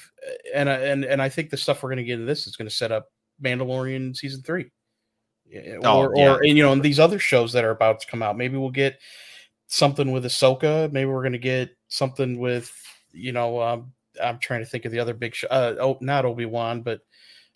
and 0.54 0.68
I- 0.70 0.78
and 0.80 1.04
and 1.04 1.20
i 1.22 1.28
think 1.28 1.50
the 1.50 1.56
stuff 1.56 1.82
we're 1.82 1.90
going 1.90 1.98
to 1.98 2.04
get 2.04 2.18
in 2.18 2.26
this 2.26 2.46
is 2.46 2.56
going 2.56 2.68
to 2.68 2.74
set 2.74 2.92
up 2.92 3.08
mandalorian 3.42 4.16
season 4.16 4.42
three 4.42 4.70
Oh, 5.84 6.06
or 6.06 6.12
yeah. 6.16 6.32
or 6.32 6.42
and, 6.42 6.56
you 6.56 6.62
know 6.64 6.72
and 6.72 6.82
these 6.82 6.98
other 6.98 7.18
shows 7.18 7.52
that 7.52 7.64
are 7.64 7.70
about 7.70 8.00
to 8.00 8.06
come 8.06 8.22
out 8.22 8.36
maybe 8.36 8.56
we'll 8.56 8.70
get 8.70 8.98
something 9.66 10.10
with 10.10 10.24
ahsoka 10.24 10.90
maybe 10.92 11.08
we're 11.10 11.22
going 11.22 11.32
to 11.32 11.38
get 11.38 11.70
something 11.88 12.38
with 12.38 12.72
you 13.12 13.32
know 13.32 13.60
um 13.60 13.92
i'm 14.22 14.38
trying 14.38 14.60
to 14.60 14.66
think 14.66 14.84
of 14.84 14.90
the 14.92 14.98
other 14.98 15.14
big 15.14 15.34
show 15.34 15.46
uh 15.48 15.74
oh 15.80 15.98
not 16.00 16.24
obi-wan 16.24 16.82
but 16.82 17.00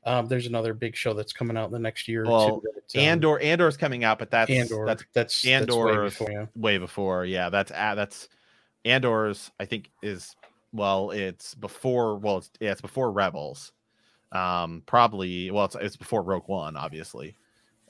um, 0.04 0.26
there's 0.26 0.46
another 0.46 0.74
big 0.74 0.96
show 0.96 1.12
that's 1.12 1.32
coming 1.32 1.56
out 1.56 1.66
in 1.66 1.72
the 1.72 1.78
next 1.78 2.08
year. 2.08 2.22
or 2.24 2.30
Well, 2.30 2.54
um, 2.54 2.60
Andor 2.94 3.38
Andor's 3.40 3.76
coming 3.76 4.04
out, 4.04 4.18
but 4.18 4.30
that's 4.30 4.50
Andor. 4.50 4.86
that's 4.86 5.04
That's 5.12 5.42
that's 5.42 5.44
way 5.44 5.52
Andor 5.52 6.04
before, 6.04 6.30
yeah. 6.30 6.46
way 6.54 6.78
before. 6.78 7.24
Yeah, 7.26 7.50
that's 7.50 7.70
uh, 7.72 7.94
that's 7.94 8.28
Andor's. 8.84 9.50
I 9.60 9.64
think 9.64 9.90
is 10.02 10.36
well, 10.72 11.10
it's 11.10 11.54
before. 11.54 12.16
Well, 12.16 12.38
it's 12.38 12.50
yeah, 12.60 12.72
it's 12.72 12.80
before 12.80 13.10
Rebels. 13.12 13.72
Um, 14.32 14.82
probably. 14.86 15.50
Well, 15.50 15.64
it's 15.64 15.76
it's 15.80 15.96
before 15.96 16.22
Rogue 16.22 16.46
One, 16.48 16.76
obviously. 16.76 17.34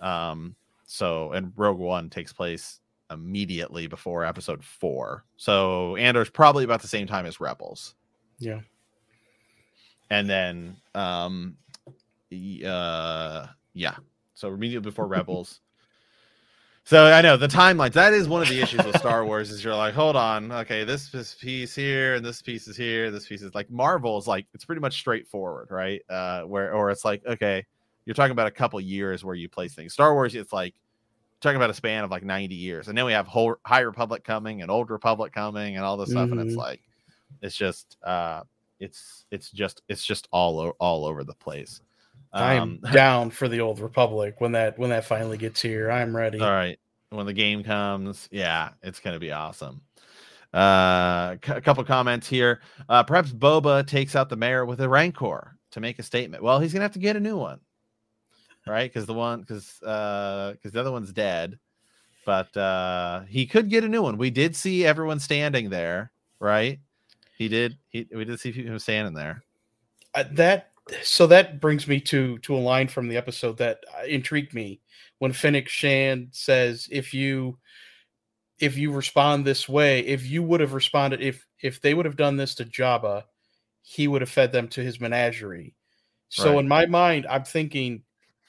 Um, 0.01 0.55
so 0.87 1.33
and 1.33 1.53
Rogue 1.57 1.79
One 1.79 2.09
takes 2.11 2.33
place 2.33 2.81
immediately 3.11 3.87
before 3.87 4.25
Episode 4.25 4.63
Four. 4.65 5.25
So 5.37 5.97
Andor's 5.97 6.31
probably 6.31 6.65
about 6.65 6.83
the 6.83 6.89
same 6.89 7.07
time 7.07 7.27
as 7.27 7.41
Rebels, 7.41 7.95
Yeah. 8.39 8.61
and 10.11 10.29
then 10.29 10.77
um, 10.95 11.57
uh, 12.65 13.47
yeah. 13.75 13.95
So 14.35 14.49
immediately 14.55 14.89
before 14.91 15.07
Rebels. 15.09 15.61
So 16.89 17.05
I 17.05 17.21
know 17.21 17.37
the 17.37 17.49
timelines. 17.49 17.93
That 17.93 18.15
is 18.15 18.29
one 18.31 18.41
of 18.41 18.49
the 18.49 18.63
issues 18.63 18.83
with 18.83 18.97
Star 18.97 19.23
Wars. 19.23 19.51
Is 19.51 19.63
you're 19.63 19.75
like, 19.75 19.93
hold 19.93 20.17
on, 20.17 20.51
okay, 20.51 20.85
this 20.85 21.11
this 21.11 21.35
piece 21.35 21.75
here 21.75 22.15
and 22.15 22.25
this 22.25 22.41
piece 22.41 22.67
is 22.67 22.79
here. 22.79 23.11
This 23.11 23.27
piece 23.27 23.43
is 23.43 23.55
like 23.55 23.69
Marvel 23.71 24.17
is 24.17 24.27
like 24.27 24.47
it's 24.55 24.65
pretty 24.65 24.81
much 24.81 24.99
straightforward, 24.99 25.69
right? 25.71 26.01
Uh, 26.09 26.45
where 26.45 26.73
or 26.73 26.91
it's 26.91 27.05
like, 27.05 27.21
okay, 27.27 27.63
you're 28.07 28.15
talking 28.15 28.33
about 28.33 28.47
a 28.47 28.51
couple 28.51 28.81
years 28.81 29.23
where 29.23 29.35
you 29.35 29.51
place 29.51 29.75
things. 29.75 29.93
Star 29.93 30.15
Wars, 30.15 30.35
it's 30.35 30.51
like 30.51 30.77
talking 31.43 31.57
about 31.57 31.69
a 31.69 31.75
span 31.75 32.05
of 32.05 32.11
like 32.11 32.25
90 32.25 32.55
years, 32.55 32.89
and 32.89 32.97
then 32.97 33.05
we 33.05 33.13
have 33.13 33.27
whole 33.27 33.57
High 33.67 33.81
Republic 33.81 34.25
coming 34.25 34.63
and 34.63 34.71
Old 34.71 34.89
Republic 34.89 35.35
coming 35.35 35.77
and 35.77 35.85
all 35.85 35.99
this 35.99 36.09
stuff, 36.11 36.31
and 36.31 36.41
it's 36.41 36.55
Mhm. 36.55 36.57
like, 36.57 36.81
it's 37.43 37.55
just, 37.55 37.99
uh, 38.03 38.45
it's 38.81 39.27
it's 39.31 39.51
just 39.51 39.83
it's 39.89 40.07
just 40.07 40.27
all 40.33 40.59
o- 40.59 40.77
all 40.81 41.05
over 41.05 41.23
the 41.23 41.35
place. 41.35 41.83
I'm 42.33 42.79
down 42.93 43.31
for 43.31 43.49
the 43.49 43.61
old 43.61 43.81
Republic 43.81 44.37
when 44.41 44.53
that 44.53 44.79
when 44.79 44.91
that 44.91 45.05
finally 45.05 45.39
gets 45.39 45.61
here. 45.61 45.91
I'm 45.91 46.15
ready. 46.15 46.41
All 46.41 46.51
right. 46.51 46.79
When 47.11 47.27
the 47.27 47.33
game 47.33 47.65
comes, 47.65 48.29
yeah, 48.31 48.71
it's 48.83 49.01
going 49.01 49.15
to 49.15 49.21
be 49.21 49.33
awesome. 49.33 49.81
Uh, 50.53 51.37
c- 51.45 51.53
a 51.53 51.61
couple 51.61 51.83
comments 51.85 52.29
here. 52.29 52.61
Uh, 52.89 53.03
perhaps 53.03 53.31
Boba 53.31 53.87
takes 53.87 54.15
out 54.15 54.29
the 54.29 54.37
mayor 54.37 54.65
with 54.67 54.81
a 54.81 54.89
rancor 54.89 55.57
to 55.71 55.81
make 55.81 55.99
a 55.99 56.03
statement. 56.03 56.43
Well, 56.43 56.59
he's 56.59 56.73
going 56.73 56.81
to 56.81 56.85
have 56.85 56.93
to 56.93 56.99
get 56.99 57.17
a 57.17 57.21
new 57.21 57.37
one, 57.37 57.61
right? 58.67 58.93
Because 58.93 59.07
the 59.07 59.15
one, 59.15 59.41
because 59.41 59.83
uh, 59.83 60.53
because 60.53 60.73
the 60.73 60.81
other 60.81 60.93
one's 60.93 61.13
dead. 61.13 61.59
But 62.27 62.55
uh, 62.59 63.23
he 63.23 63.47
could 63.47 63.71
get 63.71 63.85
a 63.85 63.89
new 63.89 64.03
one. 64.03 64.19
We 64.19 64.29
did 64.29 64.55
see 64.55 64.85
everyone 64.85 65.19
standing 65.19 65.71
there, 65.71 66.13
right? 66.41 66.79
He 67.39 67.49
did. 67.49 67.79
He 67.89 68.07
we 68.13 68.25
did 68.27 68.39
see 68.39 68.53
him 68.53 68.79
standing 68.79 69.15
there. 69.15 69.43
Uh, 70.15 70.25
that 70.33 70.68
so 71.03 71.27
that 71.27 71.61
brings 71.61 71.87
me 71.87 72.01
to 72.01 72.39
to 72.39 72.55
a 72.55 72.59
line 72.59 72.89
from 72.89 73.09
the 73.09 73.17
episode 73.17 73.59
that 73.59 73.79
uh, 73.99 74.05
intrigued 74.05 74.55
me 74.55 74.81
when 75.19 75.33
Fennec 75.33 75.69
Shand 75.69 76.29
says, 76.33 76.89
"If 76.91 77.13
you 77.15 77.59
if 78.59 78.77
you 78.77 78.93
respond 78.93 79.45
this 79.45 79.69
way, 79.69 80.01
if 80.01 80.27
you 80.27 80.43
would 80.43 80.61
have 80.61 80.73
responded, 80.73 81.21
if 81.21 81.47
if 81.61 81.81
they 81.81 81.95
would 81.95 82.07
have 82.07 82.17
done 82.17 82.37
this 82.37 82.55
to 82.57 82.65
Jabba, 82.65 83.25
he 83.83 84.09
would 84.09 84.23
have 84.23 84.31
fed 84.31 84.53
them 84.53 84.69
to 84.69 84.83
his 84.83 85.01
menagerie." 85.01 85.75
So 86.29 86.53
Right. 86.53 86.61
in 86.61 86.69
my 86.69 86.87
mind, 86.87 87.27
I'm 87.29 87.45
thinking, 87.45 88.03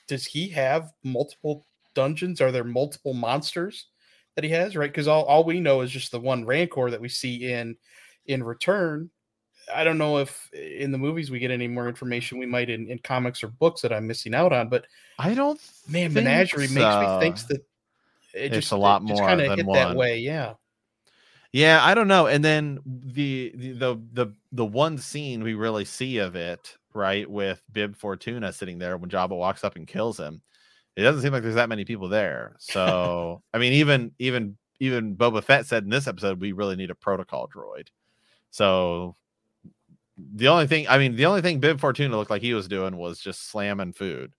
does 0.08 0.26
he 0.26 0.50
have 0.50 0.92
multiple 1.04 1.66
dungeons? 1.96 2.42
Are 2.42 2.52
there 2.52 2.64
multiple 2.64 3.14
monsters 3.14 3.88
that 4.36 4.44
he 4.44 4.50
has? 4.52 4.76
Right, 4.76 4.92
because 4.92 5.08
all, 5.08 5.24
all 5.26 5.44
we 5.44 5.60
know 5.60 5.82
is 5.82 5.92
just 5.92 6.12
the 6.12 6.20
one 6.20 6.46
Rancor 6.46 6.92
that 6.92 7.02
we 7.02 7.10
see 7.10 7.52
in 7.52 7.78
in 8.26 8.44
Return. 8.44 9.10
I 9.74 9.84
don't 9.84 9.98
know 9.98 10.18
if 10.18 10.52
in 10.54 10.92
the 10.92 10.98
movies 10.98 11.32
we 11.32 11.40
get 11.40 11.52
any 11.52 11.68
more 11.68 11.88
information 11.88 12.38
we 12.38 12.46
might 12.46 12.70
in, 12.70 12.90
in 12.90 13.00
comics 13.00 13.44
or 13.44 13.48
books 13.48 13.82
that 13.82 13.94
I'm 13.94 14.08
missing 14.08 14.34
out 14.34 14.54
on, 14.54 14.70
but 14.70 14.86
I 15.18 15.34
don't. 15.34 15.60
man, 15.88 16.14
Menagerie 16.14 16.68
makes 16.68 16.76
me 16.76 17.20
think 17.20 17.40
that 17.48 17.62
it 18.34 18.54
It's 18.54 18.56
just 18.56 18.72
a 18.72 18.78
lot 18.78 19.02
more 19.02 19.28
kinda 19.28 19.48
than 19.48 19.58
hit 19.58 19.66
one. 19.66 19.76
that 19.76 19.96
way. 19.96 20.20
Yeah, 20.20 20.54
Yeah, 21.52 21.84
I 21.84 21.94
don't 21.94 22.08
know. 22.08 22.28
And 22.28 22.44
then 22.44 22.80
the, 22.86 23.52
the 23.56 23.72
the 23.74 24.02
the 24.14 24.28
the 24.52 24.66
one 24.66 24.98
scene 24.98 25.44
we 25.44 25.54
really 25.54 25.86
see 25.86 26.18
of 26.20 26.36
it, 26.36 26.78
right, 26.94 27.30
with 27.30 27.62
Bib 27.72 27.96
Fortuna 27.96 28.54
sitting 28.54 28.80
there 28.80 28.98
when 28.98 29.10
Jabba 29.10 29.38
walks 29.38 29.64
up 29.64 29.76
and 29.76 29.88
kills 29.88 30.20
him. 30.20 30.42
It 30.96 31.04
doesn't 31.04 31.22
seem 31.22 31.32
like 31.32 31.44
there's 31.44 31.56
that 31.56 31.70
many 31.70 31.86
people 31.86 32.10
there. 32.10 32.56
So 32.60 33.42
I 33.54 33.58
mean, 33.58 33.74
even 33.74 34.12
even 34.20 34.58
even 34.80 35.16
Boba 35.16 35.44
Fett 35.44 35.66
said 35.66 35.84
in 35.84 35.90
this 35.90 36.08
episode, 36.08 36.40
we 36.40 36.52
really 36.52 36.76
need 36.76 36.92
a 36.92 36.96
protocol 36.96 37.48
droid. 37.48 37.88
So 38.52 39.16
the 40.36 40.48
only 40.48 40.68
thing, 40.68 40.88
I 40.88 40.98
mean, 40.98 41.16
the 41.16 41.26
only 41.26 41.42
thing 41.42 41.60
Bib 41.60 41.80
Fortuna 41.80 42.16
looked 42.18 42.32
like 42.32 42.42
he 42.42 42.54
was 42.54 42.68
doing 42.68 42.98
was 42.98 43.20
just 43.20 43.50
slamming 43.50 43.94
food. 43.94 44.34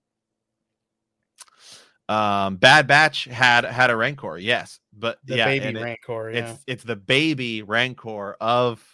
Um, 2.08 2.56
Bad 2.56 2.86
Batch 2.88 3.24
had 3.26 3.64
had 3.64 3.90
a 3.90 3.96
Rancor, 3.96 4.36
yes, 4.36 4.80
but 4.92 5.18
the 5.24 5.36
yeah, 5.36 5.44
baby 5.44 5.66
and 5.66 5.76
it- 5.76 5.80
Yeah, 6.08 6.50
it's 6.52 6.64
it's 6.66 6.82
the 6.84 6.96
baby 6.96 7.62
rancor 7.62 8.36
of 8.40 8.84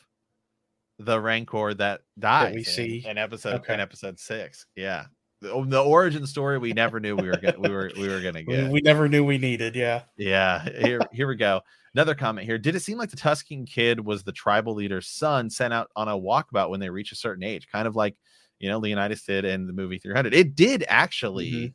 the 0.98 1.18
rancor 1.20 1.72
that 1.74 2.02
dies 2.18 2.52
we 2.52 2.58
in- 2.60 2.64
see. 2.64 3.04
in 3.06 3.16
episode 3.18 3.54
Okay. 3.60 3.74
in 3.74 3.80
episode 3.80 4.18
six 4.18 4.66
yeah 4.76 5.04
the, 5.40 5.64
the 5.68 5.82
origin 5.82 6.26
story 6.26 6.58
we 6.58 6.72
never 6.72 7.00
knew 7.00 7.16
we 7.16 7.28
were 7.28 7.36
gonna 7.36 7.58
we 7.58 7.70
were 7.70 7.90
we 7.98 8.08
were 8.08 8.20
gonna 8.20 8.42
get. 8.42 8.70
we 8.70 8.80
never 8.80 9.08
knew 9.08 9.24
we 9.24 9.38
needed. 9.38 9.76
Yeah, 9.76 10.02
yeah 10.16 10.62
here 10.78 11.02
here 11.12 11.28
we 11.28 11.36
go. 11.36 11.60
Another 11.94 12.14
comment 12.14 12.46
here. 12.46 12.58
Did 12.58 12.74
it 12.74 12.80
seem 12.80 12.98
like 12.98 13.10
the 13.10 13.16
Tusken 13.16 13.66
kid 13.66 14.04
was 14.04 14.22
the 14.22 14.32
tribal 14.32 14.74
leader's 14.74 15.08
son 15.08 15.48
sent 15.48 15.72
out 15.72 15.90
on 15.96 16.08
a 16.08 16.12
walkabout 16.12 16.70
when 16.70 16.80
they 16.80 16.90
reach 16.90 17.12
a 17.12 17.16
certain 17.16 17.42
age? 17.44 17.68
Kind 17.70 17.86
of 17.88 17.96
like 17.96 18.16
you 18.58 18.68
know 18.68 18.78
leonidas 18.78 19.22
did 19.22 19.44
in 19.44 19.66
the 19.66 19.72
movie 19.72 19.98
300 19.98 20.32
it 20.32 20.54
did 20.54 20.84
actually 20.88 21.50
Mhm. 21.50 21.74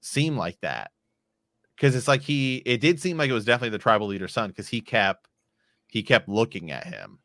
seem 0.00 0.36
like 0.36 0.58
that. 0.60 0.90
Because 1.76 1.94
it's 1.94 2.08
like 2.08 2.22
he 2.22 2.56
it 2.64 2.80
did 2.80 3.00
seem 3.00 3.16
like 3.18 3.28
it 3.30 3.34
was 3.34 3.44
definitely 3.44 3.70
the 3.70 3.78
tribal 3.78 4.06
leader's 4.06 4.32
son 4.32 4.48
because 4.50 4.68
he 4.68 4.80
kept 4.80 5.28
he 5.88 6.02
kept 6.02 6.28
looking 6.28 6.70
at 6.70 6.86
him 6.86 7.18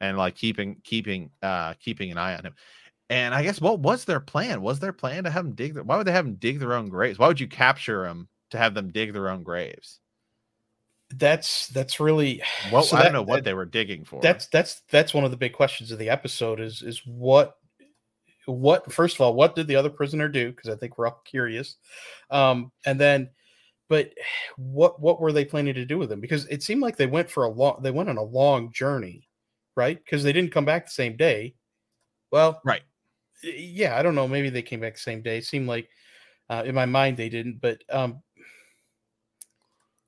and 0.00 0.16
like 0.16 0.34
keeping 0.34 0.76
keeping 0.84 1.30
uh 1.42 1.74
keeping 1.74 2.10
an 2.10 2.18
eye 2.18 2.36
on 2.36 2.44
him 2.44 2.54
and 3.12 3.34
i 3.34 3.42
guess 3.42 3.60
what 3.60 3.80
was 3.80 4.04
their 4.04 4.20
plan? 4.20 4.62
Was 4.62 4.78
their 4.80 4.92
plan 4.92 5.24
to 5.24 5.30
have 5.30 5.44
them 5.44 5.54
dig 5.54 5.74
their, 5.74 5.82
why 5.84 5.96
would 5.96 6.06
they 6.06 6.12
have 6.12 6.24
them 6.24 6.34
dig 6.36 6.58
their 6.58 6.72
own 6.74 6.88
graves? 6.88 7.18
Why 7.18 7.28
would 7.28 7.40
you 7.40 7.46
capture 7.48 8.04
them 8.04 8.28
to 8.50 8.58
have 8.58 8.74
them 8.74 8.90
dig 8.90 9.12
their 9.12 9.28
own 9.28 9.42
graves? 9.42 10.00
That's 11.14 11.68
that's 11.68 12.00
really 12.00 12.42
well 12.72 12.82
so 12.82 12.96
i 12.96 13.02
don't 13.02 13.12
know 13.12 13.22
what 13.22 13.36
that- 13.36 13.44
they 13.44 13.52
were 13.54 13.66
digging 13.66 14.04
for. 14.04 14.22
that's 14.22 14.46
that's 14.46 14.80
that's 14.90 15.12
one 15.12 15.24
of 15.24 15.30
the 15.30 15.36
big 15.36 15.52
questions 15.52 15.90
of 15.90 15.98
the 15.98 16.08
episode 16.08 16.58
is 16.58 16.80
is 16.80 17.02
what 17.04 17.56
what 18.46 18.90
first 18.90 19.16
of 19.16 19.20
all 19.20 19.34
what 19.34 19.54
did 19.54 19.66
the 19.66 19.76
other 19.76 19.90
prisoner 19.90 20.26
do? 20.28 20.50
Because 20.50 20.70
i 20.70 20.74
think 20.76 20.96
we're 20.96 21.06
all 21.06 21.20
curious. 21.24 21.76
Um 22.30 22.72
and 22.86 22.98
then 22.98 23.28
but 23.90 24.14
what 24.56 25.00
what 25.02 25.20
were 25.20 25.32
they 25.32 25.44
planning 25.44 25.74
to 25.74 25.84
do 25.84 25.98
with 25.98 26.08
them? 26.08 26.20
because 26.20 26.46
it 26.46 26.62
seemed 26.62 26.80
like 26.80 26.96
they 26.96 27.06
went 27.06 27.30
for 27.30 27.44
a 27.44 27.50
long 27.50 27.80
they 27.82 27.90
went 27.90 28.08
on 28.08 28.16
a 28.16 28.22
long 28.22 28.72
journey 28.72 29.28
right? 29.76 30.02
Because 30.02 30.22
they 30.22 30.32
didn't 30.32 30.52
come 30.52 30.64
back 30.66 30.86
the 30.86 30.92
same 30.92 31.16
day. 31.16 31.54
Well 32.30 32.60
right 32.64 32.82
yeah 33.42 33.96
i 33.96 34.02
don't 34.02 34.14
know 34.14 34.28
maybe 34.28 34.50
they 34.50 34.62
came 34.62 34.80
back 34.80 34.94
the 34.94 35.00
same 35.00 35.22
day 35.22 35.38
it 35.38 35.44
seemed 35.44 35.68
like 35.68 35.88
uh, 36.50 36.62
in 36.66 36.74
my 36.74 36.86
mind 36.86 37.16
they 37.16 37.28
didn't 37.28 37.60
but 37.60 37.82
um 37.90 38.22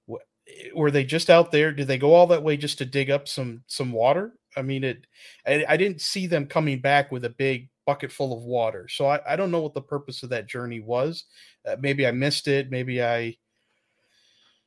wh- 0.08 0.74
were 0.74 0.90
they 0.90 1.04
just 1.04 1.30
out 1.30 1.50
there 1.50 1.72
did 1.72 1.86
they 1.88 1.98
go 1.98 2.14
all 2.14 2.26
that 2.26 2.42
way 2.42 2.56
just 2.56 2.78
to 2.78 2.84
dig 2.84 3.10
up 3.10 3.28
some 3.28 3.62
some 3.66 3.92
water 3.92 4.34
i 4.56 4.62
mean 4.62 4.84
it 4.84 5.06
i, 5.46 5.64
I 5.68 5.76
didn't 5.76 6.00
see 6.00 6.26
them 6.26 6.46
coming 6.46 6.80
back 6.80 7.10
with 7.12 7.24
a 7.24 7.30
big 7.30 7.70
bucket 7.86 8.10
full 8.12 8.36
of 8.36 8.44
water 8.44 8.88
so 8.88 9.06
i, 9.06 9.20
I 9.32 9.36
don't 9.36 9.50
know 9.50 9.60
what 9.60 9.74
the 9.74 9.82
purpose 9.82 10.22
of 10.22 10.30
that 10.30 10.46
journey 10.46 10.80
was 10.80 11.24
uh, 11.66 11.76
maybe 11.80 12.06
i 12.06 12.10
missed 12.10 12.48
it 12.48 12.70
maybe 12.70 13.02
i 13.02 13.36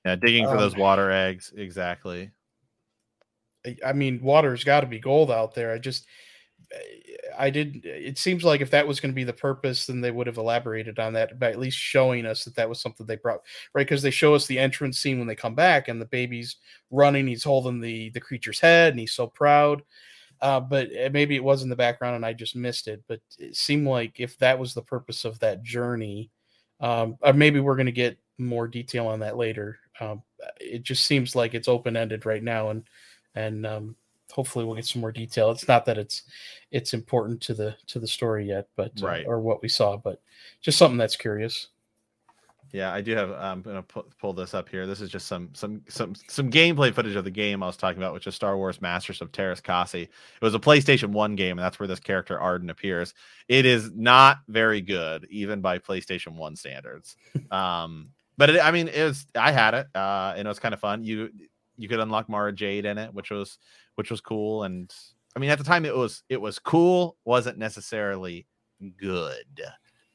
yeah 0.06 0.16
digging 0.16 0.46
for 0.46 0.52
Um, 0.54 0.58
those 0.60 0.76
water 0.76 1.12
eggs 1.12 1.54
exactly 1.56 2.32
I- 3.66 3.78
I 3.86 3.94
mean, 3.94 4.22
water's 4.22 4.64
got 4.64 4.82
to 4.82 4.88
be 4.88 5.00
gold 5.00 5.32
out 5.32 5.54
there. 5.54 5.74
I 5.74 5.78
just, 5.80 6.06
I 7.38 7.50
did. 7.50 7.86
It 7.86 8.18
seems 8.18 8.44
like 8.44 8.62
if 8.62 8.72
that 8.72 8.88
was 8.88 9.00
going 9.00 9.12
to 9.12 9.16
be 9.16 9.24
the 9.24 9.34
purpose, 9.34 9.86
then 9.86 10.02
they 10.02 10.12
would 10.12 10.28
have 10.28 10.38
elaborated 10.38 11.00
on 11.00 11.14
that 11.14 11.40
by 11.40 11.50
at 11.50 11.60
least 11.60 11.78
showing 11.78 12.26
us 12.26 12.44
that 12.44 12.56
that 12.56 12.68
was 12.68 12.82
something 12.82 13.06
they 13.06 13.16
brought, 13.16 13.42
right? 13.74 13.86
Because 13.86 14.02
they 14.02 14.12
show 14.12 14.34
us 14.36 14.48
the 14.48 14.60
entrance 14.60 15.00
scene 15.00 15.18
when 15.18 15.28
they 15.28 15.36
come 15.36 15.56
back, 15.56 15.88
and 15.88 16.02
the 16.02 16.06
baby's 16.06 16.58
running. 16.92 17.28
He's 17.28 17.44
holding 17.44 17.80
the 17.80 18.10
the 18.10 18.20
creature's 18.20 18.60
head, 18.60 18.94
and 18.94 19.00
he's 19.00 19.14
so 19.14 19.28
proud. 19.28 19.84
Uh, 20.42 20.60
but 20.60 20.88
uh, 20.88 21.10
maybe 21.12 21.36
it 21.36 21.44
was 21.44 21.64
in 21.64 21.70
the 21.70 21.76
background, 21.76 22.16
and 22.16 22.26
I 22.26 22.34
just 22.34 22.56
missed 22.56 22.88
it. 22.88 23.04
But 23.08 23.22
it 23.40 23.56
seemed 23.56 23.88
like 23.88 24.20
if 24.20 24.38
that 24.40 24.60
was 24.60 24.74
the 24.74 24.82
purpose 24.82 25.26
of 25.26 25.40
that 25.40 25.64
journey, 25.64 26.32
um, 26.80 27.18
or 27.22 27.34
maybe 27.34 27.60
we're 27.60 27.76
going 27.76 27.86
to 27.88 27.92
get 27.92 28.18
more 28.38 28.68
detail 28.68 29.08
on 29.08 29.20
that 29.22 29.38
later. 29.38 29.80
Um, 30.00 30.22
it 30.60 30.84
just 30.84 31.06
seems 31.06 31.36
like 31.36 31.54
it's 31.54 31.68
open 31.68 31.96
ended 31.96 32.26
right 32.26 32.44
now, 32.44 32.70
and 32.70 32.84
and 33.36 33.66
um, 33.66 33.96
hopefully 34.38 34.64
we'll 34.64 34.76
get 34.76 34.86
some 34.86 35.02
more 35.02 35.12
detail. 35.12 35.50
It's 35.50 35.68
not 35.68 35.84
that 35.86 35.98
it's 35.98 36.22
it's 36.72 36.94
important 36.94 37.42
to 37.42 37.56
the 37.56 37.76
to 37.88 38.00
the 38.00 38.08
story 38.08 38.46
yet, 38.46 38.68
but 38.76 38.92
uh, 39.02 39.24
or 39.26 39.42
what 39.42 39.64
we 39.64 39.68
saw, 39.68 39.98
but 39.98 40.22
just 40.62 40.78
something 40.78 40.98
that's 40.98 41.16
curious. 41.16 41.70
Yeah, 42.72 42.94
I 42.94 43.02
do 43.02 43.16
have. 43.16 43.32
I'm 43.32 43.64
gonna 43.64 43.82
pu- 43.82 44.06
pull 44.22 44.34
this 44.34 44.54
up 44.54 44.70
here. 44.70 44.86
This 44.86 45.02
is 45.02 45.10
just 45.10 45.26
some 45.26 45.50
some 45.54 45.82
some 45.90 46.14
some 46.28 46.52
gameplay 46.52 46.94
footage 46.94 47.16
of 47.16 47.24
the 47.24 47.32
game 47.32 47.64
I 47.64 47.66
was 47.66 47.78
talking 47.78 47.98
about, 47.98 48.14
which 48.14 48.28
is 48.28 48.36
Star 48.36 48.58
Wars 48.58 48.80
Masters 48.80 49.22
of 49.22 49.32
Teräs 49.32 49.62
Käsi. 49.62 50.04
It 50.04 50.12
was 50.42 50.54
a 50.54 50.60
PlayStation 50.60 51.08
One 51.08 51.36
game, 51.36 51.58
and 51.58 51.66
that's 51.66 51.80
where 51.80 51.88
this 51.88 52.00
character 52.00 52.40
Arden 52.40 52.70
appears. 52.70 53.16
It 53.48 53.66
is 53.66 53.92
not 53.96 54.40
very 54.50 54.82
good, 54.82 55.26
even 55.32 55.62
by 55.62 55.80
PlayStation 55.80 56.36
One 56.36 56.56
standards. 56.56 57.16
um, 57.52 58.10
but 58.38 58.52
it, 58.52 58.64
I 58.64 58.70
mean, 58.70 58.88
it 58.90 59.04
was. 59.04 59.26
I 59.34 59.52
had 59.52 59.74
it, 59.74 59.88
uh, 59.96 60.36
and 60.38 60.46
it 60.46 60.50
was 60.50 60.60
kind 60.60 60.76
of 60.76 60.80
fun. 60.80 61.04
You 61.04 61.32
you 61.78 61.88
could 61.88 62.00
unlock 62.00 62.28
Mara 62.28 62.52
Jade 62.52 62.86
in 62.86 62.98
it, 62.98 63.14
which 63.14 63.32
was 63.32 63.58
which 63.98 64.10
was 64.10 64.22
cool. 64.22 64.64
And 64.64 64.94
I 65.36 65.40
mean, 65.40 65.50
at 65.50 65.58
the 65.58 65.64
time, 65.64 65.86
it 65.86 65.96
was 65.96 66.24
it 66.30 66.40
was 66.40 66.58
cool. 66.60 67.18
wasn't 67.26 67.58
necessarily 67.58 68.46
good 68.98 69.62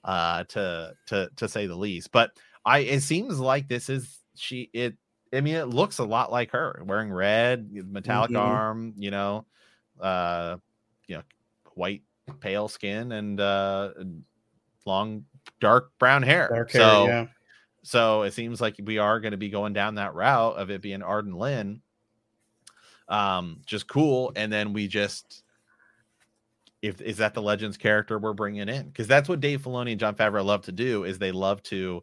uh 0.05 0.45
to 0.45 0.95
to 1.07 1.29
to 1.37 1.49
say 1.49 1.67
the 1.67 1.75
least 1.75 2.13
but 2.13 2.31
i 2.65 2.79
it 2.79 3.01
seems 3.01 3.41
like 3.41 3.67
this 3.69 3.89
is 3.89 4.21
she 4.37 4.71
it 4.73 4.95
i 5.33 5.41
mean 5.41 5.55
it 5.57 5.67
looks 5.69 5.99
a 5.99 6.05
lot 6.05 6.31
like 6.31 6.51
her 6.53 6.81
wearing 6.87 7.13
red 7.13 7.69
metallic 7.73 8.31
Mhm. 8.31 8.39
arm 8.39 8.95
you 8.97 9.11
know 9.11 9.47
uh 10.01 10.57
you 11.09 11.17
know 11.17 11.23
white 11.75 12.03
pale 12.41 12.69
skin 12.69 13.11
and 13.13 13.41
uh 13.41 13.91
long 14.87 15.25
dark 15.61 15.91
brown 15.99 16.23
hair 16.23 16.49
Dark 16.53 16.71
hair, 16.71 16.81
so 16.81 17.07
yeah. 17.07 17.27
so 17.83 18.23
it 18.23 18.33
seems 18.33 18.61
like 18.61 18.77
we 18.85 18.99
are 18.99 19.19
going 19.21 19.33
to 19.33 19.37
be 19.39 19.51
going 19.51 19.73
down 19.73 19.97
that 19.97 20.15
route 20.15 20.57
of 20.57 20.71
it 20.71 20.83
being 20.83 21.03
arden 21.03 21.33
lyn 21.35 21.81
um 23.13 23.61
just 23.67 23.87
cool. 23.87 24.33
And 24.35 24.53
then 24.53 24.73
we 24.73 24.89
just 24.89 25.45
if 26.81 27.01
is 27.01 27.19
that 27.19 27.35
the 27.35 27.43
legends 27.43 27.77
character 27.77 28.19
we're 28.19 28.33
bringing 28.33 28.69
in? 28.69 28.87
Because 28.87 29.07
that's 29.07 29.29
what 29.29 29.41
dave 29.41 29.63
filoni 29.63 29.93
and 29.93 30.01
jon 30.01 30.15
favreau 30.17 30.45
love 30.45 30.63
to 30.63 30.73
do 30.73 31.05
is 31.05 31.19
they 31.19 31.31
love 31.31 31.63
to 31.65 32.03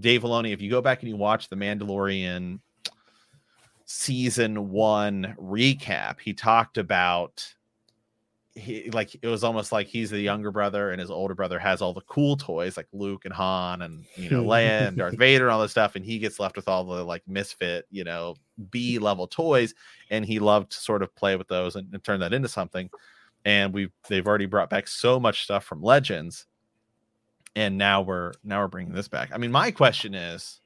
dave 0.00 0.22
filoni 0.22 0.52
if 0.52 0.60
you 0.60 0.68
go 0.68 0.82
back 0.82 1.00
and 1.00 1.08
you 1.08 1.16
watch 1.16 1.48
the 1.48 1.56
mandalorian 1.56 2.58
season 3.84 4.68
one 4.70 5.34
recap 5.40 6.20
he 6.20 6.34
talked 6.34 6.76
about 6.76 7.54
he 8.58 8.90
like 8.90 9.14
it 9.22 9.26
was 9.26 9.44
almost 9.44 9.72
like 9.72 9.86
he's 9.86 10.10
the 10.10 10.20
younger 10.20 10.50
brother 10.50 10.90
and 10.90 11.00
his 11.00 11.10
older 11.10 11.34
brother 11.34 11.58
has 11.58 11.80
all 11.80 11.94
the 11.94 12.02
cool 12.02 12.36
toys 12.36 12.76
like 12.76 12.88
Luke 12.92 13.24
and 13.24 13.32
Han 13.32 13.82
and 13.82 14.04
you 14.16 14.28
know 14.30 14.42
Leia 14.42 14.88
and 14.88 14.96
Darth 14.96 15.14
Vader 15.18 15.44
and 15.44 15.52
all 15.52 15.62
this 15.62 15.70
stuff 15.70 15.96
and 15.96 16.04
he 16.04 16.18
gets 16.18 16.40
left 16.40 16.56
with 16.56 16.68
all 16.68 16.84
the 16.84 17.04
like 17.04 17.22
misfit 17.26 17.86
you 17.90 18.04
know 18.04 18.34
B 18.70 18.98
level 18.98 19.26
toys 19.26 19.74
and 20.10 20.24
he 20.24 20.38
loved 20.38 20.72
to 20.72 20.78
sort 20.78 21.02
of 21.02 21.14
play 21.14 21.36
with 21.36 21.48
those 21.48 21.76
and, 21.76 21.92
and 21.92 22.02
turn 22.02 22.20
that 22.20 22.32
into 22.32 22.48
something 22.48 22.90
and 23.44 23.72
we've 23.72 23.92
they've 24.08 24.26
already 24.26 24.46
brought 24.46 24.70
back 24.70 24.88
so 24.88 25.20
much 25.20 25.44
stuff 25.44 25.64
from 25.64 25.82
Legends 25.82 26.46
and 27.56 27.78
now 27.78 28.02
we're 28.02 28.32
now 28.44 28.60
we're 28.60 28.68
bringing 28.68 28.92
this 28.92 29.08
back. 29.08 29.30
I 29.32 29.38
mean 29.38 29.52
my 29.52 29.70
question 29.70 30.14
is 30.14 30.60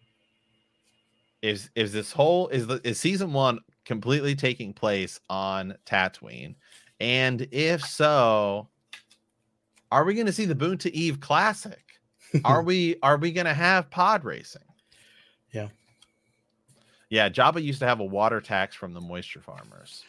is 1.43 1.71
is 1.75 1.93
this 1.93 2.13
whole 2.13 2.49
is 2.49 2.67
the 2.67 2.81
is 2.85 2.99
season 2.99 3.33
1 3.33 3.59
completely 3.85 4.35
taking 4.35 4.73
place 4.73 5.19
on 5.29 5.75
Tatooine 5.85 6.55
and 7.03 7.49
if 7.51 7.85
so, 7.85 8.69
are 9.91 10.05
we 10.05 10.15
going 10.15 10.27
to 10.27 10.33
see 10.33 10.45
the 10.47 10.55
Boonta 10.55 10.91
Eve 10.93 11.21
Classic? 11.21 11.79
Are 12.47 12.63
we 12.63 12.97
are 13.03 13.19
we 13.19 13.31
going 13.31 13.45
to 13.45 13.53
have 13.53 13.91
pod 13.91 14.25
racing? 14.25 14.63
Yeah. 15.53 15.69
Yeah, 17.11 17.29
Jabba 17.29 17.63
used 17.63 17.81
to 17.81 17.87
have 17.87 18.01
a 18.01 18.05
water 18.07 18.41
tax 18.41 18.75
from 18.75 18.95
the 18.95 19.03
moisture 19.03 19.43
farmers. 19.43 20.03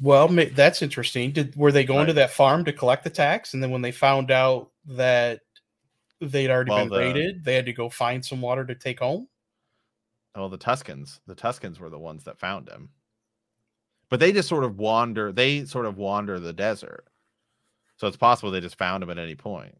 Well, 0.00 0.28
that's 0.28 0.80
interesting. 0.80 1.32
Did 1.32 1.56
were 1.56 1.72
they 1.72 1.82
going 1.82 2.06
to 2.06 2.12
that 2.12 2.30
farm 2.30 2.64
to 2.66 2.72
collect 2.72 3.02
the 3.02 3.10
tax, 3.10 3.52
and 3.52 3.60
then 3.60 3.70
when 3.70 3.82
they 3.82 3.90
found 3.90 4.30
out 4.30 4.70
that 4.86 5.40
they'd 6.20 6.48
already 6.50 6.70
Well, 6.70 6.84
been 6.84 6.88
the- 6.90 6.98
raided, 6.98 7.44
they 7.44 7.56
had 7.56 7.66
to 7.66 7.72
go 7.72 7.90
find 7.90 8.24
some 8.24 8.40
water 8.40 8.64
to 8.64 8.76
take 8.76 9.00
home? 9.00 9.26
Oh, 10.36 10.48
the 10.48 10.56
Tuskens. 10.58 11.18
The 11.26 11.34
Tuskens 11.34 11.80
were 11.80 11.90
the 11.90 11.98
ones 11.98 12.22
that 12.24 12.38
found 12.38 12.68
him. 12.68 12.90
But 14.10 14.20
they 14.20 14.32
just 14.32 14.48
sort 14.48 14.64
of 14.64 14.78
wander, 14.78 15.32
they 15.32 15.64
sort 15.64 15.86
of 15.86 15.96
wander 15.96 16.38
the 16.40 16.52
desert. 16.52 17.06
So 17.96 18.06
it's 18.08 18.16
possible 18.16 18.50
they 18.50 18.60
just 18.60 18.78
found 18.78 19.02
him 19.02 19.10
at 19.10 19.18
any 19.18 19.36
point. 19.36 19.76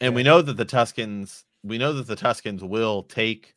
And 0.00 0.14
we 0.14 0.22
know 0.22 0.42
that 0.42 0.56
the 0.56 0.66
Tuskens, 0.66 1.44
we 1.64 1.78
know 1.78 1.92
that 1.94 2.06
the 2.06 2.16
Tuskens 2.16 2.62
will 2.62 3.02
take 3.02 3.54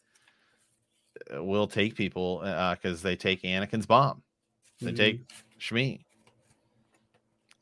uh, 1.35 1.43
will 1.43 1.67
take 1.67 1.95
people 1.95 2.41
uh 2.43 2.73
because 2.75 3.01
they 3.01 3.15
take 3.15 3.43
Anakin's 3.43 3.85
bomb. 3.85 4.23
They 4.81 4.91
Mhm. 4.91 4.97
take 4.97 5.21
Shmi. 5.59 6.03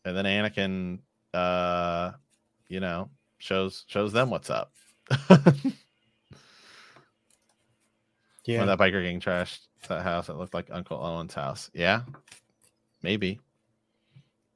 And 0.05 0.15
then 0.15 0.25
Anakin 0.25 0.99
uh 1.33 2.11
you 2.69 2.79
know 2.79 3.09
shows 3.39 3.83
shows 3.87 4.13
them 4.13 4.29
what's 4.29 4.49
up. 4.49 4.73
Yeah, 8.45 8.59
When 8.59 8.67
that 8.67 8.79
biker 8.79 9.03
gang 9.03 9.19
trashed 9.19 9.59
that 9.87 10.01
house, 10.01 10.29
it 10.29 10.33
looked 10.33 10.53
like 10.53 10.67
Uncle 10.71 10.97
Owen's 10.97 11.33
house. 11.33 11.69
Yeah, 11.73 12.01
maybe. 13.03 13.39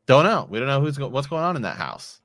Don't 0.05 0.23
know. 0.25 0.47
We 0.49 0.59
don't 0.59 0.67
know 0.67 0.81
who's 0.81 0.97
go- 0.97 1.07
what's 1.09 1.27
going 1.27 1.43
on 1.43 1.55
in 1.55 1.61
that 1.61 1.77
house, 1.77 2.21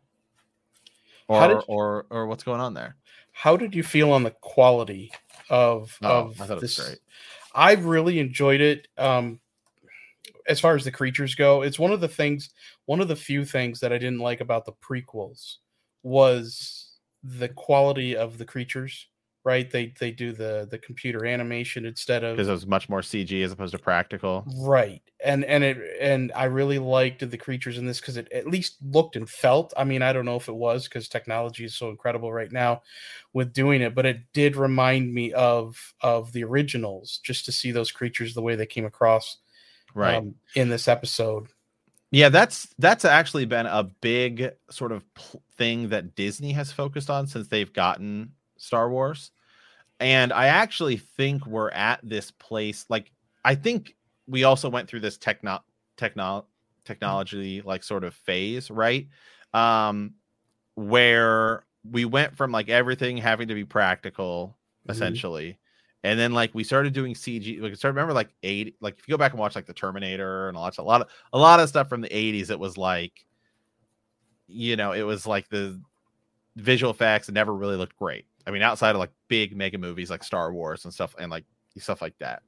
or 1.29 1.49
did- 1.49 1.65
or 1.69 2.07
or 2.11 2.27
what's 2.27 2.43
going 2.45 2.61
on 2.61 2.75
there. 2.75 2.97
How 3.33 3.57
did 3.57 3.75
you 3.75 3.83
feel 3.83 4.13
on 4.13 4.23
the 4.25 4.31
quality 4.31 5.13
of 5.51 5.97
Oh, 6.03 6.29
of 6.29 6.41
I 6.41 6.47
thought 6.47 6.59
it 6.59 6.63
was 6.63 6.77
this? 6.77 6.87
great. 6.87 6.99
I 7.55 7.75
really 7.75 8.19
enjoyed 8.19 8.61
it. 8.61 8.89
Um, 8.97 9.41
as 10.49 10.59
far 10.61 10.75
as 10.75 10.85
the 10.85 10.91
creatures 10.91 11.35
go, 11.35 11.63
it's 11.63 11.79
one 11.79 11.93
of 11.93 12.01
the 12.01 12.09
things, 12.09 12.51
one 12.87 13.01
of 13.01 13.09
the 13.09 13.17
few 13.17 13.45
things 13.45 13.81
that 13.81 13.93
I 13.93 13.99
didn't 13.99 14.21
like 14.21 14.41
about 14.41 14.65
the 14.65 14.73
prequels 14.73 15.57
was 16.03 16.97
the 17.23 17.49
quality 17.51 18.17
of 18.17 18.39
the 18.39 18.45
creatures. 18.45 19.09
Right? 19.49 19.71
They 19.71 19.95
they 19.99 20.11
do 20.11 20.33
the 20.33 20.69
the 20.71 20.77
computer 20.77 21.25
animation 21.25 21.87
instead 21.87 22.23
of 22.23 22.37
because 22.37 22.49
it 22.49 22.53
was 22.53 22.67
much 22.67 22.91
more 22.91 23.01
CG 23.01 23.43
as 23.43 23.51
opposed 23.51 23.73
to 23.73 23.79
practical. 23.79 24.45
right. 24.63 25.01
And 25.25 25.43
and 25.47 25.65
it 25.65 25.79
and 26.01 26.31
I 26.37 26.45
really 26.45 26.79
liked 26.79 27.29
the 27.29 27.39
creatures 27.39 27.79
in 27.79 27.87
this 27.87 27.99
because 27.99 28.19
it 28.19 28.31
at 28.31 28.47
least 28.47 28.77
looked 28.83 29.17
and 29.17 29.29
felt. 29.29 29.73
I 29.75 29.85
mean, 29.85 30.03
I 30.03 30.13
don't 30.13 30.27
know 30.27 30.37
if 30.37 30.49
it 30.49 30.55
was 30.55 30.85
because 30.85 31.09
technology 31.09 31.65
is 31.65 31.75
so 31.75 31.89
incredible 31.89 32.31
right 32.31 32.53
now 32.53 32.83
with 33.33 33.55
doing 33.55 33.81
it, 33.81 33.95
but 33.95 34.05
it 34.05 34.19
did 34.35 34.55
remind 34.55 35.15
me 35.15 35.33
of 35.33 35.95
of 36.03 36.31
the 36.33 36.45
originals 36.45 37.19
just 37.25 37.47
to 37.47 37.53
see 37.53 37.73
those 37.73 37.91
creatures 37.91 38.35
the 38.35 38.43
way 38.43 38.55
they 38.55 38.67
came 38.67 38.85
across 38.85 39.39
Right. 39.95 40.17
um, 40.17 40.35
in 40.55 40.69
this 40.69 40.87
episode. 40.89 41.49
Yeah, 42.11 42.29
that's 42.29 42.69
that's 42.79 43.07
actually 43.07 43.47
been 43.47 43.67
a 43.67 43.83
big 43.83 44.51
sort 44.71 44.93
of 44.93 45.03
pl- 45.15 45.43
thing 45.57 45.89
that 45.89 46.15
Disney 46.15 46.53
has 46.53 46.71
focused 46.71 47.09
on 47.11 47.27
since 47.27 47.49
they've 47.49 47.73
gotten 47.73 48.33
Star 48.57 48.91
Wars. 48.91 49.31
And 50.01 50.33
I 50.33 50.47
actually 50.47 50.97
think 50.97 51.47
we're 51.47 51.71
at 51.71 52.01
this 52.03 52.31
place 52.31 52.87
like 52.89 53.11
I 53.45 53.55
think 53.55 53.95
we 54.27 54.45
also 54.45 54.69
went 54.69 54.89
through 54.89 55.01
this 55.01 55.19
techno 55.19 55.61
techno 55.97 56.47
technology 56.85 57.63
like 57.63 57.83
sort 57.83 58.05
of 58.05 58.15
phase, 58.15 58.71
right? 58.71 59.09
Um 59.55 60.15
where 60.77 61.65
we 61.91 62.05
went 62.05 62.37
from 62.37 62.53
like 62.53 62.69
everything 62.69 63.17
having 63.17 63.49
to 63.49 63.55
be 63.55 63.65
practical 63.65 64.57
Mhm. 64.89 64.93
essentially 64.93 65.59
and 66.05 66.19
then 66.19 66.33
like 66.33 66.55
we 66.55 66.65
started 66.65 66.93
doing 66.95 67.15
CG. 67.15 67.61
Like 67.61 67.77
start 67.77 67.95
remember 67.95 68.15
like 68.15 68.31
eight 68.45 68.77
like 68.81 68.99
if 68.99 69.09
you 69.09 69.13
go 69.15 69.19
back 69.19 69.33
and 69.33 69.41
watch 69.41 69.57
like 69.57 69.67
the 69.67 69.75
Terminator 69.75 70.49
and 70.49 70.57
a 70.57 70.61
lot 70.61 70.79
a 70.79 70.83
lot 70.83 71.03
of 71.03 71.09
a 71.33 71.39
lot 71.39 71.61
of 71.61 71.69
stuff 71.69 71.89
from 71.89 72.01
the 72.03 72.17
80s, 72.17 72.51
it 72.51 72.59
was 72.61 72.79
like 72.79 73.13
you 74.47 74.77
know, 74.77 74.93
it 74.93 75.03
was 75.03 75.27
like 75.27 75.49
the 75.49 75.81
visual 76.57 76.93
effects 76.93 77.31
never 77.31 77.55
really 77.55 77.77
looked 77.77 77.97
great. 77.97 78.27
I 78.49 78.51
mean, 78.51 78.63
outside 78.63 78.95
of 78.95 78.99
like 78.99 79.13
big 79.29 79.55
mega 79.55 79.77
movies 79.77 80.09
like 80.11 80.25
Star 80.25 80.53
Wars 80.53 80.87
and 80.87 80.95
stuff 80.95 81.15
and 81.19 81.31
like 81.31 81.45
stuff 81.77 82.01
like 82.01 82.19
that. 82.19 82.43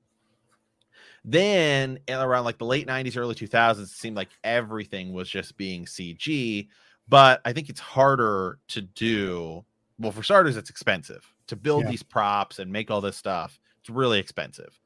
Then 1.25 1.99
around 2.09 2.45
like 2.45 2.57
the 2.57 2.65
late 2.65 2.87
90s, 2.87 3.19
early 3.19 3.35
2000s, 3.35 3.83
it 3.83 3.89
seemed 3.89 4.17
like 4.17 4.31
everything 4.43 5.13
was 5.13 5.29
just 5.29 5.59
being 5.59 5.85
CG. 5.85 6.69
But 7.07 7.43
I 7.45 7.53
think 7.53 7.69
it's 7.69 7.81
harder 7.81 8.59
to 8.69 8.81
do. 8.81 9.63
Well, 9.99 10.13
for 10.13 10.23
starters, 10.23 10.57
it's 10.57 10.71
expensive 10.71 11.31
to 11.49 11.57
build 11.57 11.85
Yeah. 11.85 11.91
these 11.91 12.03
props 12.03 12.59
and 12.59 12.73
make 12.73 12.91
all 12.91 13.03
this 13.03 13.19
stuff. 13.19 13.61
It's 13.81 13.91
really 13.91 14.19
expensive. 14.19 14.81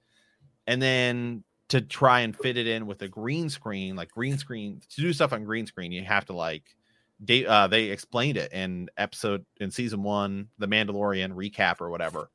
And 0.66 0.82
then 0.82 1.44
to 1.68 1.80
try 1.80 2.20
and 2.20 2.36
fit 2.36 2.56
it 2.56 2.66
in 2.66 2.86
with 2.86 3.02
a 3.02 3.08
green 3.08 3.48
screen, 3.48 3.94
like 3.94 4.10
green 4.10 4.36
screen, 4.36 4.80
to 4.90 5.00
do 5.00 5.12
stuff 5.12 5.32
on 5.32 5.44
green 5.44 5.66
screen, 5.66 5.92
you 5.92 6.02
have 6.02 6.24
to 6.26 6.32
like 6.32 6.74
they 7.20 7.46
uh 7.46 7.66
they 7.66 7.84
explained 7.84 8.36
it 8.36 8.52
in 8.52 8.88
episode 8.96 9.44
in 9.60 9.70
season 9.70 10.02
one, 10.02 10.48
the 10.58 10.68
Mandalorian 10.68 11.34
recap 11.34 11.80
or 11.80 11.90
whatever. 11.90 12.30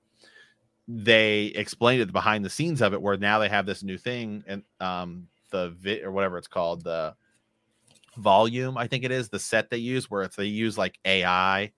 They 0.88 1.48
explained 1.48 2.02
it 2.02 2.06
the 2.06 2.14
behind 2.14 2.44
the 2.44 2.50
scenes 2.50 2.82
of 2.82 2.94
it, 2.94 3.02
where 3.02 3.18
now 3.18 3.40
they 3.40 3.50
have 3.50 3.66
this 3.66 3.84
new 3.84 3.98
thing 3.98 4.44
and 4.48 4.64
um 4.80 5.28
the 5.52 6.02
or 6.04 6.12
whatever 6.12 6.38
it's 6.38 6.48
called, 6.48 6.84
the 6.84 7.16
volume, 8.18 8.78
I 8.78 8.88
think 8.88 9.04
it 9.04 9.12
is, 9.12 9.30
the 9.30 9.40
set 9.40 9.70
they 9.70 9.78
use 9.78 10.10
where 10.10 10.24
it's 10.24 10.36
they 10.36 10.46
use 10.46 10.78
like 10.78 11.00
AI. 11.06 11.72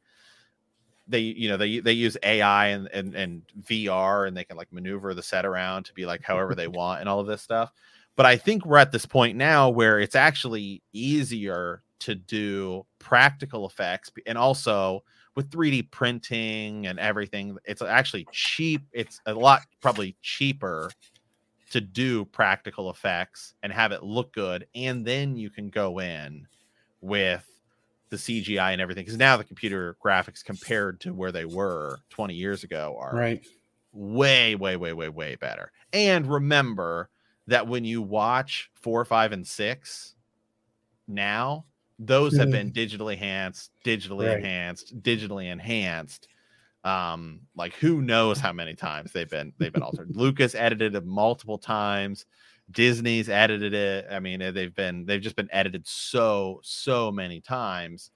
They 1.07 1.19
you 1.19 1.49
know 1.49 1.57
they 1.57 1.79
they 1.79 1.93
use 1.93 2.17
AI 2.23 2.67
and 2.67 2.87
and 2.93 3.15
and 3.15 3.41
VR 3.61 4.27
and 4.27 4.35
they 4.35 4.43
can 4.43 4.57
like 4.57 4.71
maneuver 4.71 5.13
the 5.13 5.23
set 5.23 5.45
around 5.45 5.85
to 5.85 5.93
be 5.93 6.05
like 6.05 6.21
however 6.23 6.55
they 6.55 6.67
want 6.67 7.01
and 7.01 7.09
all 7.09 7.19
of 7.19 7.27
this 7.27 7.41
stuff. 7.41 7.71
But 8.15 8.25
I 8.25 8.37
think 8.37 8.65
we're 8.65 8.77
at 8.77 8.91
this 8.91 9.05
point 9.05 9.37
now 9.37 9.69
where 9.69 9.99
it's 9.99 10.15
actually 10.15 10.83
easier 10.93 11.81
to 12.01 12.15
do 12.15 12.85
practical 12.99 13.67
effects 13.67 14.11
and 14.25 14.37
also 14.37 15.03
with 15.35 15.49
3D 15.49 15.83
printing 15.83 16.87
and 16.87 16.99
everything, 16.99 17.57
it's 17.65 17.81
actually 17.81 18.27
cheap. 18.31 18.83
It's 18.91 19.21
a 19.25 19.33
lot 19.33 19.61
probably 19.81 20.17
cheaper 20.21 20.91
to 21.71 21.81
do 21.81 22.25
practical 22.25 22.89
effects 22.89 23.53
and 23.63 23.71
have 23.71 23.91
it 23.91 24.03
look 24.03 24.33
good. 24.33 24.67
And 24.75 25.05
then 25.05 25.37
you 25.37 25.49
can 25.49 25.69
go 25.69 25.99
in 25.99 26.47
with 27.01 27.47
the 28.09 28.17
CGI 28.17 28.73
and 28.73 28.81
everything. 28.81 29.05
Because 29.05 29.17
now 29.17 29.37
the 29.37 29.43
computer 29.45 29.97
graphics 30.03 30.43
compared 30.43 30.99
to 31.01 31.13
where 31.13 31.31
they 31.31 31.45
were 31.45 31.97
20 32.09 32.33
years 32.33 32.63
ago 32.63 32.97
are 32.99 33.15
Right. 33.15 33.45
way, 33.93 34.55
way, 34.55 34.75
way, 34.75 34.93
way, 34.93 35.09
way 35.09 35.35
better. 35.35 35.71
And 35.93 36.27
remember 36.27 37.09
that 37.47 37.67
when 37.67 37.85
you 37.85 38.01
watch 38.01 38.69
four, 38.73 39.03
five, 39.05 39.31
and 39.31 39.47
six 39.47 40.15
now, 41.07 41.65
those 42.05 42.35
have 42.35 42.49
been 42.51 42.71
digitally 42.71 43.13
enhanced, 43.13 43.71
digitally 43.85 44.27
Right. 44.27 44.37
enhanced, 44.39 44.99
digitally 45.01 45.51
enhanced. 45.51 46.27
Um, 46.83 47.41
like 47.55 47.73
who 47.75 48.01
knows 48.01 48.39
how 48.39 48.51
many 48.53 48.73
times 48.73 49.11
they've 49.11 49.29
been 49.29 49.53
they've 49.59 49.71
been 49.71 49.83
altered. 49.83 50.15
Lucas 50.15 50.55
edited 50.55 50.95
it 50.95 51.05
multiple 51.05 51.59
times. 51.59 52.25
Disney's 52.71 53.29
edited 53.29 53.73
it. 53.73 54.07
I 54.09 54.19
mean, 54.19 54.41
eh, 54.41 54.49
they've 54.51 54.73
been 54.73 55.05
they've 55.05 55.21
just 55.21 55.35
been 55.35 55.49
edited 55.51 55.87
so 55.87 56.59
so 56.63 57.11
many 57.11 57.39
times 57.39 58.09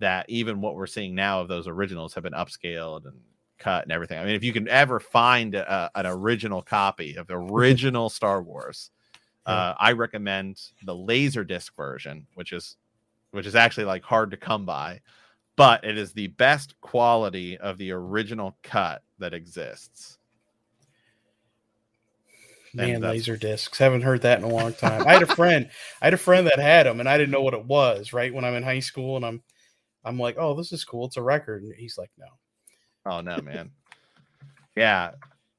that 0.00 0.26
even 0.28 0.60
what 0.60 0.74
we're 0.74 0.86
seeing 0.86 1.14
now 1.14 1.40
of 1.40 1.48
those 1.48 1.68
originals 1.68 2.14
have 2.14 2.24
been 2.24 2.32
upscaled 2.32 3.04
and 3.06 3.20
cut 3.58 3.84
and 3.84 3.92
everything. 3.92 4.18
I 4.18 4.24
mean, 4.24 4.34
if 4.34 4.42
you 4.44 4.52
can 4.52 4.68
ever 4.68 4.98
find 4.98 5.54
a, 5.54 5.90
an 5.94 6.06
original 6.06 6.62
copy 6.62 7.16
of 7.16 7.26
the 7.28 7.34
original 7.52 8.08
Star 8.08 8.42
Wars, 8.42 8.90
uh, 9.46 9.74
I 9.78 9.92
recommend 9.92 10.60
the 10.84 10.94
Laserdisc 10.94 11.70
version, 11.76 12.26
which 12.34 12.52
is 12.52 12.76
which 13.30 13.46
is 13.46 13.54
actually 13.54 13.84
like 13.84 14.02
hard 14.02 14.30
to 14.30 14.36
come 14.36 14.64
by, 14.64 15.00
but 15.56 15.84
it 15.84 15.98
is 15.98 16.12
the 16.12 16.28
best 16.28 16.80
quality 16.80 17.58
of 17.58 17.78
the 17.78 17.92
original 17.92 18.56
cut 18.62 19.02
that 19.18 19.34
exists. 19.34 20.18
Man, 22.74 23.00
laser 23.00 23.36
discs. 23.36 23.78
Haven't 23.78 24.02
heard 24.02 24.22
that 24.22 24.38
in 24.38 24.44
a 24.44 24.48
long 24.48 24.72
time. 24.74 25.06
I 25.06 25.14
had 25.14 25.22
a 25.22 25.26
friend. 25.34 25.68
I 26.00 26.06
had 26.06 26.14
a 26.14 26.18
friend 26.18 26.46
that 26.46 26.58
had 26.58 26.86
them, 26.86 27.00
and 27.00 27.08
I 27.08 27.16
didn't 27.16 27.30
know 27.32 27.42
what 27.42 27.54
it 27.54 27.64
was. 27.64 28.12
Right 28.12 28.32
when 28.32 28.44
I'm 28.44 28.54
in 28.54 28.62
high 28.62 28.80
school, 28.80 29.16
and 29.16 29.24
I'm, 29.24 29.42
I'm 30.04 30.18
like, 30.18 30.36
oh, 30.38 30.54
this 30.54 30.72
is 30.72 30.84
cool. 30.84 31.06
It's 31.06 31.16
a 31.16 31.22
record. 31.22 31.62
And 31.62 31.74
he's 31.74 31.98
like, 31.98 32.10
no. 32.18 32.26
Oh 33.06 33.20
no, 33.20 33.38
man. 33.40 33.70
yeah. 34.76 35.12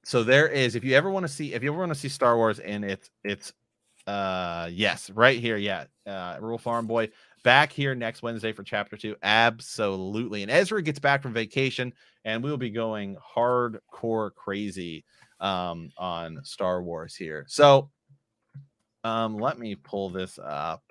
So 0.03 0.23
there 0.23 0.47
is 0.47 0.75
if 0.75 0.83
you 0.83 0.95
ever 0.95 1.09
want 1.09 1.25
to 1.25 1.31
see 1.31 1.53
if 1.53 1.63
you 1.63 1.71
ever 1.71 1.79
want 1.79 1.93
to 1.93 1.99
see 1.99 2.09
Star 2.09 2.37
Wars 2.37 2.59
and 2.59 2.85
it's 2.85 3.09
it's 3.23 3.53
uh 4.07 4.69
yes, 4.71 5.09
right 5.09 5.39
here, 5.39 5.57
yeah. 5.57 5.85
Uh 6.05 6.37
Rural 6.39 6.57
Farm 6.57 6.87
Boy 6.87 7.09
back 7.43 7.71
here 7.71 7.95
next 7.95 8.21
Wednesday 8.21 8.51
for 8.51 8.63
chapter 8.63 8.97
2. 8.97 9.15
Absolutely. 9.23 10.43
And 10.43 10.51
Ezra 10.51 10.81
gets 10.81 10.99
back 10.99 11.21
from 11.21 11.33
vacation 11.33 11.93
and 12.25 12.43
we 12.43 12.49
will 12.49 12.57
be 12.57 12.69
going 12.69 13.17
hardcore 13.35 14.33
crazy 14.35 15.05
um 15.39 15.91
on 15.97 16.39
Star 16.43 16.83
Wars 16.83 17.15
here. 17.15 17.45
So 17.47 17.89
um 19.03 19.37
let 19.37 19.57
me 19.57 19.75
pull 19.75 20.09
this 20.09 20.37
up 20.43 20.83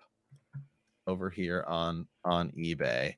over 1.07 1.31
here 1.31 1.65
on 1.67 2.07
on 2.25 2.51
eBay. 2.53 3.17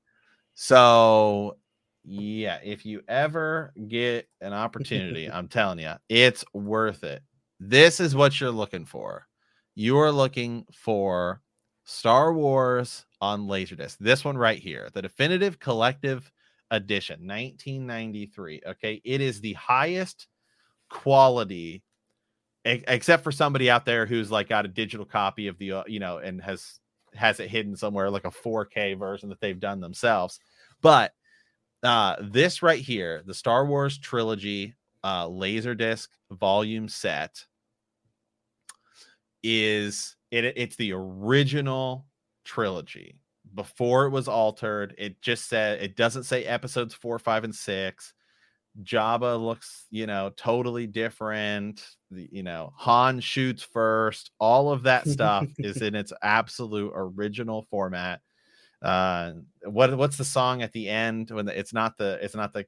So 0.55 1.57
yeah, 2.05 2.59
if 2.65 2.87
you 2.87 3.03
ever 3.09 3.73
get 3.89 4.29
an 4.41 4.53
opportunity, 4.53 5.31
I'm 5.31 5.49
telling 5.49 5.79
you, 5.79 5.93
it's 6.09 6.45
worth 6.53 7.05
it. 7.05 7.23
This 7.59 8.01
is 8.01 8.15
what 8.15 8.41
you're 8.41 8.51
looking 8.51 8.87
for. 8.87 9.27
You 9.75 9.99
are 9.99 10.11
looking 10.11 10.65
for 10.73 11.41
Star 11.85 12.33
Wars 12.33 13.07
on 13.21 13.47
Laserdisc. 13.47 13.97
This 13.99 14.25
one 14.25 14.39
right 14.39 14.59
here, 14.59 14.89
the 14.93 15.03
definitive 15.03 15.59
collective 15.59 16.31
edition, 16.71 17.21
1993. 17.21 18.63
Okay, 18.67 19.01
it 19.05 19.21
is 19.21 19.41
the 19.41 19.55
highest 19.55 20.29
quality, 20.89 21.83
e- 22.67 22.85
except 22.89 23.25
for 23.25 23.33
somebody 23.33 23.71
out 23.71 23.85
there 23.85 24.07
who's 24.07 24.31
like 24.31 24.49
got 24.49 24.65
a 24.65 24.69
digital 24.69 25.07
copy 25.07 25.49
of 25.49 25.59
the, 25.59 25.73
uh, 25.73 25.83
you 25.87 26.01
know, 26.01 26.19
and 26.19 26.41
has 26.43 26.79
has 27.15 27.41
it 27.41 27.51
hidden 27.51 27.75
somewhere, 27.75 28.09
like 28.11 28.25
a 28.25 28.31
4K 28.31 28.97
version 28.97 29.29
that 29.31 29.41
they've 29.41 29.59
done 29.59 29.81
themselves. 29.81 30.39
But 30.81 31.13
uh 31.83 32.17
this 32.21 32.63
right 32.63 32.81
here 32.81 33.23
the 33.25 33.33
star 33.33 33.65
wars 33.65 33.97
trilogy 33.97 34.75
uh 35.03 35.27
laserdisc 35.27 36.09
volume 36.31 36.89
set 36.89 37.47
is 39.43 40.17
it 40.31 40.45
it's 40.45 40.77
the 40.77 40.93
original 40.93 42.07
trilogy. 42.45 43.17
Before 43.55 44.07
it 44.07 44.11
was 44.11 44.29
altered 44.29 44.95
it 44.99 45.21
just 45.23 45.49
said 45.49 45.83
it 45.83 45.97
doesn't 45.97 46.25
say 46.25 46.45
episodes 46.45 46.95
four 46.95 47.19
five 47.19 47.45
and 47.45 47.55
six. 47.55 48.15
Jabba 48.83 49.43
looks 49.43 49.87
you 49.91 50.07
know 50.07 50.31
totally 50.37 50.87
different. 50.87 51.85
The, 52.11 52.29
you 52.31 52.43
know 52.43 52.73
han 52.77 53.21
shoots 53.21 53.63
first. 53.63 54.31
All 54.39 54.71
of 54.71 54.85
that 54.85 55.09
stuff 55.09 55.47
is 55.59 55.77
in 55.83 55.95
its 55.95 56.13
absolute 56.23 56.93
original 56.95 57.67
format. 57.71 58.21
Uh 58.83 59.33
what 59.65 59.97
what's 59.97 60.17
the 60.17 60.25
song 60.25 60.63
at 60.63 60.73
the 60.73 60.89
end 60.89 61.31
when 61.31 61.47
the, 61.47 61.59
it's 61.59 61.73
not 61.73 61.99
the 61.99 62.19
it's 62.23 62.37
not 62.37 62.53
the 62.53 62.65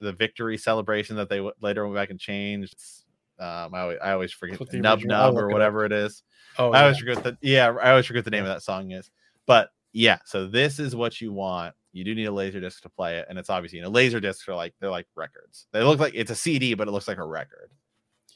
the 0.00 0.12
victory 0.12 0.56
celebration 0.56 1.16
that 1.16 1.28
they 1.28 1.36
w- 1.36 1.54
later 1.60 1.84
went 1.84 1.94
back 1.94 2.10
and 2.10 2.18
changed. 2.18 2.72
It's, 2.72 3.04
um 3.40 3.74
i 3.74 3.80
always, 3.80 3.98
I 4.02 4.12
always 4.12 4.32
forget 4.32 4.58
the 4.58 4.78
yub 4.78 5.04
nub 5.04 5.34
or 5.34 5.42
look 5.42 5.42
it 5.42 5.46
up. 5.46 5.52
whatever 5.52 5.84
it 5.84 5.92
is 5.92 6.22
Oh, 6.58 6.70
i 6.72 6.78
yeah. 6.78 6.82
always 6.84 6.98
forget 6.98 7.22
the 7.24 7.38
yeah 7.40 7.68
i 7.82 7.90
always 7.90 8.06
forget 8.06 8.24
the 8.24 8.30
name 8.30 8.42
of 8.42 8.48
that 8.48 8.62
song 8.62 8.90
is 8.90 9.10
but 9.46 9.70
yeah 9.92 10.18
so 10.24 10.46
this 10.46 10.78
is 10.78 10.94
what 10.94 11.20
you 11.20 11.32
want 11.32 11.74
You 11.92 12.04
do 12.04 12.14
need 12.14 12.26
a 12.26 12.32
laser 12.32 12.60
disc 12.60 12.82
to 12.82 12.88
play 12.88 13.18
it, 13.18 13.26
and 13.28 13.36
it's 13.38 13.50
obviously 13.50 13.78
you 13.78 13.84
know 13.84 13.90
laser 13.90 14.20
discs 14.20 14.46
are 14.48 14.54
like 14.54 14.74
they're 14.78 14.90
like 14.90 15.06
records. 15.16 15.66
They 15.72 15.82
look 15.82 15.98
like 15.98 16.14
it's 16.14 16.30
a 16.30 16.36
CD, 16.36 16.74
but 16.74 16.86
it 16.86 16.92
looks 16.92 17.08
like 17.08 17.18
a 17.18 17.26
record. 17.26 17.70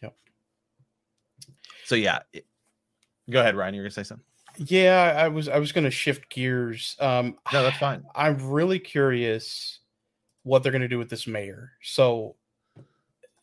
Yep. 0.02 0.14
So 1.84 1.94
yeah, 1.94 2.20
it, 2.32 2.46
go 3.30 3.38
ahead, 3.40 3.54
Ryan. 3.56 3.74
You're 3.74 3.84
gonna 3.84 3.90
say 3.92 4.02
something. 4.02 4.24
Yeah, 4.56 5.14
I 5.16 5.28
was 5.28 5.48
I 5.48 5.58
was 5.58 5.70
going 5.72 5.84
to 5.84 5.90
shift 5.90 6.28
gears. 6.30 6.96
Um, 7.00 7.36
No, 7.52 7.62
that's 7.62 7.78
fine. 7.78 8.02
I'm 8.16 8.38
really 8.50 8.78
curious 8.80 9.78
what 10.42 10.62
they're 10.62 10.72
going 10.72 10.82
to 10.82 10.88
do 10.88 10.98
with 10.98 11.10
this 11.10 11.26
mayor. 11.26 11.72
So 11.82 12.34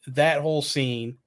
that 0.07 0.41
whole 0.41 0.62
scene, 0.62 1.18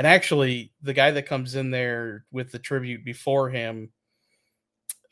and 0.00 0.06
actually 0.06 0.72
the 0.80 0.94
guy 0.94 1.10
that 1.10 1.26
comes 1.26 1.56
in 1.56 1.70
there 1.70 2.24
with 2.32 2.50
the 2.50 2.58
tribute 2.58 3.04
before 3.04 3.50
him, 3.50 3.90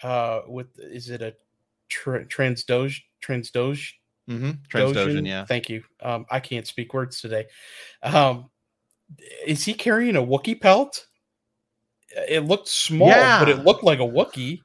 uh, 0.03 0.41
with 0.47 0.69
is 0.79 1.11
it 1.11 1.21
a 1.21 1.35
tra- 1.91 2.25
transdoge 2.25 3.03
transdoge 3.23 3.91
Mm-hmm. 4.31 4.51
Transdosion, 4.75 4.95
Dogen? 4.95 5.27
yeah. 5.27 5.45
Thank 5.45 5.69
you. 5.69 5.83
Um, 6.03 6.25
I 6.31 6.41
can't 6.41 6.67
speak 6.67 6.95
words 6.95 7.21
today. 7.21 7.45
Um, 8.03 8.49
is 9.47 9.63
he 9.63 9.75
carrying 9.75 10.17
a 10.17 10.23
Wookiee 10.23 10.59
pelt? 10.59 11.07
It 12.27 12.45
looked 12.47 12.69
small, 12.69 13.09
but 13.11 13.51
it 13.51 13.65
looked 13.65 13.85
like 13.85 13.99
a 13.99 14.03
Wookiee. 14.03 14.61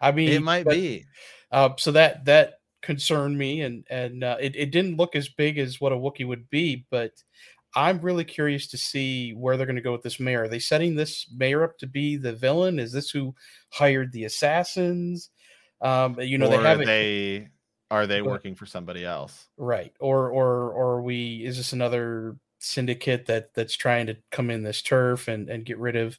I 0.00 0.12
mean, 0.12 0.30
It 0.30 0.42
might 0.42 0.64
but- 0.64 0.74
be. 0.76 1.04
Uh, 1.52 1.70
so 1.76 1.92
that 1.92 2.24
that 2.24 2.60
concerned 2.80 3.36
me, 3.36 3.60
and 3.60 3.84
and 3.90 4.24
uh, 4.24 4.38
it 4.40 4.56
it 4.56 4.70
didn't 4.72 4.96
look 4.96 5.14
as 5.14 5.28
big 5.28 5.58
as 5.58 5.78
what 5.78 5.92
a 5.92 5.96
Wookiee 5.96 6.26
would 6.26 6.48
be, 6.48 6.86
but 6.90 7.12
I'm 7.74 8.00
really 8.00 8.24
curious 8.24 8.66
to 8.68 8.78
see 8.78 9.32
where 9.32 9.56
they're 9.56 9.66
going 9.66 9.76
to 9.76 9.82
go 9.82 9.92
with 9.92 10.02
this 10.02 10.18
mayor. 10.18 10.44
Are 10.44 10.48
they 10.48 10.58
setting 10.58 10.94
this 10.94 11.26
mayor 11.36 11.62
up 11.62 11.78
to 11.78 11.86
be 11.86 12.16
the 12.16 12.32
villain? 12.32 12.78
Is 12.78 12.92
this 12.92 13.10
who 13.10 13.34
hired 13.70 14.12
the 14.12 14.24
assassins? 14.24 15.30
Um, 15.80 16.18
you 16.20 16.38
know, 16.38 16.46
or 16.46 16.50
they 16.50 16.56
have 16.56 16.80
are 16.80 16.84
they 16.84 17.48
are 17.90 18.06
they 18.06 18.22
working 18.22 18.54
for 18.54 18.66
somebody 18.66 19.04
else? 19.04 19.46
right, 19.56 19.92
or 20.00 20.30
or 20.30 20.70
or 20.70 20.96
are 20.96 21.02
we? 21.02 21.44
Is 21.44 21.56
this 21.56 21.72
another 21.72 22.36
syndicate 22.58 23.26
that 23.26 23.54
that's 23.54 23.76
trying 23.76 24.06
to 24.06 24.16
come 24.32 24.50
in 24.50 24.62
this 24.62 24.82
turf 24.82 25.28
and 25.28 25.48
and 25.48 25.64
get 25.64 25.78
rid 25.78 25.96
of 25.96 26.18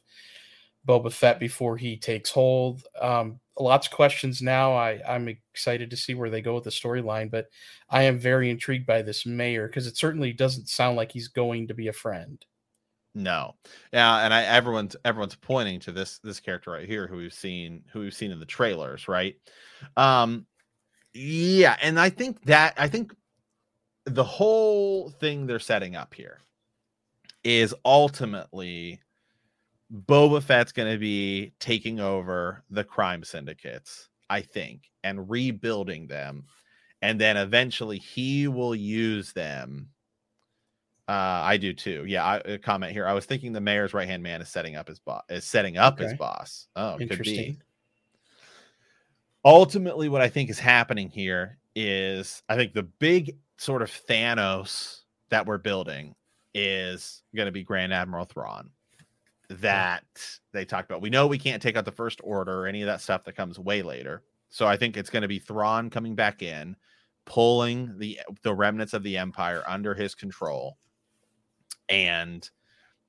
Boba 0.86 1.12
Fett 1.12 1.38
before 1.38 1.76
he 1.76 1.96
takes 1.96 2.30
hold? 2.30 2.84
Um, 3.00 3.40
lots 3.60 3.86
of 3.86 3.92
questions 3.92 4.42
now. 4.42 4.72
I 4.72 5.00
I'm 5.06 5.28
excited 5.28 5.90
to 5.90 5.96
see 5.96 6.14
where 6.14 6.30
they 6.30 6.40
go 6.40 6.54
with 6.54 6.64
the 6.64 6.70
storyline, 6.70 7.30
but 7.30 7.46
I 7.88 8.04
am 8.04 8.18
very 8.18 8.50
intrigued 8.50 8.86
by 8.86 9.02
this 9.02 9.26
mayor 9.26 9.68
because 9.68 9.86
it 9.86 9.96
certainly 9.96 10.32
doesn't 10.32 10.68
sound 10.68 10.96
like 10.96 11.12
he's 11.12 11.28
going 11.28 11.68
to 11.68 11.74
be 11.74 11.88
a 11.88 11.92
friend. 11.92 12.44
No. 13.14 13.54
Yeah, 13.92 14.24
and 14.24 14.32
I 14.32 14.44
everyone's 14.44 14.96
everyone's 15.04 15.34
pointing 15.34 15.80
to 15.80 15.92
this 15.92 16.18
this 16.18 16.40
character 16.40 16.70
right 16.70 16.88
here 16.88 17.06
who 17.06 17.16
we've 17.16 17.34
seen 17.34 17.82
who 17.92 18.00
we've 18.00 18.14
seen 18.14 18.30
in 18.30 18.40
the 18.40 18.46
trailers, 18.46 19.08
right? 19.08 19.34
Um 19.96 20.46
yeah, 21.12 21.76
and 21.82 21.98
I 21.98 22.08
think 22.08 22.42
that 22.44 22.74
I 22.76 22.88
think 22.88 23.14
the 24.06 24.24
whole 24.24 25.10
thing 25.10 25.46
they're 25.46 25.58
setting 25.58 25.96
up 25.96 26.14
here 26.14 26.38
is 27.42 27.74
ultimately 27.84 29.00
Boba 29.92 30.42
Fett's 30.42 30.72
going 30.72 30.92
to 30.92 30.98
be 30.98 31.52
taking 31.58 32.00
over 32.00 32.62
the 32.70 32.84
crime 32.84 33.24
syndicates, 33.24 34.08
I 34.28 34.40
think, 34.42 34.90
and 35.02 35.28
rebuilding 35.28 36.06
them. 36.06 36.44
And 37.02 37.20
then 37.20 37.36
eventually 37.36 37.98
he 37.98 38.46
will 38.46 38.74
use 38.74 39.32
them. 39.32 39.88
Uh, 41.08 41.42
I 41.42 41.56
do 41.56 41.72
too. 41.72 42.04
Yeah, 42.06 42.24
I, 42.24 42.36
a 42.44 42.58
comment 42.58 42.92
here. 42.92 43.06
I 43.06 43.14
was 43.14 43.26
thinking 43.26 43.52
the 43.52 43.60
mayor's 43.60 43.94
right 43.94 44.06
hand 44.06 44.22
man 44.22 44.40
is 44.40 44.48
setting 44.48 44.76
up 44.76 44.86
his 44.86 45.00
boss. 45.00 45.24
Is 45.28 45.44
setting 45.44 45.76
up 45.76 45.98
his 45.98 46.14
boss. 46.14 46.68
Oh, 46.76 46.96
could 46.98 47.22
be 47.22 47.58
ultimately 49.44 50.08
what 50.08 50.20
i 50.20 50.28
think 50.28 50.50
is 50.50 50.58
happening 50.58 51.08
here 51.08 51.58
is 51.74 52.42
i 52.48 52.56
think 52.56 52.72
the 52.72 52.82
big 52.82 53.36
sort 53.56 53.82
of 53.82 53.90
thanos 54.08 55.02
that 55.30 55.46
we're 55.46 55.58
building 55.58 56.14
is 56.54 57.22
going 57.34 57.46
to 57.46 57.52
be 57.52 57.62
grand 57.62 57.92
admiral 57.92 58.24
thrawn 58.24 58.70
that 59.50 60.04
they 60.52 60.64
talked 60.64 60.88
about 60.88 61.02
we 61.02 61.10
know 61.10 61.26
we 61.26 61.38
can't 61.38 61.60
take 61.60 61.76
out 61.76 61.84
the 61.84 61.92
first 61.92 62.20
order 62.22 62.62
or 62.62 62.66
any 62.66 62.82
of 62.82 62.86
that 62.86 63.00
stuff 63.00 63.24
that 63.24 63.36
comes 63.36 63.58
way 63.58 63.82
later 63.82 64.22
so 64.48 64.66
i 64.66 64.76
think 64.76 64.96
it's 64.96 65.10
going 65.10 65.22
to 65.22 65.28
be 65.28 65.38
thrawn 65.38 65.90
coming 65.90 66.14
back 66.14 66.42
in 66.42 66.76
pulling 67.24 67.92
the 67.98 68.18
the 68.42 68.54
remnants 68.54 68.94
of 68.94 69.02
the 69.02 69.16
empire 69.16 69.62
under 69.66 69.94
his 69.94 70.14
control 70.14 70.78
and 71.88 72.50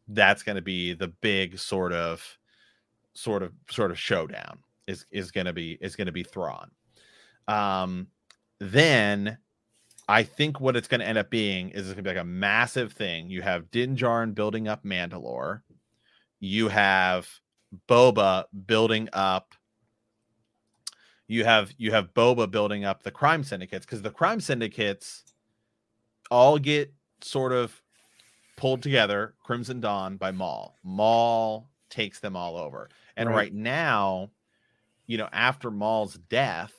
that's 0.10 0.44
going 0.44 0.56
to 0.56 0.62
be 0.62 0.94
the 0.94 1.08
big 1.08 1.58
sort 1.58 1.94
of 1.94 2.38
sort 3.14 3.44
of 3.44 3.54
sort 3.70 3.92
of 3.92 4.00
showdown 4.00 4.60
is 4.88 5.06
is 5.12 5.32
going 5.32 5.46
to 5.46 5.54
be 5.54 5.78
is 5.82 5.96
going 5.96 6.08
to 6.08 6.12
be 6.12 6.24
Thrawn. 6.24 6.72
Um, 7.48 8.08
then 8.60 9.38
I 10.08 10.24
think 10.24 10.60
what 10.60 10.76
it's 10.76 10.88
going 10.88 11.00
to 11.00 11.08
end 11.08 11.18
up 11.18 11.30
being 11.30 11.70
is 11.70 11.88
it's 11.88 11.94
going 11.94 12.04
to 12.04 12.10
be 12.10 12.16
like 12.16 12.22
a 12.22 12.28
massive 12.28 12.94
thing. 12.94 13.30
You 13.30 13.42
have 13.42 13.72
Din 13.72 13.96
Djarin 13.96 14.36
building 14.36 14.68
up 14.68 14.84
Mandalore. 14.84 15.62
You 16.42 16.68
have 16.68 17.30
Boba 17.88 18.46
building 18.66 19.08
up. 19.14 19.54
You 21.28 21.46
have 21.46 21.74
you 21.78 21.92
have 21.92 22.14
Boba 22.14 22.52
building 22.52 22.84
up 22.84 23.04
the 23.04 23.12
crime 23.12 23.44
syndicates 23.44 23.86
because 23.86 24.02
the 24.02 24.10
crime 24.12 24.42
syndicates 24.42 25.24
all 26.30 26.58
get 26.60 26.92
sort 27.22 27.54
of 27.54 27.80
pulled 28.58 28.82
together. 28.84 29.36
Crimson 29.44 29.80
Dawn 29.80 30.18
by 30.18 30.32
Maul. 30.32 30.76
Maul 30.84 31.70
takes 31.89 32.20
them 32.20 32.36
all 32.36 32.58
over, 32.58 32.89
and 33.16 33.30
Right. 33.30 33.36
right 33.36 33.54
now, 33.54 34.32
you 35.08 35.18
know, 35.18 35.30
after 35.32 35.72
Maul's 35.72 36.16
death, 36.16 36.74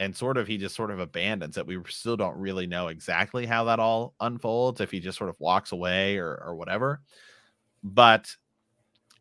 and 0.00 0.14
sort 0.14 0.36
of 0.36 0.46
he 0.46 0.58
just 0.58 0.74
sort 0.74 0.90
of 0.90 0.98
abandons 1.00 1.56
it. 1.56 1.66
We 1.66 1.78
still 1.88 2.16
don't 2.16 2.36
really 2.38 2.66
know 2.66 2.88
exactly 2.88 3.46
how 3.46 3.64
that 3.64 3.80
all 3.80 4.14
unfolds, 4.20 4.80
if 4.80 4.90
he 4.90 5.00
just 5.00 5.16
sort 5.18 5.30
of 5.30 5.38
walks 5.40 5.72
away 5.72 6.18
or 6.18 6.36
or 6.44 6.56
whatever. 6.56 7.00
But 7.82 8.34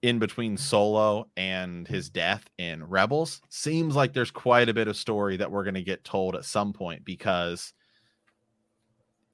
in 0.01 0.19
between 0.19 0.57
Solo 0.57 1.27
and 1.37 1.87
his 1.87 2.09
death 2.09 2.49
in 2.57 2.83
Rebels, 2.83 3.41
seems 3.49 3.95
like 3.95 4.13
there's 4.13 4.31
quite 4.31 4.69
a 4.69 4.73
bit 4.73 4.87
of 4.87 4.95
story 4.97 5.37
that 5.37 5.51
we're 5.51 5.63
going 5.63 5.73
to 5.75 5.81
get 5.83 6.03
told 6.03 6.35
at 6.35 6.45
some 6.45 6.73
point 6.73 7.03
because 7.05 7.73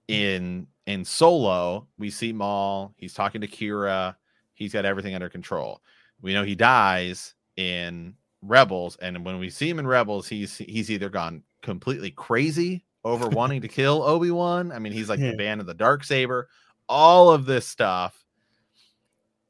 in 0.08 0.68
in 0.86 1.06
Solo, 1.06 1.88
we 1.98 2.10
see 2.10 2.34
Maul, 2.34 2.94
he's 2.98 3.14
talking 3.14 3.42
to 3.42 3.48
Qi'ra, 3.48 4.16
he's 4.54 4.74
got 4.74 4.86
everything 4.86 5.16
under 5.16 5.30
control. 5.30 5.82
We 6.22 6.34
know 6.34 6.44
he 6.44 6.56
dies 6.56 7.36
in 7.56 8.16
Rebels, 8.42 8.98
and 9.02 9.24
when 9.26 9.40
we 9.40 9.50
see 9.50 9.70
him 9.70 9.80
in 9.80 9.88
Rebels, 9.88 10.28
he's 10.28 10.58
he's 10.58 10.92
either 10.92 11.10
gone 11.10 11.44
completely 11.62 12.12
crazy 12.12 12.84
over 13.06 13.28
wanting 13.30 13.62
to 13.62 13.68
kill 13.68 14.04
Obi-Wan. 14.04 14.72
I 14.72 14.80
mean, 14.80 14.94
he's 14.94 15.10
like 15.10 15.20
Yeah. 15.20 15.32
the 15.32 15.38
band 15.38 15.62
of 15.62 15.68
the 15.68 15.74
dark 15.74 16.04
saber, 16.04 16.50
all 16.90 17.32
of 17.32 17.46
this 17.46 17.68
stuff. 17.68 18.23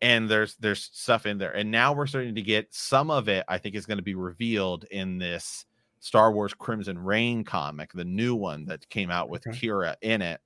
And 0.04 0.30
there's 0.30 0.56
there's 0.58 0.89
stuff 0.91 1.26
in 1.26 1.38
there. 1.38 1.56
And 1.56 1.72
now 1.72 1.93
we're 1.93 2.08
starting 2.08 2.36
to 2.36 2.41
get 2.41 2.68
some 2.74 3.10
of 3.10 3.30
it, 3.30 3.45
I 3.47 3.58
think, 3.58 3.74
is 3.74 3.86
going 3.86 3.97
to 3.99 4.04
be 4.04 4.16
revealed 4.16 4.84
in 4.91 5.18
this 5.18 5.66
Star 6.01 6.34
Wars 6.34 6.54
Crimson 6.54 6.99
Reign 6.99 7.45
comic, 7.45 7.93
the 7.93 8.04
new 8.04 8.36
one 8.36 8.66
that 8.66 8.88
came 8.89 9.10
out 9.10 9.30
with 9.30 9.47
Okay. 9.47 9.58
Qi'ra 9.58 9.95
in 10.01 10.22
it. 10.22 10.41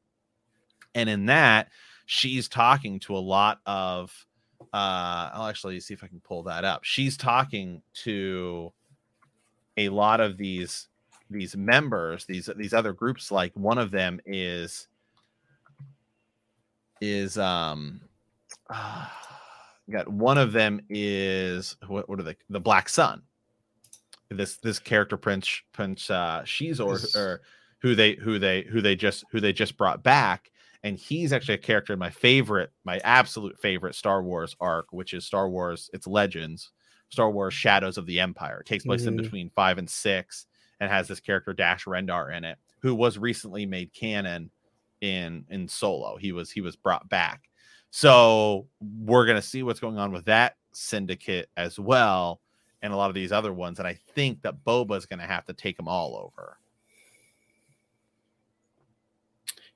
And 0.93 1.10
in 1.10 1.26
that, 1.26 1.70
she's 2.05 2.47
talking 2.47 2.99
to 3.01 3.18
a 3.18 3.20
lot 3.20 3.60
of 3.66 4.14
uh 4.74 5.30
I'll 5.34 5.47
actually 5.47 5.80
see 5.80 5.95
if 5.95 6.03
I 6.03 6.08
can 6.08 6.20
pull 6.20 6.43
that 6.43 6.64
up. 6.64 6.84
She's 6.84 7.18
talking 7.18 7.82
to 8.03 8.72
a 9.78 9.89
lot 9.89 10.20
of 10.20 10.38
these 10.38 10.88
these 11.32 11.58
members, 11.58 12.26
these 12.26 12.47
these 12.55 12.76
other 12.76 12.93
groups 12.93 13.32
like 13.32 13.53
one 13.55 13.80
of 13.80 13.89
them 13.89 14.20
is 14.28 14.88
is 17.01 17.39
um 17.39 18.01
uh, 18.70 19.08
got 19.91 20.07
one 20.07 20.38
of 20.38 20.51
them 20.53 20.81
is 20.89 21.77
what 21.88 22.09
what 22.09 22.19
are 22.19 22.23
they 22.23 22.35
the 22.49 22.59
Black 22.59 22.89
Sun. 22.89 23.21
This 24.29 24.57
this 24.57 24.79
character 24.79 25.15
Prince 25.17 25.61
Prince 25.71 26.09
uh 26.09 26.43
she's 26.43 26.79
or 26.79 26.99
or 27.15 27.41
who 27.81 27.95
they 27.95 28.15
who 28.15 28.39
they 28.39 28.63
who 28.63 28.81
they 28.81 28.95
just 28.95 29.23
who 29.31 29.39
they 29.39 29.53
just 29.53 29.77
brought 29.77 30.03
back 30.03 30.51
and 30.83 30.97
he's 30.97 31.31
actually 31.33 31.55
a 31.55 31.59
character 31.59 31.93
in 31.93 31.99
my 31.99 32.09
favorite 32.09 32.71
my 32.83 32.99
absolute 33.03 33.57
favorite 33.59 33.95
star 33.95 34.21
wars 34.21 34.55
arc 34.59 34.88
which 34.91 35.13
is 35.13 35.25
star 35.25 35.49
wars 35.49 35.89
it's 35.93 36.07
legends 36.07 36.71
star 37.09 37.31
wars 37.31 37.53
shadows 37.53 37.97
of 37.97 38.05
the 38.05 38.19
empire 38.19 38.59
it 38.59 38.65
takes 38.65 38.83
place 38.83 39.05
in 39.05 39.13
Mhm. 39.13 39.21
between 39.23 39.49
five 39.51 39.77
and 39.77 39.89
six 39.89 40.47
and 40.79 40.91
has 40.91 41.07
this 41.07 41.19
character 41.19 41.53
dash 41.53 41.85
rendar 41.85 42.35
in 42.35 42.43
it 42.43 42.57
who 42.81 42.93
was 42.93 43.17
recently 43.17 43.65
made 43.65 43.93
canon 43.93 44.51
in 45.01 45.45
in 45.49 45.67
solo 45.67 46.17
he 46.17 46.31
was 46.31 46.51
he 46.51 46.61
was 46.61 46.75
brought 46.75 47.07
back 47.09 47.49
so 47.89 48.67
we're 48.79 49.25
going 49.25 49.38
to 49.38 49.47
see 49.47 49.63
what's 49.63 49.79
going 49.79 49.97
on 49.97 50.11
with 50.11 50.25
that 50.25 50.55
syndicate 50.71 51.49
as 51.57 51.79
well 51.79 52.41
and 52.81 52.93
a 52.93 52.95
lot 52.95 53.09
of 53.09 53.15
these 53.15 53.31
other 53.31 53.53
ones 53.53 53.79
and 53.79 53.88
i 53.88 53.97
think 54.13 54.41
that 54.41 54.63
boba 54.63 54.95
is 54.95 55.05
going 55.05 55.19
to 55.19 55.25
have 55.25 55.45
to 55.45 55.53
take 55.53 55.77
them 55.77 55.88
all 55.88 56.15
over 56.15 56.57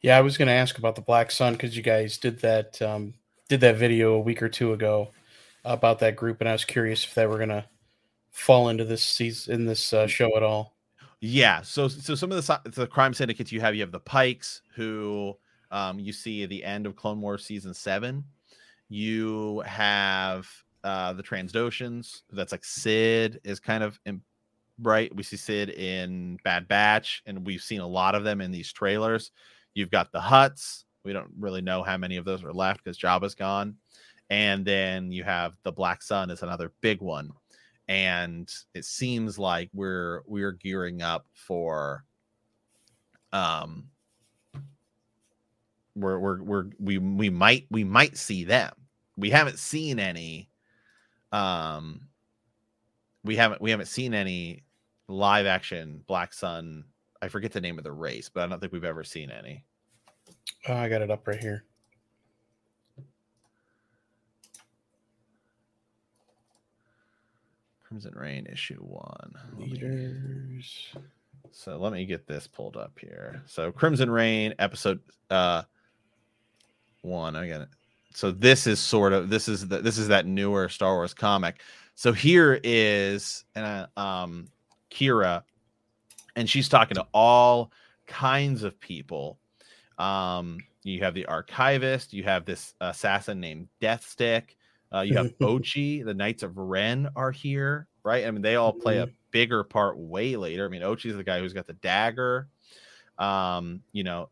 Yeah, 0.02 0.18
I 0.18 0.22
was 0.22 0.38
going 0.38 0.48
to 0.48 0.54
ask 0.54 0.78
about 0.78 0.96
the 0.96 1.02
Black 1.02 1.30
Sun 1.30 1.54
because 1.54 1.78
you 1.78 1.84
guys 1.84 2.18
did 2.18 2.40
that 2.40 2.82
um, 2.82 3.14
did 3.48 3.62
that 3.62 3.78
video 3.78 4.14
a 4.14 4.20
week 4.20 4.42
or 4.42 4.50
two 4.50 4.74
ago 4.74 5.12
about 5.64 6.00
that 6.00 6.16
group, 6.16 6.42
and 6.42 6.50
I 6.50 6.54
was 6.54 6.66
curious 6.66 7.04
if 7.04 7.14
they 7.14 7.28
were 7.28 7.38
going 7.38 7.50
to 7.50 7.66
fall 8.32 8.70
into 8.70 8.84
this 8.84 9.04
season 9.04 9.54
in 9.54 9.66
this 9.66 9.94
uh, 9.94 10.08
show 10.08 10.36
at 10.36 10.42
all. 10.42 10.74
Yeah. 11.20 11.62
So 11.62 11.88
so 11.88 12.16
some 12.16 12.32
of 12.32 12.44
the 12.44 12.72
the 12.72 12.88
crime 12.88 13.14
syndicates 13.14 13.52
you 13.52 13.62
have, 13.62 13.76
you 13.76 13.82
have 13.82 13.92
the 13.92 14.00
Pikes, 14.00 14.64
who 14.76 15.38
um, 15.72 16.00
you 16.00 16.14
see 16.14 16.46
the 16.46 16.64
end 16.64 16.86
of 16.86 16.96
Clone 16.96 17.22
Wars 17.22 17.46
season 17.46 17.74
seven. 17.74 18.24
You 18.90 19.62
have 19.62 20.48
uh, 20.84 21.14
the 21.14 21.24
Trandoshans. 21.24 22.22
That's 22.32 22.52
like 22.52 22.66
Cid 22.66 23.40
is 23.44 23.60
kind 23.60 23.84
of 23.84 24.00
in, 24.06 24.22
right. 24.82 25.14
We 25.16 25.24
see 25.24 25.38
Cid 25.38 25.70
in 25.70 26.38
Bad 26.44 26.68
Batch, 26.68 27.24
and 27.26 27.46
we've 27.46 27.62
seen 27.62 27.82
a 27.82 27.88
lot 27.88 28.16
of 28.16 28.24
them 28.24 28.42
in 28.42 28.52
these 28.52 28.72
trailers. 28.72 29.32
You've 29.74 29.92
got 29.92 30.12
the 30.12 30.20
Hutts. 30.20 30.84
We 31.04 31.14
don't 31.14 31.32
really 31.40 31.62
know 31.62 31.82
how 31.82 31.98
many 31.98 32.18
of 32.18 32.26
those 32.26 32.44
are 32.44 32.54
left 32.54 32.84
because 32.84 33.00
Jabba's 33.00 33.36
gone. 33.36 33.76
And 34.30 34.64
then 34.64 35.12
you 35.12 35.24
have 35.24 35.54
the 35.64 35.72
Black 35.72 36.04
Sun 36.04 36.30
is 36.30 36.44
another 36.44 36.72
big 36.82 37.02
one 37.02 37.32
and 37.92 38.50
it 38.74 38.86
seems 38.86 39.38
like 39.38 39.70
we're 39.74 40.22
we're 40.26 40.54
gearing 40.54 41.02
up 41.02 41.26
for 41.34 42.06
um 43.34 43.84
we're 45.96 46.20
we're, 46.20 46.42
we're 46.42 46.66
we 46.80 46.98
we 46.98 47.30
might 47.30 47.66
we 47.70 47.84
might 47.84 48.18
see 48.18 48.44
them 48.44 48.74
we 49.18 49.30
haven't 49.30 49.60
seen 49.60 50.00
any 50.00 50.50
um 51.32 52.02
we 53.24 53.36
haven't 53.36 53.62
we 53.62 53.72
haven't 53.72 53.88
seen 53.88 54.14
any 54.14 54.64
live 55.08 55.46
action 55.46 56.02
black 56.08 56.34
sun 56.34 56.84
i 57.22 57.28
forget 57.28 57.52
the 57.52 57.62
name 57.62 57.78
of 57.78 57.84
the 57.84 57.92
race 57.92 58.30
but 58.30 58.44
i 58.44 58.48
don't 58.48 58.60
think 58.60 58.72
we've 58.72 58.84
ever 58.84 59.04
seen 59.04 59.30
any 59.30 59.64
oh, 60.70 60.74
i 60.74 60.88
got 60.88 61.02
it 61.02 61.12
up 61.12 61.28
right 61.28 61.42
here 61.42 61.64
Crimson 67.92 68.14
Reign 68.16 68.48
issue 68.50 68.78
one. 68.78 69.34
Leaders. 69.58 70.96
So 71.52 71.76
let 71.76 71.92
me 71.92 72.06
get 72.06 72.26
this 72.26 72.48
pulled 72.48 72.78
up 72.78 72.98
here. 72.98 73.44
So 73.46 73.70
Crimson 73.70 74.10
Reign 74.10 74.54
episode 74.60 75.02
uh 75.30 75.64
one. 77.02 77.36
I 77.36 77.48
got 77.48 77.62
it. 77.62 77.70
So 78.14 78.32
this 78.32 78.68
is 78.68 78.80
sort 78.80 79.14
of 79.14 79.30
this 79.30 79.48
is 79.48 79.68
the 79.68 79.80
this 79.80 79.98
is 79.98 80.08
that 80.10 80.26
newer 80.26 80.70
Star 80.70 80.96
Wars 80.96 81.14
comic. 81.14 81.62
So 81.96 82.12
here 82.12 82.60
is 82.64 83.46
uh, 83.56 83.86
um 83.98 84.48
Qi'ra, 84.92 85.44
and 86.36 86.50
she's 86.50 86.70
talking 86.70 86.96
to 86.96 87.08
all 87.14 87.72
kinds 88.08 88.64
of 88.64 88.80
people. 88.80 89.40
Um, 89.98 90.60
you 90.84 91.00
have 91.02 91.14
the 91.14 91.26
archivist, 91.28 92.12
you 92.12 92.24
have 92.24 92.46
this 92.46 92.74
assassin 92.82 93.40
named 93.40 93.68
Deathstick, 93.82 94.56
uh, 94.94 95.02
you 95.02 95.16
have 95.16 95.38
Ochi, 95.40 96.04
the 96.04 96.14
Knights 96.14 96.44
of 96.44 96.58
Ren 96.58 97.10
are 97.16 97.32
here, 97.32 97.88
right? 98.04 98.26
I 98.26 98.32
mean, 98.32 98.42
they 98.42 98.56
all 98.56 98.74
play 98.74 98.98
a 98.98 99.06
mm-hmm. 99.06 99.16
bigger 99.32 99.64
part 99.64 99.98
way 99.98 100.36
later. 100.36 100.66
I 100.66 100.70
mean, 100.70 100.82
Ochi's 100.82 101.16
the 101.16 101.24
guy 101.24 101.40
who's 101.40 101.54
got 101.54 101.68
the 101.68 101.74
dagger. 101.74 102.48
Um, 103.18 103.82
you 103.92 104.04
know, 104.04 104.30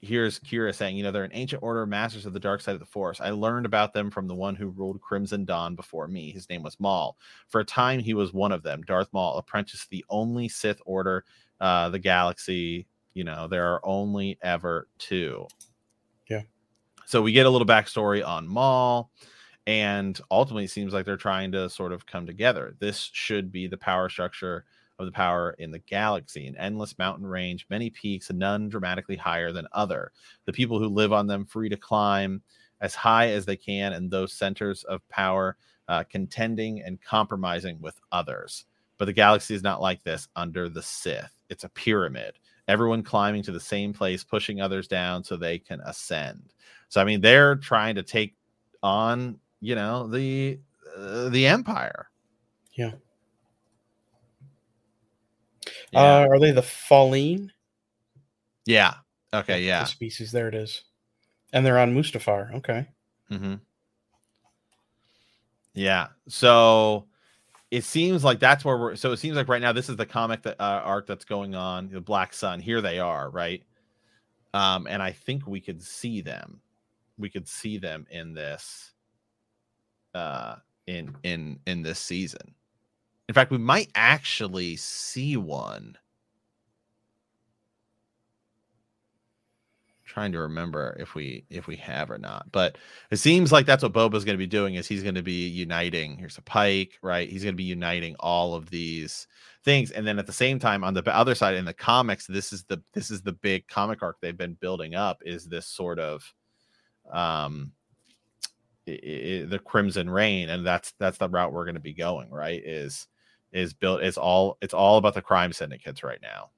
here's 0.00 0.38
Qi'ra 0.40 0.74
saying, 0.74 0.96
you 0.96 1.02
know, 1.02 1.10
they're 1.10 1.24
an 1.24 1.30
ancient 1.34 1.62
order 1.62 1.82
of 1.82 1.88
masters 1.88 2.26
of 2.26 2.32
the 2.32 2.40
dark 2.40 2.60
side 2.60 2.74
of 2.74 2.80
the 2.80 2.86
force. 2.86 3.20
I 3.20 3.30
learned 3.30 3.66
about 3.66 3.92
them 3.92 4.10
from 4.10 4.28
the 4.28 4.34
one 4.34 4.54
who 4.54 4.68
ruled 4.68 5.00
Crimson 5.00 5.44
Dawn 5.44 5.74
before 5.74 6.06
me. 6.06 6.30
His 6.30 6.48
name 6.48 6.62
was 6.62 6.78
Maul. 6.78 7.16
For 7.48 7.60
a 7.60 7.64
time, 7.64 8.00
he 8.00 8.14
was 8.14 8.32
one 8.32 8.52
of 8.52 8.62
them. 8.62 8.82
Darth 8.82 9.08
Maul, 9.12 9.38
apprenticed 9.38 9.90
the 9.90 10.04
only 10.08 10.48
Sith 10.48 10.80
order, 10.86 11.24
uh, 11.60 11.88
the 11.88 11.98
galaxy. 11.98 12.86
You 13.14 13.24
know, 13.24 13.48
there 13.48 13.72
are 13.72 13.84
only 13.84 14.38
ever 14.42 14.88
two. 14.98 15.46
Yeah. 16.28 16.42
So 17.06 17.20
we 17.22 17.32
get 17.32 17.46
a 17.46 17.50
little 17.50 17.66
backstory 17.66 18.24
on 18.26 18.46
Maul 18.46 19.10
and 19.68 20.18
ultimately 20.30 20.64
it 20.64 20.70
seems 20.70 20.94
like 20.94 21.04
they're 21.04 21.18
trying 21.18 21.52
to 21.52 21.68
sort 21.68 21.92
of 21.92 22.06
come 22.06 22.24
together 22.26 22.74
this 22.78 23.10
should 23.12 23.52
be 23.52 23.66
the 23.66 23.76
power 23.76 24.08
structure 24.08 24.64
of 24.98 25.06
the 25.06 25.12
power 25.12 25.54
in 25.58 25.70
the 25.70 25.78
galaxy 25.78 26.46
an 26.46 26.56
endless 26.56 26.98
mountain 26.98 27.26
range 27.26 27.66
many 27.70 27.90
peaks 27.90 28.30
and 28.30 28.38
none 28.38 28.68
dramatically 28.68 29.16
higher 29.16 29.52
than 29.52 29.66
other. 29.72 30.12
The 30.44 30.52
people 30.52 30.78
who 30.78 30.88
live 30.88 31.12
on 31.12 31.26
them 31.26 31.44
free 31.44 31.68
to 31.68 31.76
climb 31.76 32.42
as 32.80 32.94
high 32.94 33.28
as 33.30 33.44
they 33.44 33.56
can 33.56 33.92
and 33.92 34.10
those 34.10 34.32
centers 34.32 34.84
of 34.84 35.08
power 35.08 35.56
uh, 35.88 36.04
contending 36.04 36.82
and 36.82 37.00
compromising 37.00 37.80
with 37.80 37.98
others. 38.12 38.64
But 38.98 39.06
the 39.06 39.12
galaxy 39.12 39.54
is 39.54 39.62
not 39.62 39.80
like 39.80 40.02
this 40.02 40.28
under 40.36 40.68
the 40.68 40.82
sith. 40.82 41.32
It's 41.48 41.64
a 41.64 41.68
pyramid. 41.68 42.38
Everyone 42.66 43.02
climbing 43.02 43.42
to 43.44 43.52
the 43.52 43.60
same 43.60 43.92
place 43.92 44.24
pushing 44.24 44.60
others 44.60 44.88
down 44.88 45.24
so 45.24 45.36
they 45.36 45.58
can 45.58 45.80
ascend. 45.80 46.52
So 46.90 47.00
i 47.00 47.04
mean 47.04 47.20
they're 47.20 47.56
trying 47.56 47.94
to 47.96 48.02
take 48.02 48.34
on 48.82 49.38
you 49.60 49.74
know 49.74 50.06
the 50.06 50.58
uh, 50.96 51.28
the 51.28 51.46
empire. 51.46 52.10
Yeah. 52.72 52.92
Yeah. 55.92 56.00
Uh, 56.00 56.26
are 56.28 56.38
they 56.38 56.50
the 56.50 56.62
Falleen? 56.62 57.50
Yeah. 58.66 58.94
Okay. 59.32 59.62
Yeah. 59.62 59.80
The 59.80 59.86
species. 59.86 60.32
There 60.32 60.48
it 60.48 60.54
is. 60.54 60.82
And 61.52 61.64
they're 61.64 61.78
on 61.78 61.94
Mustafar. 61.94 62.54
Okay. 62.56 62.86
Mm-hmm. 63.30 63.54
Yeah. 65.74 66.08
So 66.28 67.06
it 67.70 67.84
seems 67.84 68.24
like 68.24 68.40
that's 68.40 68.64
where 68.64 68.76
we're. 68.76 68.96
So 68.96 69.12
it 69.12 69.18
seems 69.18 69.36
like 69.36 69.48
right 69.48 69.62
now 69.62 69.72
this 69.72 69.88
is 69.88 69.96
the 69.96 70.06
comic 70.06 70.42
that 70.42 70.60
uh, 70.60 70.82
arc 70.84 71.06
that's 71.06 71.24
going 71.24 71.54
on. 71.54 71.88
The 71.88 72.00
Black 72.00 72.32
Sun. 72.32 72.60
Here 72.60 72.80
they 72.80 72.98
are. 72.98 73.30
Right. 73.30 73.62
Um, 74.54 74.86
and 74.88 75.02
I 75.02 75.12
think 75.12 75.46
we 75.46 75.60
could 75.60 75.82
see 75.82 76.20
them. 76.20 76.60
We 77.18 77.28
could 77.28 77.48
see 77.48 77.78
them 77.78 78.06
in 78.10 78.34
this 78.34 78.92
uh, 80.14 80.56
in 80.86 81.14
in 81.22 81.58
in 81.66 81.82
this 81.82 81.98
season. 81.98 82.54
In 83.28 83.34
fact, 83.34 83.50
we 83.50 83.58
might 83.58 83.90
actually 83.94 84.76
see 84.76 85.36
one. 85.36 85.96
trying 90.04 90.32
to 90.32 90.40
remember 90.40 90.96
if 90.98 91.14
we 91.14 91.44
if 91.50 91.66
we 91.66 91.76
have 91.76 92.10
or 92.10 92.16
not 92.16 92.50
but 92.50 92.78
it 93.10 93.18
seems 93.18 93.52
like 93.52 93.66
that's 93.66 93.82
what 93.82 93.92
boba's 93.92 94.24
going 94.24 94.34
to 94.34 94.38
be 94.38 94.46
doing 94.46 94.74
is 94.74 94.88
he's 94.88 95.02
going 95.02 95.14
to 95.14 95.22
be 95.22 95.46
uniting 95.46 96.16
here's 96.16 96.38
a 96.38 96.42
Pyke 96.42 96.98
right 97.02 97.28
he's 97.28 97.44
going 97.44 97.52
to 97.52 97.58
be 97.58 97.62
uniting 97.62 98.16
all 98.18 98.54
of 98.54 98.70
these 98.70 99.28
things 99.64 99.90
and 99.90 100.06
then 100.06 100.18
at 100.18 100.26
the 100.26 100.32
same 100.32 100.58
time 100.58 100.82
on 100.82 100.94
the 100.94 101.06
other 101.14 101.34
side 101.34 101.54
in 101.54 101.66
the 101.66 101.74
comics 101.74 102.26
this 102.26 102.54
is 102.54 102.64
the 102.64 102.82
this 102.94 103.10
is 103.10 103.20
the 103.20 103.32
big 103.32 103.68
comic 103.68 104.02
arc 104.02 104.16
they've 104.20 104.38
been 104.38 104.54
building 104.54 104.94
up 104.94 105.20
is 105.26 105.44
this 105.44 105.66
sort 105.66 105.98
of 105.98 106.32
um 107.12 107.70
the 108.86 109.60
Crimson 109.64 110.08
Reign 110.08 110.48
and 110.48 110.66
that's 110.66 110.94
that's 110.98 111.18
the 111.18 111.28
route 111.28 111.52
we're 111.52 111.64
going 111.64 111.74
to 111.74 111.80
be 111.80 111.92
going. 111.92 112.30
Right? 112.30 112.62
Is 112.64 113.06
is 113.52 113.72
built? 113.72 114.02
It's 114.02 114.18
all 114.18 114.58
it's 114.60 114.74
all 114.74 114.98
about 114.98 115.14
the 115.14 115.22
crime 115.22 115.52
syndicates 115.52 116.02
right 116.02 116.20
now. 116.22 116.50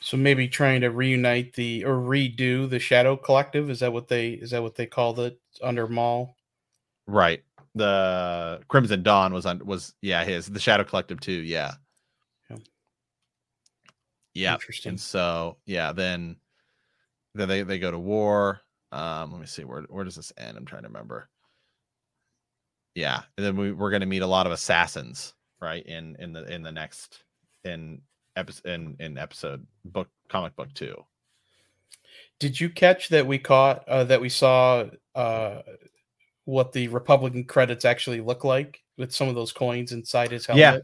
So 0.00 0.16
maybe 0.16 0.48
trying 0.48 0.82
to 0.82 0.90
reunite 0.90 1.54
the 1.54 1.84
or 1.84 1.96
redo 1.96 2.68
the 2.68 2.78
Shadow 2.78 3.16
Collective. 3.16 3.70
Is 3.70 3.80
that 3.80 3.92
what 3.92 4.08
they 4.08 4.30
is 4.30 4.50
that 4.50 4.62
what 4.62 4.74
they 4.74 4.86
called 4.86 5.18
it 5.18 5.40
under 5.62 5.86
Maul? 5.86 6.36
Right. 7.06 7.42
The 7.74 8.60
Crimson 8.68 9.02
Dawn 9.02 9.32
was 9.32 9.46
on 9.46 9.64
was 9.64 9.94
yeah 10.02 10.24
his 10.24 10.46
the 10.46 10.60
Shadow 10.60 10.84
Collective 10.84 11.20
too. 11.20 11.32
Yeah. 11.32 11.74
Yeah. 12.50 12.56
yeah. 14.34 14.54
Interesting. 14.54 14.90
And 14.90 15.00
so 15.00 15.56
yeah, 15.66 15.92
then 15.92 16.36
then 17.34 17.48
they 17.48 17.62
they 17.62 17.78
go 17.78 17.90
to 17.90 17.98
war 17.98 18.60
um, 18.92 19.32
let 19.32 19.40
me 19.40 19.46
see 19.46 19.64
where 19.64 19.82
where 19.82 20.04
does 20.04 20.16
this 20.16 20.32
end? 20.38 20.56
I'm 20.56 20.64
trying 20.64 20.82
to 20.82 20.88
remember. 20.88 21.28
Yeah, 22.96 23.20
and 23.36 23.44
then 23.44 23.56
we, 23.56 23.72
we're 23.72 23.90
going 23.90 24.00
to 24.00 24.06
meet 24.06 24.22
a 24.22 24.26
lot 24.26 24.46
of 24.46 24.52
assassins, 24.52 25.34
right? 25.60 25.84
In 25.84 26.16
in 26.18 26.32
the 26.32 26.44
in 26.44 26.62
the 26.62 26.72
next 26.72 27.24
in 27.62 28.00
episode 28.36 28.66
in 28.66 28.96
in 28.98 29.18
episode 29.18 29.66
book 29.84 30.08
comic 30.30 30.56
book 30.56 30.72
two. 30.72 30.96
Did 32.40 32.58
you 32.58 32.70
catch 32.70 33.10
that 33.10 33.26
we 33.26 33.38
caught 33.38 33.86
uh, 33.86 34.04
that 34.04 34.22
we 34.22 34.30
saw 34.30 34.86
uh, 35.14 35.60
what 36.46 36.72
the 36.72 36.88
Republican 36.88 37.44
credits 37.44 37.84
actually 37.84 38.22
look 38.22 38.44
like 38.44 38.82
with 38.96 39.12
some 39.12 39.28
of 39.28 39.34
those 39.34 39.52
coins 39.52 39.92
inside 39.92 40.30
his 40.30 40.46
helmet? 40.46 40.62
Yeah, 40.62 40.78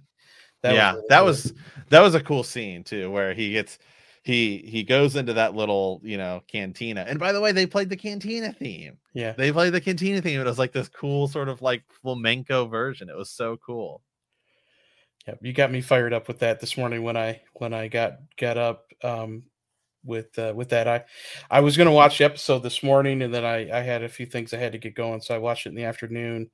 that 0.61 0.75
yeah, 0.75 0.93
was 0.93 0.97
really 0.97 1.07
that 1.09 1.17
cool. 1.17 1.27
was 1.27 1.55
that 1.89 2.01
was 2.01 2.15
a 2.15 2.21
cool 2.21 2.45
scene 2.45 2.85
too, 2.85 3.11
where 3.11 3.33
he 3.33 3.53
gets 3.53 3.79
he 4.23 4.59
he 4.59 4.85
goes 4.85 5.17
into 5.17 5.33
that 5.35 5.55
little 5.55 6.01
you 6.05 6.17
know 6.17 6.43
cantina. 6.47 7.05
And 7.07 7.19
by 7.19 7.33
the 7.33 7.41
way 7.41 7.53
they 7.53 7.67
played 7.67 7.89
the 7.89 7.97
cantina 7.97 8.53
theme. 8.53 8.99
Yeah. 9.15 9.33
They 9.33 9.53
played 9.53 9.73
the 9.73 9.81
cantina 9.81 10.21
theme. 10.23 10.41
It 10.41 10.47
was 10.47 10.59
like 10.59 10.73
this 10.73 10.89
cool 10.89 11.29
sort 11.29 11.49
of 11.49 11.61
like 11.61 11.83
flamenco 12.03 12.67
version. 12.67 13.11
It 13.11 13.17
was 13.17 13.31
so 13.31 13.57
cool. 13.57 14.03
Yeah 15.27 15.35
you 15.41 15.53
got 15.53 15.73
me 15.73 15.81
fired 15.81 16.13
up 16.13 16.29
with 16.29 16.39
that 16.41 16.61
this 16.61 16.77
morning 16.77 17.03
when 17.03 17.17
i 17.17 17.41
when 17.55 17.73
i 17.73 17.87
got 17.89 18.15
got 18.37 18.59
up 18.59 18.93
um 19.03 19.45
with 20.05 20.37
uh, 20.39 20.53
with 20.55 20.71
that. 20.71 20.89
I 20.89 21.05
i 21.51 21.61
was 21.61 21.77
going 21.77 21.87
to 21.89 21.93
watch 21.93 22.19
the 22.19 22.25
episode 22.25 22.61
this 22.61 22.83
morning 22.83 23.23
and 23.23 23.35
then 23.35 23.45
i 23.45 23.71
i 23.77 23.83
had 23.83 24.03
a 24.03 24.09
few 24.09 24.27
things 24.27 24.55
i 24.55 24.59
had 24.59 24.73
to 24.73 24.79
get 24.79 24.95
going 24.95 25.21
so 25.21 25.35
i 25.35 25.39
watched 25.39 25.67
it 25.67 25.71
in 25.71 25.75
the 25.75 25.85
afternoon. 25.85 26.49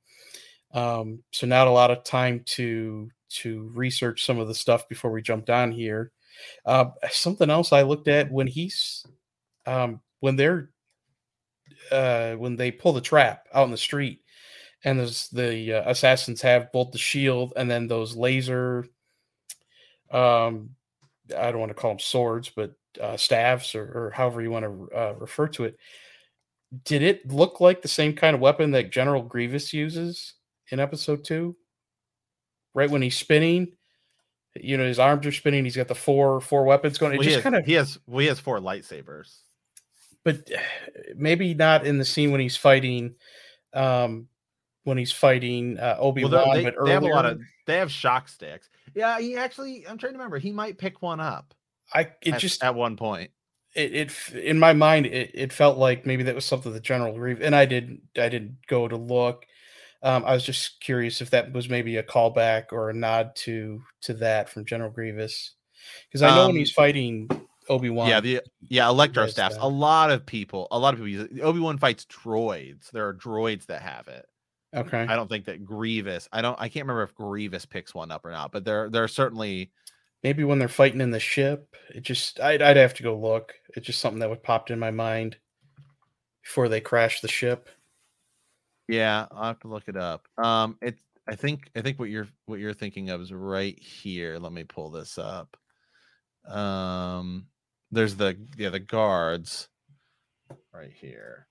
Um 0.73 1.23
so 1.31 1.45
not 1.45 1.67
a 1.67 1.71
lot 1.71 1.91
of 1.91 2.03
time 2.03 2.41
to 2.57 3.09
to 3.29 3.71
research 3.75 4.25
some 4.25 4.39
of 4.39 4.47
the 4.47 4.55
stuff 4.55 4.89
before 4.89 5.11
we 5.11 5.21
jumped 5.21 5.51
on 5.51 5.71
here 5.71 6.11
uh, 6.65 6.85
something 7.09 7.49
else 7.49 7.71
I 7.71 7.83
looked 7.83 8.07
at 8.07 8.31
when 8.31 8.47
he's 8.47 9.05
um, 9.65 10.01
when 10.19 10.35
they're 10.35 10.69
uh, 11.91 12.33
when 12.33 12.55
they 12.55 12.71
pull 12.71 12.93
the 12.93 13.01
trap 13.01 13.47
out 13.53 13.65
in 13.65 13.71
the 13.71 13.77
street, 13.77 14.21
and 14.83 14.99
there's 14.99 15.29
the 15.29 15.73
uh, 15.73 15.89
assassins 15.89 16.41
have 16.41 16.71
both 16.71 16.91
the 16.91 16.97
shield 16.97 17.53
and 17.55 17.69
then 17.69 17.87
those 17.87 18.15
laser 18.15 18.85
um, 20.11 20.71
I 21.37 21.51
don't 21.51 21.59
want 21.59 21.69
to 21.69 21.75
call 21.75 21.91
them 21.91 21.99
swords, 21.99 22.49
but 22.49 22.73
uh, 22.99 23.17
staves 23.17 23.75
or, 23.75 23.83
or 23.83 24.11
however 24.15 24.41
you 24.41 24.51
want 24.51 24.65
to 24.65 24.97
uh, 24.97 25.13
refer 25.17 25.47
to 25.49 25.65
it. 25.65 25.77
Did 26.85 27.01
it 27.01 27.31
look 27.31 27.61
like 27.61 27.81
the 27.81 27.87
same 27.87 28.13
kind 28.13 28.35
of 28.35 28.41
weapon 28.41 28.71
that 28.71 28.91
General 28.91 29.21
Grievous 29.21 29.73
uses 29.73 30.33
in 30.71 30.79
episode 30.79 31.23
two? 31.23 31.55
Right 32.75 32.89
when 32.89 33.01
he's 33.01 33.17
spinning, 33.17 33.73
you 34.63 34.77
know, 34.77 34.85
his 34.85 34.99
arms 34.99 35.25
are 35.25 35.31
spinning. 35.31 35.63
He's 35.63 35.75
got 35.75 35.87
the 35.87 35.95
four 35.95 36.41
four 36.41 36.63
weapons 36.63 36.97
going. 36.97 37.13
It 37.13 37.17
Well, 37.17 37.23
he, 37.23 37.33
just 37.33 37.35
has, 37.37 37.43
kind 37.43 37.55
of, 37.55 37.65
he 37.65 37.73
has 37.73 37.99
well, 38.07 38.19
he 38.19 38.27
has 38.27 38.39
four 38.39 38.59
lightsabers. 38.59 39.39
but 40.23 40.49
maybe 41.15 41.53
not 41.53 41.85
in 41.85 41.97
the 41.97 42.05
scene 42.05 42.31
when 42.31 42.41
he's 42.41 42.57
fighting. 42.57 43.15
Um, 43.73 44.27
when 44.83 44.97
he's 44.97 45.11
fighting 45.11 45.77
uh, 45.77 45.97
Obi 45.99 46.23
Wan. 46.23 46.31
they're- 46.31 46.53
they, 46.55 46.63
but 46.63 46.85
they 46.85 46.91
have 46.91 47.03
a 47.03 47.07
lot 47.07 47.25
of 47.25 47.39
they 47.67 47.77
have 47.77 47.91
shock 47.91 48.27
sticks. 48.27 48.69
Yeah, 48.95 49.19
he 49.19 49.35
actually. 49.37 49.87
I'm 49.87 49.97
trying 49.97 50.13
to 50.13 50.17
remember. 50.17 50.39
He 50.39 50.51
might 50.51 50.77
pick 50.77 51.01
one 51.01 51.19
up. 51.19 51.53
I 51.93 52.09
it 52.21 52.33
at, 52.35 52.39
just 52.39 52.63
at 52.63 52.73
one 52.75 52.97
point. 52.97 53.31
it, 53.75 53.93
it 53.93 54.35
in 54.35 54.57
my 54.57 54.73
mind 54.73 55.05
it, 55.05 55.31
it 55.33 55.53
felt 55.53 55.77
like 55.77 56.05
maybe 56.05 56.23
that 56.23 56.35
was 56.35 56.45
something 56.45 56.73
that 56.73 56.81
General 56.83 57.13
Grievous 57.13 57.43
and 57.43 57.55
I 57.55 57.65
didn't 57.65 58.01
I 58.17 58.29
didn't 58.29 58.57
go 58.67 58.87
to 58.87 58.95
look. 58.95 59.45
Um, 60.01 60.23
I 60.25 60.33
was 60.33 60.45
just 60.45 60.79
curious 60.79 61.21
if 61.21 61.29
that 61.31 61.51
was 61.51 61.69
maybe 61.69 61.97
a 61.97 62.03
callback 62.03 62.71
or 62.71 62.89
a 62.89 62.93
nod 62.93 63.35
to 63.37 63.81
to 64.01 64.13
that 64.15 64.49
from 64.49 64.65
General 64.65 64.89
Grievous 64.89 65.53
because 66.07 66.21
I 66.21 66.29
know 66.35 66.43
when 66.43 66.51
Um, 66.51 66.55
he's 66.57 66.71
fighting 66.71 67.27
Obi 67.67 67.89
Wan. 67.89 68.09
Yeah, 68.09 68.19
the 68.21 68.41
yeah 68.61 68.87
electro 68.87 69.27
staffs. 69.27 69.55
that. 69.55 69.63
A 69.63 69.67
lot 69.67 70.09
of 70.11 70.25
people, 70.25 70.67
a 70.71 70.79
lot 70.79 70.93
of 70.93 70.99
people 70.99 71.09
use. 71.09 71.41
Obi 71.41 71.59
Wan 71.59 71.77
fights 71.77 72.05
droids. 72.05 72.89
There 72.91 73.07
are 73.07 73.13
droids 73.13 73.65
that 73.67 73.81
have 73.81 74.07
it. 74.07 74.25
okay. 74.75 75.01
I 75.01 75.15
don't 75.15 75.27
think 75.27 75.45
that 75.45 75.65
Grievous. 75.65 76.29
I 76.31 76.41
don't. 76.41 76.59
I 76.59 76.69
can't 76.69 76.85
remember 76.85 77.03
if 77.03 77.13
Grievous 77.15 77.65
picks 77.65 77.93
one 77.93 78.11
up 78.11 78.25
or 78.25 78.31
not. 78.31 78.51
But 78.51 78.63
there, 78.65 78.89
there 78.89 79.03
are 79.03 79.07
certainly. 79.09 79.71
Maybe 80.23 80.43
when 80.43 80.59
they're 80.59 80.67
fighting 80.67 80.99
in 80.99 81.11
the 81.11 81.19
ship, 81.19 81.75
it 81.95 82.01
just 82.01 82.41
I'd, 82.41 82.61
I'd 82.61 82.75
have 82.75 82.93
to 82.95 83.03
go 83.03 83.17
look. 83.17 83.53
It's 83.75 83.85
just 83.85 84.01
something 84.01 84.19
that 84.19 84.29
would 84.29 84.43
popped 84.43 84.69
in 84.69 84.77
my 84.77 84.91
mind 84.91 85.37
before 86.43 86.67
they 86.67 86.81
crash 86.81 87.21
the 87.21 87.27
ship. 87.29 87.69
Yeah, 88.89 89.27
I'll 89.31 89.43
have 89.43 89.59
to 89.59 89.67
look 89.67 89.83
it 89.87 89.95
up. 89.95 90.27
Um, 90.43 90.77
it. 90.81 90.97
I 91.27 91.35
think. 91.35 91.69
I 91.75 91.81
think 91.81 91.99
what 91.99 92.09
you're 92.09 92.27
what 92.47 92.59
you're 92.59 92.73
thinking 92.73 93.11
of 93.11 93.21
is 93.21 93.31
right 93.31 93.77
here. 93.79 94.39
Let 94.39 94.51
me 94.51 94.63
pull 94.63 94.89
this 94.89 95.19
up. 95.19 95.55
Um, 96.47 97.45
there's 97.91 98.15
the 98.15 98.35
yeah 98.57 98.69
the 98.69 98.79
guards 98.79 99.69
right 100.73 100.91
here. 100.91 101.47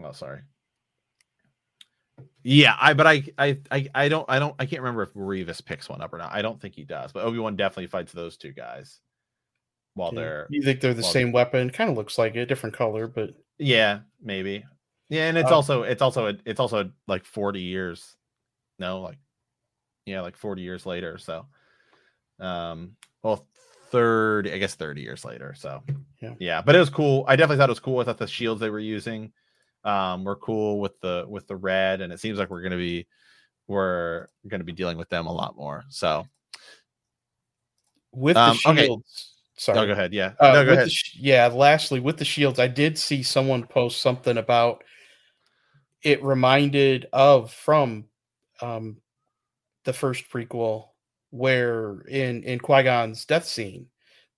Oh, 0.00 0.12
sorry. 0.12 0.42
Yeah, 2.44 2.76
I 2.80 2.94
but 2.94 3.08
I 3.08 3.24
I 3.38 3.58
I 3.72 3.88
I 3.92 4.08
don't 4.08 4.26
I 4.28 4.38
don't 4.38 4.54
I 4.60 4.66
can't 4.66 4.82
remember 4.82 5.02
if 5.02 5.14
Grievous 5.14 5.60
picks 5.60 5.88
one 5.88 6.00
up 6.00 6.12
or 6.12 6.18
not. 6.18 6.32
I 6.32 6.42
don't 6.42 6.60
think 6.60 6.76
he 6.76 6.84
does, 6.84 7.10
but 7.10 7.24
Obi 7.24 7.38
Wan 7.38 7.56
definitely 7.56 7.88
fights 7.88 8.12
those 8.12 8.36
two 8.36 8.52
guys 8.52 9.00
while 9.94 10.12
Yeah. 10.12 10.20
they're 10.20 10.46
You 10.50 10.62
think 10.62 10.80
they're 10.80 10.94
the 10.94 11.02
well, 11.02 11.10
same 11.10 11.32
weapon? 11.32 11.70
Kind 11.70 11.90
of 11.90 11.96
looks 11.96 12.18
like 12.18 12.36
it, 12.36 12.46
different 12.46 12.76
color, 12.76 13.08
but 13.08 13.34
yeah 13.58 14.00
maybe 14.22 14.64
yeah, 15.12 15.28
and 15.28 15.36
it's 15.36 15.50
Uh, 15.50 15.56
also 15.56 15.82
it's 15.82 16.00
also 16.00 16.28
a, 16.28 16.34
it's 16.46 16.58
also 16.58 16.90
like 17.06 17.26
forty 17.26 17.60
years, 17.60 18.16
no 18.78 19.02
like 19.02 19.18
yeah 20.06 20.22
like 20.22 20.38
forty 20.38 20.62
years 20.62 20.86
later. 20.86 21.18
So, 21.18 21.44
um, 22.40 22.96
well, 23.22 23.46
third 23.90 24.48
I 24.48 24.56
guess 24.56 24.74
thirty 24.74 25.02
years 25.02 25.22
later. 25.22 25.52
So 25.54 25.82
Yeah. 26.22 26.34
yeah, 26.38 26.62
but 26.62 26.74
it 26.74 26.78
was 26.78 26.88
cool. 26.88 27.26
I 27.28 27.36
definitely 27.36 27.58
thought 27.58 27.68
it 27.68 27.72
was 27.72 27.80
cool. 27.80 28.00
I 28.00 28.04
thought 28.04 28.16
the 28.16 28.26
shields 28.26 28.58
they 28.62 28.70
were 28.70 28.78
using 28.78 29.32
um 29.84 30.24
were 30.24 30.36
cool 30.36 30.80
with 30.80 30.98
the 31.00 31.26
with 31.28 31.46
the 31.46 31.56
red, 31.56 32.00
and 32.00 32.10
it 32.10 32.18
seems 32.18 32.38
like 32.38 32.48
we're 32.48 32.62
gonna 32.62 32.76
be 32.76 33.06
we're 33.68 34.28
gonna 34.48 34.64
be 34.64 34.72
dealing 34.72 34.96
with 34.96 35.10
them 35.10 35.26
a 35.26 35.32
lot 35.32 35.56
more. 35.56 35.84
So 35.90 36.26
with 38.12 38.38
Um, 38.38 38.58
the 38.64 38.70
okay. 38.70 38.84
shields. 38.84 39.34
Sorry. 39.58 39.78
no, 39.80 39.86
go 39.86 39.92
ahead. 39.92 40.14
Yeah, 40.14 40.32
Uh, 40.40 40.54
no, 40.54 40.64
go 40.64 40.72
ahead. 40.72 40.88
The, 40.88 40.98
yeah, 41.14 41.46
lastly, 41.48 42.00
with 42.00 42.16
the 42.16 42.24
shields, 42.24 42.58
I 42.58 42.66
did 42.66 42.98
see 42.98 43.22
someone 43.22 43.66
post 43.66 44.00
something 44.00 44.38
about 44.38 44.82
it 46.02 46.22
reminded 46.22 47.06
of 47.12 47.52
from 47.52 48.04
um, 48.60 48.98
the 49.84 49.92
first 49.92 50.30
prequel, 50.30 50.88
where 51.30 52.00
in 52.02 52.42
in 52.44 52.58
Qui 52.58 52.82
Gon's 52.82 53.24
death 53.24 53.46
scene, 53.46 53.86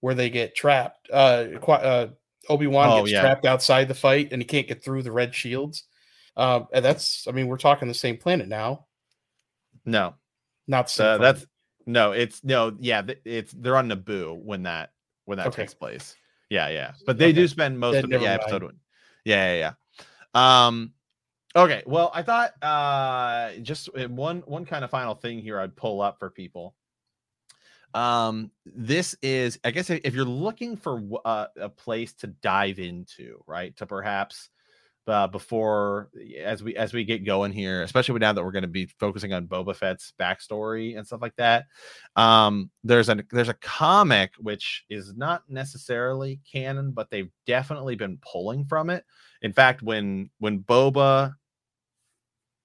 where 0.00 0.14
they 0.14 0.30
get 0.30 0.54
trapped. 0.54 1.10
Uh, 1.10 1.46
Qui- 1.60 1.74
uh, 1.74 2.08
Obi 2.48 2.66
Wan 2.66 2.90
Oh, 2.90 2.96
gets 2.98 3.12
yeah. 3.12 3.20
trapped 3.20 3.46
outside 3.46 3.88
the 3.88 3.94
fight, 3.94 4.28
and 4.32 4.40
he 4.42 4.46
can't 4.46 4.68
get 4.68 4.84
through 4.84 5.02
the 5.02 5.12
red 5.12 5.34
shields. 5.34 5.84
Um, 6.36 6.66
and 6.72 6.84
that's, 6.84 7.26
I 7.28 7.32
mean, 7.32 7.46
we're 7.46 7.56
talking 7.56 7.88
the 7.88 7.94
same 7.94 8.16
planet 8.16 8.48
now, 8.48 8.86
no, 9.84 10.14
not 10.66 10.98
Uh, 10.98 11.18
that's 11.18 11.46
no, 11.86 12.12
it's 12.12 12.42
no, 12.42 12.76
yeah, 12.80 13.02
it's 13.24 13.52
they're 13.52 13.76
on 13.76 13.88
Naboo 13.88 14.36
when 14.42 14.64
that 14.64 14.92
when 15.26 15.38
that 15.38 15.48
Okay. 15.48 15.62
takes 15.62 15.74
place. 15.74 16.16
Yeah, 16.50 16.68
yeah, 16.68 16.92
but 17.06 17.18
they 17.18 17.26
Okay. 17.26 17.34
do 17.34 17.48
spend 17.48 17.78
most 17.78 17.94
Then 17.94 18.04
of 18.04 18.10
the 18.10 18.20
yeah, 18.20 18.34
episode 18.34 18.62
one. 18.62 18.80
Yeah, 19.24 19.52
yeah, 19.54 19.74
yeah. 20.34 20.66
Um, 20.66 20.92
okay, 21.56 21.82
well, 21.86 22.10
I 22.14 22.22
thought 22.22 22.52
uh 22.62 23.52
just 23.62 23.88
uh, 23.96 24.08
one 24.08 24.42
one 24.46 24.64
kind 24.64 24.84
of 24.84 24.90
final 24.90 25.14
thing 25.14 25.40
here 25.40 25.60
I'd 25.60 25.76
pull 25.76 26.00
up 26.00 26.18
for 26.18 26.30
people. 26.30 26.74
Um, 27.94 28.50
this 28.66 29.14
is 29.22 29.58
I 29.64 29.70
guess 29.70 29.88
if 29.88 30.14
you're 30.14 30.24
looking 30.24 30.76
for 30.76 31.00
uh, 31.24 31.46
a 31.60 31.68
place 31.68 32.12
to 32.14 32.26
dive 32.26 32.80
into, 32.80 33.42
right, 33.46 33.76
to 33.76 33.86
perhaps 33.86 34.50
uh, 35.06 35.26
before 35.26 36.08
as 36.42 36.62
we 36.62 36.74
as 36.76 36.92
we 36.92 37.04
get 37.04 37.24
going 37.24 37.52
here, 37.52 37.82
especially 37.82 38.18
now 38.18 38.32
that 38.32 38.42
we're 38.42 38.52
going 38.52 38.62
to 38.62 38.68
be 38.68 38.86
focusing 38.98 39.32
on 39.32 39.46
Boba 39.46 39.76
Fett's 39.76 40.12
backstory 40.18 40.96
and 40.96 41.06
stuff 41.06 41.22
like 41.22 41.36
that. 41.36 41.66
Um, 42.16 42.70
there's 42.82 43.08
a 43.08 43.22
there's 43.30 43.48
a 43.48 43.54
comic 43.54 44.32
which 44.38 44.84
is 44.88 45.14
not 45.14 45.42
necessarily 45.48 46.40
canon, 46.50 46.92
but 46.92 47.10
they've 47.10 47.30
definitely 47.46 47.96
been 47.96 48.18
pulling 48.22 48.64
from 48.64 48.90
it. 48.90 49.04
In 49.42 49.52
fact, 49.52 49.82
when 49.82 50.30
when 50.38 50.60
Boba 50.60 51.34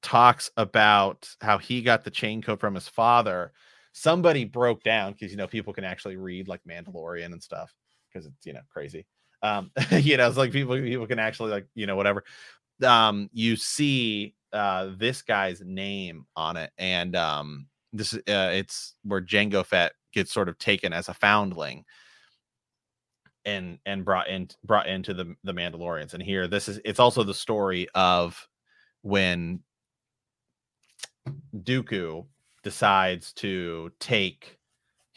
talks 0.02 0.50
about 0.58 1.30
how 1.42 1.58
he 1.58 1.82
got 1.82 2.04
the 2.04 2.12
chain 2.12 2.42
code 2.42 2.60
from 2.60 2.76
his 2.76 2.88
father, 2.88 3.52
somebody 3.92 4.46
broke 4.46 4.84
down 4.84 5.14
because 5.14 5.32
you 5.32 5.38
know 5.38 5.48
people 5.48 5.74
can 5.74 5.84
actually 5.84 6.18
read 6.18 6.48
like 6.48 6.62
Mandalorian 6.68 7.34
and 7.34 7.42
stuff 7.42 7.74
because 8.12 8.26
it's 8.26 8.46
you 8.46 8.54
know 8.54 8.62
crazy. 8.72 9.06
Um 9.42 9.72
you 9.92 10.18
know 10.18 10.28
it's 10.28 10.38
like 10.38 10.52
people 10.52 10.80
people 10.80 11.08
can 11.08 11.20
actually 11.20 11.52
like 11.52 11.68
you 11.76 11.86
know 11.86 11.96
whatever. 11.96 12.24
Um 12.86 13.30
you 13.34 13.56
see 13.56 14.36
uh 14.54 14.92
this 14.98 15.22
guy's 15.22 15.62
name 15.62 16.26
on 16.36 16.58
it 16.58 16.72
and 16.78 17.16
um 17.16 17.68
this 17.94 18.14
is 18.14 18.20
uh, 18.20 18.52
it's 18.54 18.96
where 19.04 19.22
Jango 19.22 19.66
Fett 19.66 19.94
gets 20.14 20.32
sort 20.32 20.50
of 20.50 20.58
taken 20.58 20.94
as 20.94 21.10
a 21.10 21.14
foundling 21.14 21.86
and 23.46 23.80
and 23.86 24.06
brought 24.06 24.28
in 24.28 24.50
brought 24.64 24.88
into 24.88 25.14
the 25.14 25.36
the 25.44 25.54
Mandalorians. 25.54 26.14
And 26.14 26.22
here 26.22 26.48
this 26.48 26.68
is 26.68 26.80
it's 26.86 27.00
also 27.00 27.24
the 27.24 27.34
story 27.34 27.88
of 27.96 28.48
when 29.02 29.62
Dooku 31.56 32.26
decides 32.64 33.34
to 33.34 33.92
take 34.00 34.60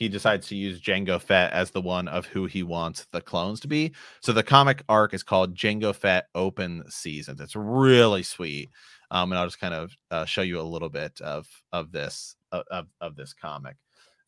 he 0.03 0.09
decides 0.09 0.49
to 0.49 0.57
use 0.57 0.81
Jango 0.81 1.21
Fett 1.21 1.53
as 1.53 1.71
the 1.71 1.81
one 1.81 2.09
of 2.09 2.27
who 2.27 2.47
he 2.47 2.65
wants 2.65 3.07
the 3.13 3.21
clones 3.21 3.61
to 3.61 3.69
be. 3.69 3.93
So 4.21 4.33
the 4.33 4.43
comic 4.43 4.83
arc 4.89 5.15
is 5.15 5.23
called 5.23 5.55
Jango 5.55 5.95
Fett 5.95 6.27
Open 6.35 6.83
Seasons. 6.89 7.41
It's 7.41 7.55
really 7.55 8.25
sweet. 8.25 8.71
Um, 9.13 9.31
and 9.31 9.39
I'll 9.39 9.47
just 9.47 9.61
kind 9.61 9.75
of 9.75 9.93
uh, 10.11 10.25
show 10.25 10.43
you 10.43 10.59
a 10.59 10.63
little 10.63 10.89
bit 10.89 11.21
of 11.21 11.47
of 11.73 11.93
this 11.93 12.35
of, 12.51 12.89
of, 13.01 13.15
this 13.15 13.33
comic. 13.33 13.77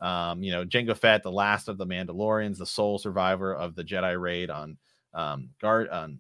Um, 0.01 0.43
you 0.43 0.53
know, 0.53 0.65
Jango 0.65 0.97
Fett, 0.97 1.23
the 1.23 1.33
last 1.33 1.69
of 1.69 1.77
the 1.77 1.87
Mandalorians, 1.87 2.59
the 2.59 2.67
sole 2.67 2.99
survivor 2.99 3.53
of 3.53 3.75
the 3.75 3.85
Jedi 3.85 4.21
raid 4.21 4.51
on 4.51 4.79
um, 5.13 5.51
guard 5.61 5.89
on 5.89 6.19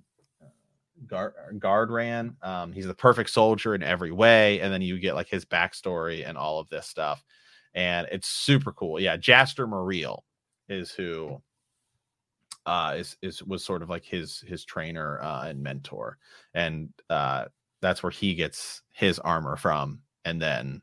uh, 1.13 1.29
Galidraan. 1.55 2.35
Um, 2.45 2.73
he's 2.73 2.87
the 2.87 2.95
perfect 2.95 3.31
soldier 3.31 3.75
in 3.75 3.83
every 3.83 4.13
way, 4.13 4.61
and 4.61 4.73
then 4.73 4.83
you 4.83 4.99
get 4.99 5.15
like 5.15 5.29
his 5.29 5.45
backstory 5.45 6.27
and 6.27 6.39
all 6.39 6.59
of 6.59 6.69
this 6.69 6.87
stuff 6.87 7.25
and 7.75 8.07
it's 8.11 8.29
super 8.29 8.73
cool. 8.73 9.01
Yeah, 9.01 9.17
Jaster 9.17 9.69
Mereel 9.69 10.21
is 10.69 10.93
who 10.93 11.43
uh 12.67 12.95
is 12.97 13.17
is 13.21 13.43
was 13.43 13.63
sort 13.63 13.83
of 13.83 13.91
like 13.91 14.05
his 14.05 14.43
his 14.47 14.65
trainer 14.65 15.21
uh 15.23 15.45
and 15.45 15.63
mentor 15.63 16.17
and 16.55 16.89
uh 17.11 17.45
that's 17.83 18.03
where 18.03 18.11
he 18.11 18.35
gets 18.35 18.81
his 18.91 19.19
armor 19.19 19.57
from 19.57 20.01
and 20.25 20.41
then 20.41 20.81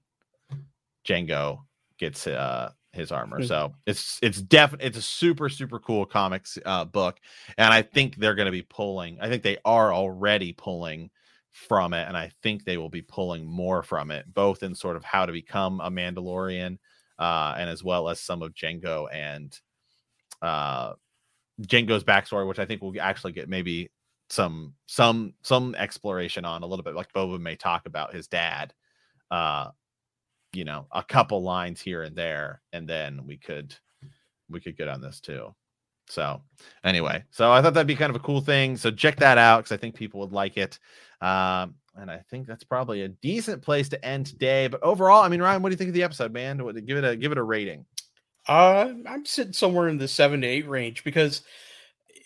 Jango 1.08 1.62
gets 1.98 2.28
uh 2.28 2.72
his 2.94 3.12
armor. 3.12 3.42
So 3.42 3.74
it's 3.86 4.20
it's 4.22 4.42
definitely 4.42 4.88
it's 4.88 4.98
a 4.98 5.02
super 5.02 5.50
super 5.50 5.80
cool 5.80 6.06
comics 6.06 6.58
uh 6.66 6.86
book 6.86 7.20
and 7.58 7.74
I 7.74 7.82
think 7.82 8.18
they're 8.18 8.36
going 8.36 8.48
to 8.48 8.52
be 8.52 8.64
pulling 8.64 9.18
I 9.22 9.30
think 9.30 9.44
they 9.44 9.58
are 9.64 9.94
already 9.94 10.52
pulling 10.54 11.10
from 11.52 11.94
it 11.94 12.08
and 12.08 12.18
I 12.18 12.32
think 12.44 12.64
they 12.64 12.78
will 12.78 12.90
be 12.90 13.02
pulling 13.02 13.46
more 13.46 13.82
from 13.84 14.12
it 14.12 14.26
both 14.34 14.64
in 14.64 14.76
sort 14.76 14.96
of 14.96 15.04
how 15.04 15.26
to 15.26 15.32
become 15.32 15.80
a 15.82 15.90
Mandalorian 15.90 16.78
uh 17.18 17.56
and 17.58 17.70
as 17.70 17.84
well 17.84 18.10
as 18.10 18.20
some 18.20 18.42
of 18.42 18.54
Jango 18.54 19.08
and 19.14 19.58
uh 20.42 20.94
Jango's 21.62 22.04
backstory 22.04 22.48
which 22.48 22.60
I 22.60 22.66
think 22.66 22.82
we'll 22.82 23.00
actually 23.02 23.34
get 23.34 23.48
maybe 23.48 23.90
some 24.30 24.74
some 24.88 25.34
some 25.44 25.76
exploration 25.76 26.44
on 26.44 26.64
a 26.64 26.66
little 26.66 26.84
bit 26.84 26.96
like 26.96 27.14
Boba 27.14 27.40
may 27.40 27.56
talk 27.56 27.86
about 27.86 28.14
his 28.14 28.28
dad 28.28 28.74
uh 29.30 29.70
you 30.54 30.66
know 30.66 30.86
a 30.92 31.04
couple 31.04 31.42
lines 31.42 31.82
here 31.82 32.04
and 32.04 32.16
there 32.16 32.62
and 32.74 32.88
then 32.88 33.26
we 33.26 33.38
could 33.38 33.74
we 34.50 34.60
could 34.60 34.78
get 34.78 34.88
on 34.88 35.02
this 35.02 35.20
too. 35.20 35.54
So 36.08 36.42
anyway, 36.84 37.24
so 37.32 37.52
I 37.52 37.62
thought 37.62 37.74
that'd 37.74 37.88
be 37.88 37.96
kind 37.96 38.10
of 38.10 38.18
a 38.18 38.26
cool 38.26 38.42
thing. 38.42 38.76
So 38.76 38.92
check 38.92 39.18
that 39.18 39.38
out 39.38 39.60
because 39.60 39.72
I 39.72 39.78
think 39.78 39.96
people 39.96 40.20
would 40.20 40.34
like 40.34 40.58
it. 40.58 40.78
Um, 41.22 41.76
and 41.96 42.10
I 42.10 42.20
think 42.30 42.48
that's 42.48 42.64
probably 42.64 43.04
a 43.04 43.08
decent 43.10 43.62
place 43.62 43.90
to 43.90 44.06
end 44.06 44.26
today. 44.26 44.68
But 44.68 44.84
overall, 44.84 45.24
I 45.24 45.30
mean, 45.30 45.42
Ryan, 45.42 45.62
what 45.62 45.70
do 45.70 45.74
you 45.74 45.78
think 45.78 45.90
of 45.90 45.94
the 45.94 46.04
episode, 46.04 46.34
man? 46.34 46.64
what, 46.64 46.76
Give 46.86 46.98
it 46.98 47.06
a 47.06 47.16
give 47.16 47.32
it 47.32 47.38
a 47.38 47.44
rating. 47.44 47.86
Uh, 48.48 48.92
I'm 49.08 49.26
sitting 49.26 49.54
somewhere 49.54 49.88
in 49.88 49.98
the 49.98 50.08
seven 50.08 50.42
to 50.42 50.48
eight 50.48 50.68
range 50.68 51.04
because 51.04 51.44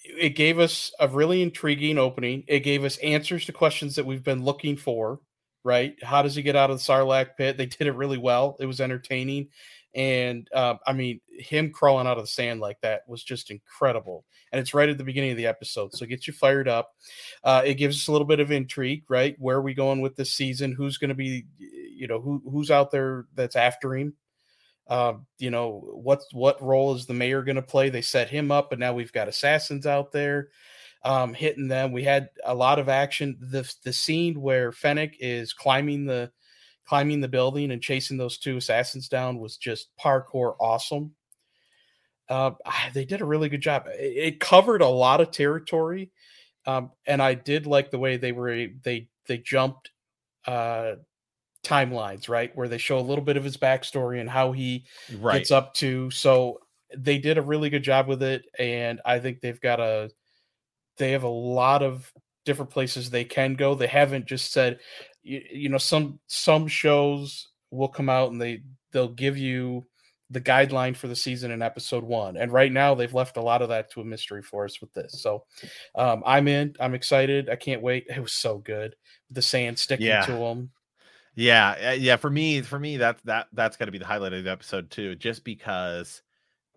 it 0.06 0.30
gave 0.30 0.60
us 0.60 0.94
a 1.00 1.08
really 1.08 1.42
intriguing 1.42 1.98
opening. 1.98 2.44
It 2.48 2.62
gave 2.62 2.84
us 2.86 2.98
answers 2.98 3.46
to 3.46 3.52
questions 3.52 3.96
that 3.96 4.06
we've 4.06 4.24
been 4.24 4.44
looking 4.44 4.78
for. 4.78 5.20
Right? 5.66 6.02
How 6.04 6.22
does 6.22 6.36
he 6.36 6.44
get 6.44 6.56
out 6.56 6.70
of 6.70 6.78
the 6.78 6.84
Sarlacc 6.84 7.36
pit? 7.36 7.58
They 7.58 7.66
did 7.66 7.88
it 7.88 7.96
really 7.96 8.20
well. 8.20 8.56
It 8.60 8.68
was 8.68 8.80
entertaining, 8.80 9.50
and 9.96 10.48
uh, 10.54 10.76
I 10.86 10.94
mean, 10.94 11.22
him 11.28 11.72
crawling 11.72 12.06
out 12.06 12.18
of 12.18 12.24
the 12.24 12.28
sand 12.28 12.60
like 12.60 12.80
that 12.82 13.02
was 13.08 13.24
just 13.24 13.50
incredible. 13.50 14.26
And 14.52 14.62
it's 14.62 14.74
right 14.76 14.88
at 14.88 14.98
the 14.98 15.04
beginning 15.04 15.32
of 15.32 15.38
the 15.38 15.48
episode, 15.48 15.94
so 15.94 16.06
it 16.06 16.10
gets 16.10 16.28
you 16.28 16.34
fired 16.34 16.68
up. 16.68 16.92
Uh, 17.44 17.64
it 17.66 17.74
gives 17.76 17.98
us 17.98 18.08
a 18.08 18.12
little 18.12 18.28
bit 18.28 18.40
of 18.40 18.52
intrigue, 18.52 19.04
right? 19.10 19.36
Where 19.40 19.58
are 19.58 19.62
we 19.62 19.74
going 19.74 20.02
with 20.02 20.16
this 20.16 20.34
season? 20.34 20.72
Who's 20.72 20.98
going 20.98 21.10
to 21.10 21.16
be, 21.16 21.46
you 21.58 22.08
know, 22.08 22.22
who 22.22 22.44
who's 22.50 22.70
out 22.70 22.92
there 22.92 23.26
that's 23.34 23.56
after 23.56 23.96
him? 23.96 24.14
Uh, 24.88 25.14
you 25.40 25.50
know 25.50 25.82
what 25.94 26.22
what 26.32 26.62
role 26.62 26.94
is 26.94 27.08
the 27.08 27.14
mayor 27.14 27.42
going 27.42 27.56
to 27.56 27.62
play? 27.64 27.90
They 27.90 28.04
set 28.04 28.30
him 28.30 28.52
up, 28.52 28.70
but 28.70 28.78
now 28.78 28.94
we've 28.94 29.12
got 29.12 29.28
assassins 29.28 29.88
out 29.88 30.12
there 30.12 30.50
um, 31.06 31.36
hitting 31.36 31.68
them. 31.68 31.92
We 31.92 32.04
had 32.04 32.30
a 32.44 32.56
lot 32.56 32.80
of 32.80 32.90
action. 32.90 33.38
The 33.40 33.72
the 33.84 33.94
scene 33.94 34.42
where 34.42 34.72
Fennec 34.72 35.16
is 35.20 35.54
climbing 35.54 36.06
the 36.06 36.32
climbing 36.86 37.22
the 37.22 37.28
building 37.28 37.72
and 37.72 37.82
chasing 37.82 38.18
those 38.18 38.38
two 38.38 38.58
assassins 38.58 39.08
down 39.08 39.40
was 39.40 39.56
just 39.56 39.90
parkour 40.04 40.56
awesome. 40.60 41.14
Uh, 42.28 42.52
they 42.94 43.06
did 43.06 43.22
a 43.22 43.26
really 43.26 43.50
good 43.50 43.62
job. 43.62 43.86
It, 43.88 44.34
it 44.34 44.40
covered 44.40 44.82
a 44.82 44.88
lot 44.88 45.22
of 45.22 45.30
territory, 45.30 46.12
um, 46.66 46.92
and 47.06 47.22
I 47.22 47.36
did 47.36 47.68
like 47.68 47.92
the 47.92 48.00
way 48.00 48.18
they 48.18 48.32
were 48.32 48.68
they 48.84 49.08
they 49.28 49.38
jumped 49.38 49.92
uh, 50.48 50.94
timelines, 51.64 52.30
right? 52.30 52.56
Where 52.56 52.68
they 52.68 52.80
show 52.80 52.98
a 52.98 53.02
little 53.02 53.24
bit 53.24 53.38
of 53.38 53.44
his 53.44 53.58
backstory 53.58 54.20
and 54.22 54.30
how 54.30 54.54
he 54.54 54.86
right. 55.20 55.38
gets 55.38 55.52
up 55.52 55.76
to. 55.76 56.10
So 56.10 56.62
they 56.98 57.20
did 57.20 57.38
a 57.38 57.44
really 57.44 57.70
good 57.70 57.84
job 57.84 58.08
with 58.08 58.24
it, 58.24 58.46
and 58.58 59.02
I 59.06 59.20
think 59.20 59.42
they've 59.42 59.62
got 59.62 59.80
a 59.80 60.10
they 60.98 61.12
have 61.12 61.24
a 61.24 61.28
lot 61.28 61.84
of 61.84 62.12
different 62.46 62.72
places 62.72 63.10
they 63.10 63.26
can 63.26 63.56
go. 63.56 63.76
They 63.76 63.88
haven't 63.88 64.26
just 64.26 64.52
said, 64.52 64.80
you, 65.24 65.42
you 65.52 65.70
know, 65.70 65.78
some 65.78 66.20
some 66.28 66.68
shows 66.68 67.50
will 67.72 67.88
come 67.88 68.10
out 68.10 68.32
and 68.32 68.42
they 68.42 68.62
they'll 68.92 69.10
give 69.10 69.38
you 69.38 69.86
the 70.32 70.42
guideline 70.42 70.96
for 70.96 71.08
the 71.08 71.16
season 71.16 71.52
in 71.52 71.62
episode 71.62 72.04
one. 72.04 72.38
And 72.38 72.52
right 72.52 72.72
now 72.72 72.96
they've 72.96 73.14
left 73.14 73.38
a 73.38 73.42
lot 73.42 73.62
of 73.62 73.70
that 73.70 73.92
to 73.92 74.02
a 74.02 74.06
mystery 74.06 74.42
for 74.42 74.66
us 74.66 74.82
with 74.82 74.92
this. 74.94 75.22
So 75.22 75.44
um, 75.94 76.24
I'm 76.26 76.48
in. 76.48 76.76
I'm 76.80 76.96
excited. 76.96 77.50
I 77.50 77.56
can't 77.56 77.82
wait. 77.82 78.06
It 78.10 78.20
was 78.20 78.34
so 78.34 78.58
good. 78.58 78.96
The 79.30 79.42
sand 79.42 79.78
sticking 79.78 80.08
yeah. 80.08 80.26
to 80.26 80.32
them. 80.32 80.72
Yeah, 81.36 81.94
yeah. 81.94 82.16
For 82.16 82.30
me, 82.30 82.62
for 82.62 82.80
me, 82.80 82.98
that 82.98 83.20
that 83.26 83.48
that's 83.52 83.76
got 83.76 83.86
to 83.86 83.92
be 83.92 83.98
the 83.98 84.06
highlight 84.06 84.34
of 84.34 84.44
the 84.44 84.52
episode 84.52 84.90
too, 84.90 85.16
just 85.16 85.44
because 85.44 86.22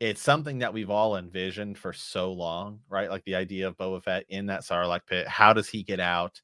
it's 0.00 0.20
something 0.22 0.58
that 0.58 0.72
we've 0.72 0.90
all 0.90 1.16
envisioned 1.16 1.78
for 1.78 1.92
so 1.92 2.32
long, 2.32 2.80
right? 2.88 3.10
Like 3.10 3.24
the 3.24 3.34
idea 3.34 3.66
of 3.66 3.76
Boba 3.76 4.02
Fett 4.02 4.24
in 4.28 4.46
that 4.46 4.62
Sarlacc 4.62 5.06
pit. 5.06 5.26
How 5.26 5.52
does 5.52 5.68
he 5.68 5.82
get 5.82 6.00
out? 6.00 6.40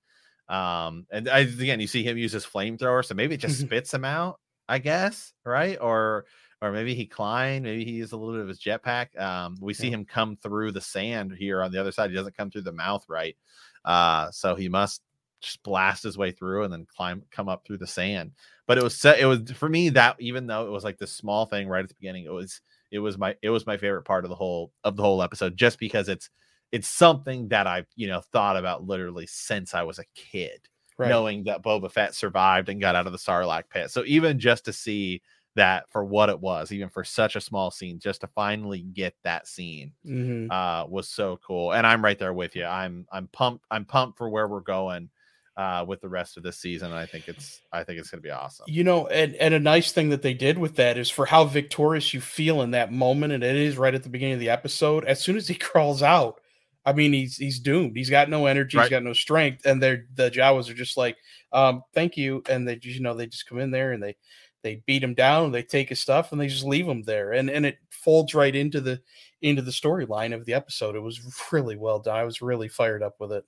Um, 0.48 1.06
and 1.10 1.28
I, 1.28 1.40
again, 1.40 1.81
you 1.81 1.86
see 1.86 2.02
him 2.02 2.18
use 2.18 2.32
his 2.32 2.44
flamethrower, 2.44 3.05
so 3.05 3.14
maybe 3.14 3.35
it 3.35 3.40
just 3.40 3.60
spits 3.66 3.94
him 3.94 4.05
out, 4.05 4.40
I 4.68 4.78
guess, 4.78 5.32
right? 5.44 5.78
Or 5.81 6.26
or 6.60 6.72
maybe 6.72 6.94
he 6.94 7.05
climbed, 7.05 7.64
maybe 7.64 7.85
he 7.85 7.93
used 7.93 8.12
a 8.12 8.16
little 8.16 8.35
bit 8.35 8.43
of 8.43 8.48
his 8.48 8.60
jetpack. 8.60 9.18
Um, 9.20 9.56
we 9.60 9.74
see 9.74 9.89
yeah. 9.89 9.94
him 9.97 10.05
come 10.05 10.36
through 10.36 10.72
the 10.72 10.81
sand 10.81 11.32
here 11.39 11.62
on 11.62 11.70
the 11.70 11.78
other 11.78 11.93
side. 11.93 12.10
He 12.10 12.16
doesn't 12.16 12.36
come 12.36 12.51
through 12.51 12.62
the 12.62 12.72
mouth 12.72 13.05
right. 13.09 13.36
Uh, 13.85 14.31
so 14.31 14.55
he 14.55 14.68
must 14.68 15.02
just 15.43 15.62
blast 15.62 16.02
his 16.02 16.16
way 16.16 16.31
through 16.31 16.64
and 16.64 16.72
then 16.72 16.86
climb 16.86 17.22
come 17.31 17.48
up 17.48 17.64
through 17.64 17.78
the 17.78 17.86
sand. 17.86 18.32
But 18.66 18.78
it 18.78 18.82
was 18.82 19.05
it 19.05 19.26
was 19.26 19.52
for 19.52 19.68
me 19.68 19.90
that 19.90 20.16
even 20.18 20.47
though 20.47 20.66
it 20.66 20.70
was 20.70 20.85
like 20.85 20.98
this 20.98 21.12
small 21.12 21.47
thing 21.47 21.68
right 21.68 21.82
at 21.82 21.89
the 21.89 21.94
beginning, 21.94 22.24
it 22.24 22.32
was 22.32 22.60
it 22.94 23.00
was 23.00 23.18
my 23.18 23.34
it 23.42 23.50
was 23.50 23.66
my 23.66 23.76
favorite 23.76 24.04
part 24.04 24.24
of 24.24 24.28
the 24.28 24.36
whole 24.36 24.72
of 24.84 24.96
the 24.96 25.02
whole 25.02 25.20
episode 25.20 25.56
just 25.56 25.80
because 25.80 26.08
it's 26.08 26.30
it's 26.70 26.86
something 26.86 27.48
that 27.48 27.66
I've 27.66 27.88
you 27.96 28.06
know 28.06 28.20
thought 28.20 28.56
about 28.56 28.86
literally 28.86 29.26
since 29.26 29.74
I 29.74 29.82
was 29.82 29.98
a 29.98 30.04
kid, 30.14 30.60
right. 30.96 31.08
knowing 31.08 31.44
that 31.44 31.62
Boba 31.62 31.90
Fett 31.90 32.14
survived 32.14 32.68
and 32.68 32.80
got 32.80 32.94
out 32.94 33.06
of 33.06 33.12
the 33.12 33.18
Sarlacc 33.18 33.64
pit. 33.68 33.90
So 33.90 34.04
even 34.06 34.38
just 34.38 34.64
to 34.66 34.72
see 34.72 35.22
that 35.56 35.90
for 35.90 36.04
what 36.04 36.28
it 36.28 36.38
was, 36.38 36.70
even 36.70 36.88
for 36.88 37.02
such 37.02 37.34
a 37.34 37.40
small 37.40 37.72
scene, 37.72 37.98
just 37.98 38.20
to 38.20 38.28
finally 38.28 38.82
get 38.82 39.14
that 39.24 39.48
scene 39.48 39.92
mm-hmm. 40.06 40.50
uh, 40.50 40.86
was 40.86 41.08
so 41.08 41.38
cool. 41.44 41.72
And 41.72 41.86
I'm 41.86 42.02
right 42.02 42.18
there 42.18 42.32
with 42.32 42.54
you. 42.54 42.64
I'm 42.64 43.06
I'm 43.10 43.26
pumped. 43.32 43.64
I'm 43.72 43.84
pumped 43.84 44.18
for 44.18 44.28
where 44.28 44.46
we're 44.46 44.60
going 44.60 45.10
uh, 45.56 45.85
with 45.86 46.01
the 46.01 46.09
rest 46.09 46.36
of 46.36 46.43
this 46.43 46.59
season. 46.59 46.90
And 46.90 46.98
I 46.98 47.06
think 47.06 47.28
it's 47.28 47.60
I 47.72 47.85
think 47.85 47.98
it's 47.98 48.10
going 48.10 48.20
to 48.22 48.26
be 48.26 48.31
awesome. 48.31 48.66
You 48.68 48.85
know, 48.85 49.06
and 49.09 49.35
and 49.36 49.55
a 49.55 49.60
nice 49.60 49.93
thing 49.93 50.10
that 50.10 50.22
they 50.22 50.35
did 50.35 50.59
with 50.59 50.76
that 50.76 50.98
is 50.98 51.10
for 51.10 51.26
how 51.26 51.44
victorious 51.44 52.12
you 52.12 52.20
feel 52.20 52.62
in 52.62 52.72
that 52.72 52.93
moment, 52.93 53.32
and 53.32 53.44
it 53.44 53.56
is 53.56 53.76
right 53.76 53.94
at 53.94 54.02
the 54.02 54.09
beginning 54.09 54.35
of 54.35 54.40
the 54.40 54.51
episode. 54.51 55.05
As 55.05 55.20
soon 55.20 55.36
as 55.36 55.48
he 55.48 55.55
crawls 55.55 56.02
out, 56.02 56.40
I 56.85 56.93
mean, 56.93 57.12
he's 57.12 57.36
he's 57.36 57.60
doomed. 57.60 57.97
He's 57.97 58.10
got 58.10 58.28
no 58.28 58.47
energy. 58.47 58.76
Right. 58.76 58.85
He's 58.85 58.90
got 58.90 59.05
no 59.05 59.12
strength, 59.12 59.64
and 59.64 59.82
they're 59.82 60.06
the 60.14 60.31
Jawas 60.31 60.68
are 60.70 60.74
just 60.74 60.97
like, 60.97 61.16
um, 61.52 61.82
"Thank 61.94 62.16
you," 62.16 62.43
and 62.48 62.66
they 62.66 62.78
you 62.82 63.01
know 63.01 63.14
they 63.14 63.26
just 63.26 63.48
come 63.48 63.59
in 63.59 63.70
there 63.70 63.93
and 63.93 64.02
they 64.02 64.16
they 64.62 64.82
beat 64.86 65.05
him 65.05 65.14
down. 65.14 65.52
They 65.52 65.62
take 65.62 65.90
his 65.90 66.01
stuff 66.01 66.32
and 66.32 66.40
they 66.40 66.48
just 66.48 66.64
leave 66.64 66.89
him 66.89 67.02
there, 67.02 67.32
and 67.32 67.48
and 67.48 67.64
it 67.64 67.78
folds 67.90 68.35
right 68.35 68.55
into 68.55 68.81
the 68.81 69.01
into 69.40 69.62
the 69.62 69.70
storyline 69.70 70.35
of 70.35 70.44
the 70.47 70.55
episode. 70.55 70.97
It 70.97 71.01
was 71.01 71.20
really 71.52 71.76
well 71.76 72.01
done. 72.01 72.16
I 72.16 72.24
was 72.24 72.43
really 72.43 72.68
fired 72.68 73.02
up 73.02 73.14
with 73.20 73.32
it. 73.32 73.44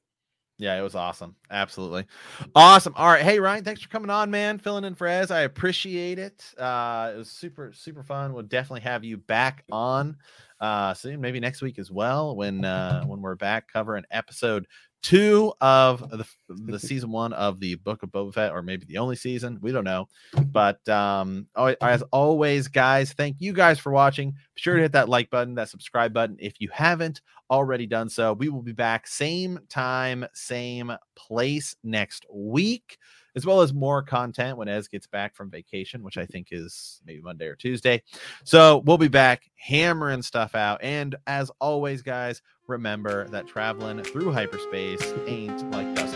Yeah, 0.58 0.78
it 0.78 0.82
was 0.82 0.94
awesome. 0.94 1.36
Absolutely. 1.50 2.06
Awesome. 2.54 2.94
All 2.96 3.08
right. 3.08 3.22
Hey, 3.22 3.38
Ryan, 3.38 3.62
thanks 3.62 3.82
for 3.82 3.88
coming 3.88 4.08
on, 4.08 4.30
man. 4.30 4.58
Filling 4.58 4.84
in 4.84 4.94
for 4.94 5.06
Ez. 5.06 5.30
I 5.30 5.40
appreciate 5.42 6.18
it. 6.18 6.42
Uh, 6.58 7.12
it 7.14 7.18
was 7.18 7.30
super, 7.30 7.72
super 7.74 8.02
fun. 8.02 8.32
We'll 8.32 8.44
definitely 8.44 8.80
have 8.80 9.04
you 9.04 9.18
back 9.18 9.64
on 9.70 10.16
uh 10.58 10.94
soon, 10.94 11.20
maybe 11.20 11.38
next 11.38 11.60
week 11.60 11.78
as 11.78 11.90
well, 11.90 12.34
when 12.34 12.64
uh 12.64 13.04
when 13.04 13.20
we're 13.20 13.34
back 13.34 13.70
covering 13.70 14.04
episode 14.10 14.66
two 15.06 15.52
of 15.60 16.10
the, 16.10 16.26
the 16.48 16.80
season 16.80 17.12
one 17.12 17.32
of 17.32 17.60
the 17.60 17.76
book 17.76 18.02
of 18.02 18.10
Boba 18.10 18.34
Fett, 18.34 18.52
or 18.52 18.60
maybe 18.60 18.84
the 18.86 18.98
only 18.98 19.14
season. 19.14 19.58
We 19.60 19.70
don't 19.70 19.84
know. 19.84 20.08
But 20.46 20.86
um, 20.88 21.46
as 21.80 22.02
always, 22.10 22.66
guys, 22.66 23.12
thank 23.12 23.36
you 23.38 23.52
guys 23.52 23.78
for 23.78 23.92
watching. 23.92 24.32
Be 24.32 24.60
sure 24.60 24.74
to 24.74 24.82
hit 24.82 24.92
that 24.92 25.08
like 25.08 25.30
button, 25.30 25.54
that 25.54 25.68
subscribe 25.68 26.12
button 26.12 26.36
if 26.40 26.54
you 26.58 26.68
haven't 26.72 27.20
already 27.50 27.86
done 27.86 28.08
so. 28.08 28.32
We 28.32 28.48
will 28.48 28.62
be 28.62 28.72
back 28.72 29.06
same 29.06 29.60
time, 29.68 30.26
same 30.34 30.92
place 31.14 31.76
next 31.84 32.26
week 32.28 32.98
as 33.36 33.44
well 33.44 33.60
as 33.60 33.74
more 33.74 34.02
content 34.02 34.56
when 34.56 34.66
Ez 34.66 34.88
gets 34.88 35.06
back 35.06 35.36
from 35.36 35.50
vacation, 35.50 36.02
which 36.02 36.16
I 36.16 36.24
think 36.24 36.48
is 36.50 37.02
maybe 37.04 37.20
Monday 37.20 37.44
or 37.46 37.54
Tuesday. 37.54 38.02
So 38.44 38.78
we'll 38.86 38.96
be 38.96 39.08
back 39.08 39.42
hammering 39.56 40.22
stuff 40.22 40.54
out. 40.54 40.82
And 40.82 41.14
as 41.26 41.50
always, 41.60 42.00
guys, 42.00 42.40
remember 42.66 43.28
that 43.28 43.46
traveling 43.46 44.02
through 44.02 44.32
hyperspace 44.32 45.14
ain't 45.26 45.70
like 45.70 45.94
dusting 45.94 46.15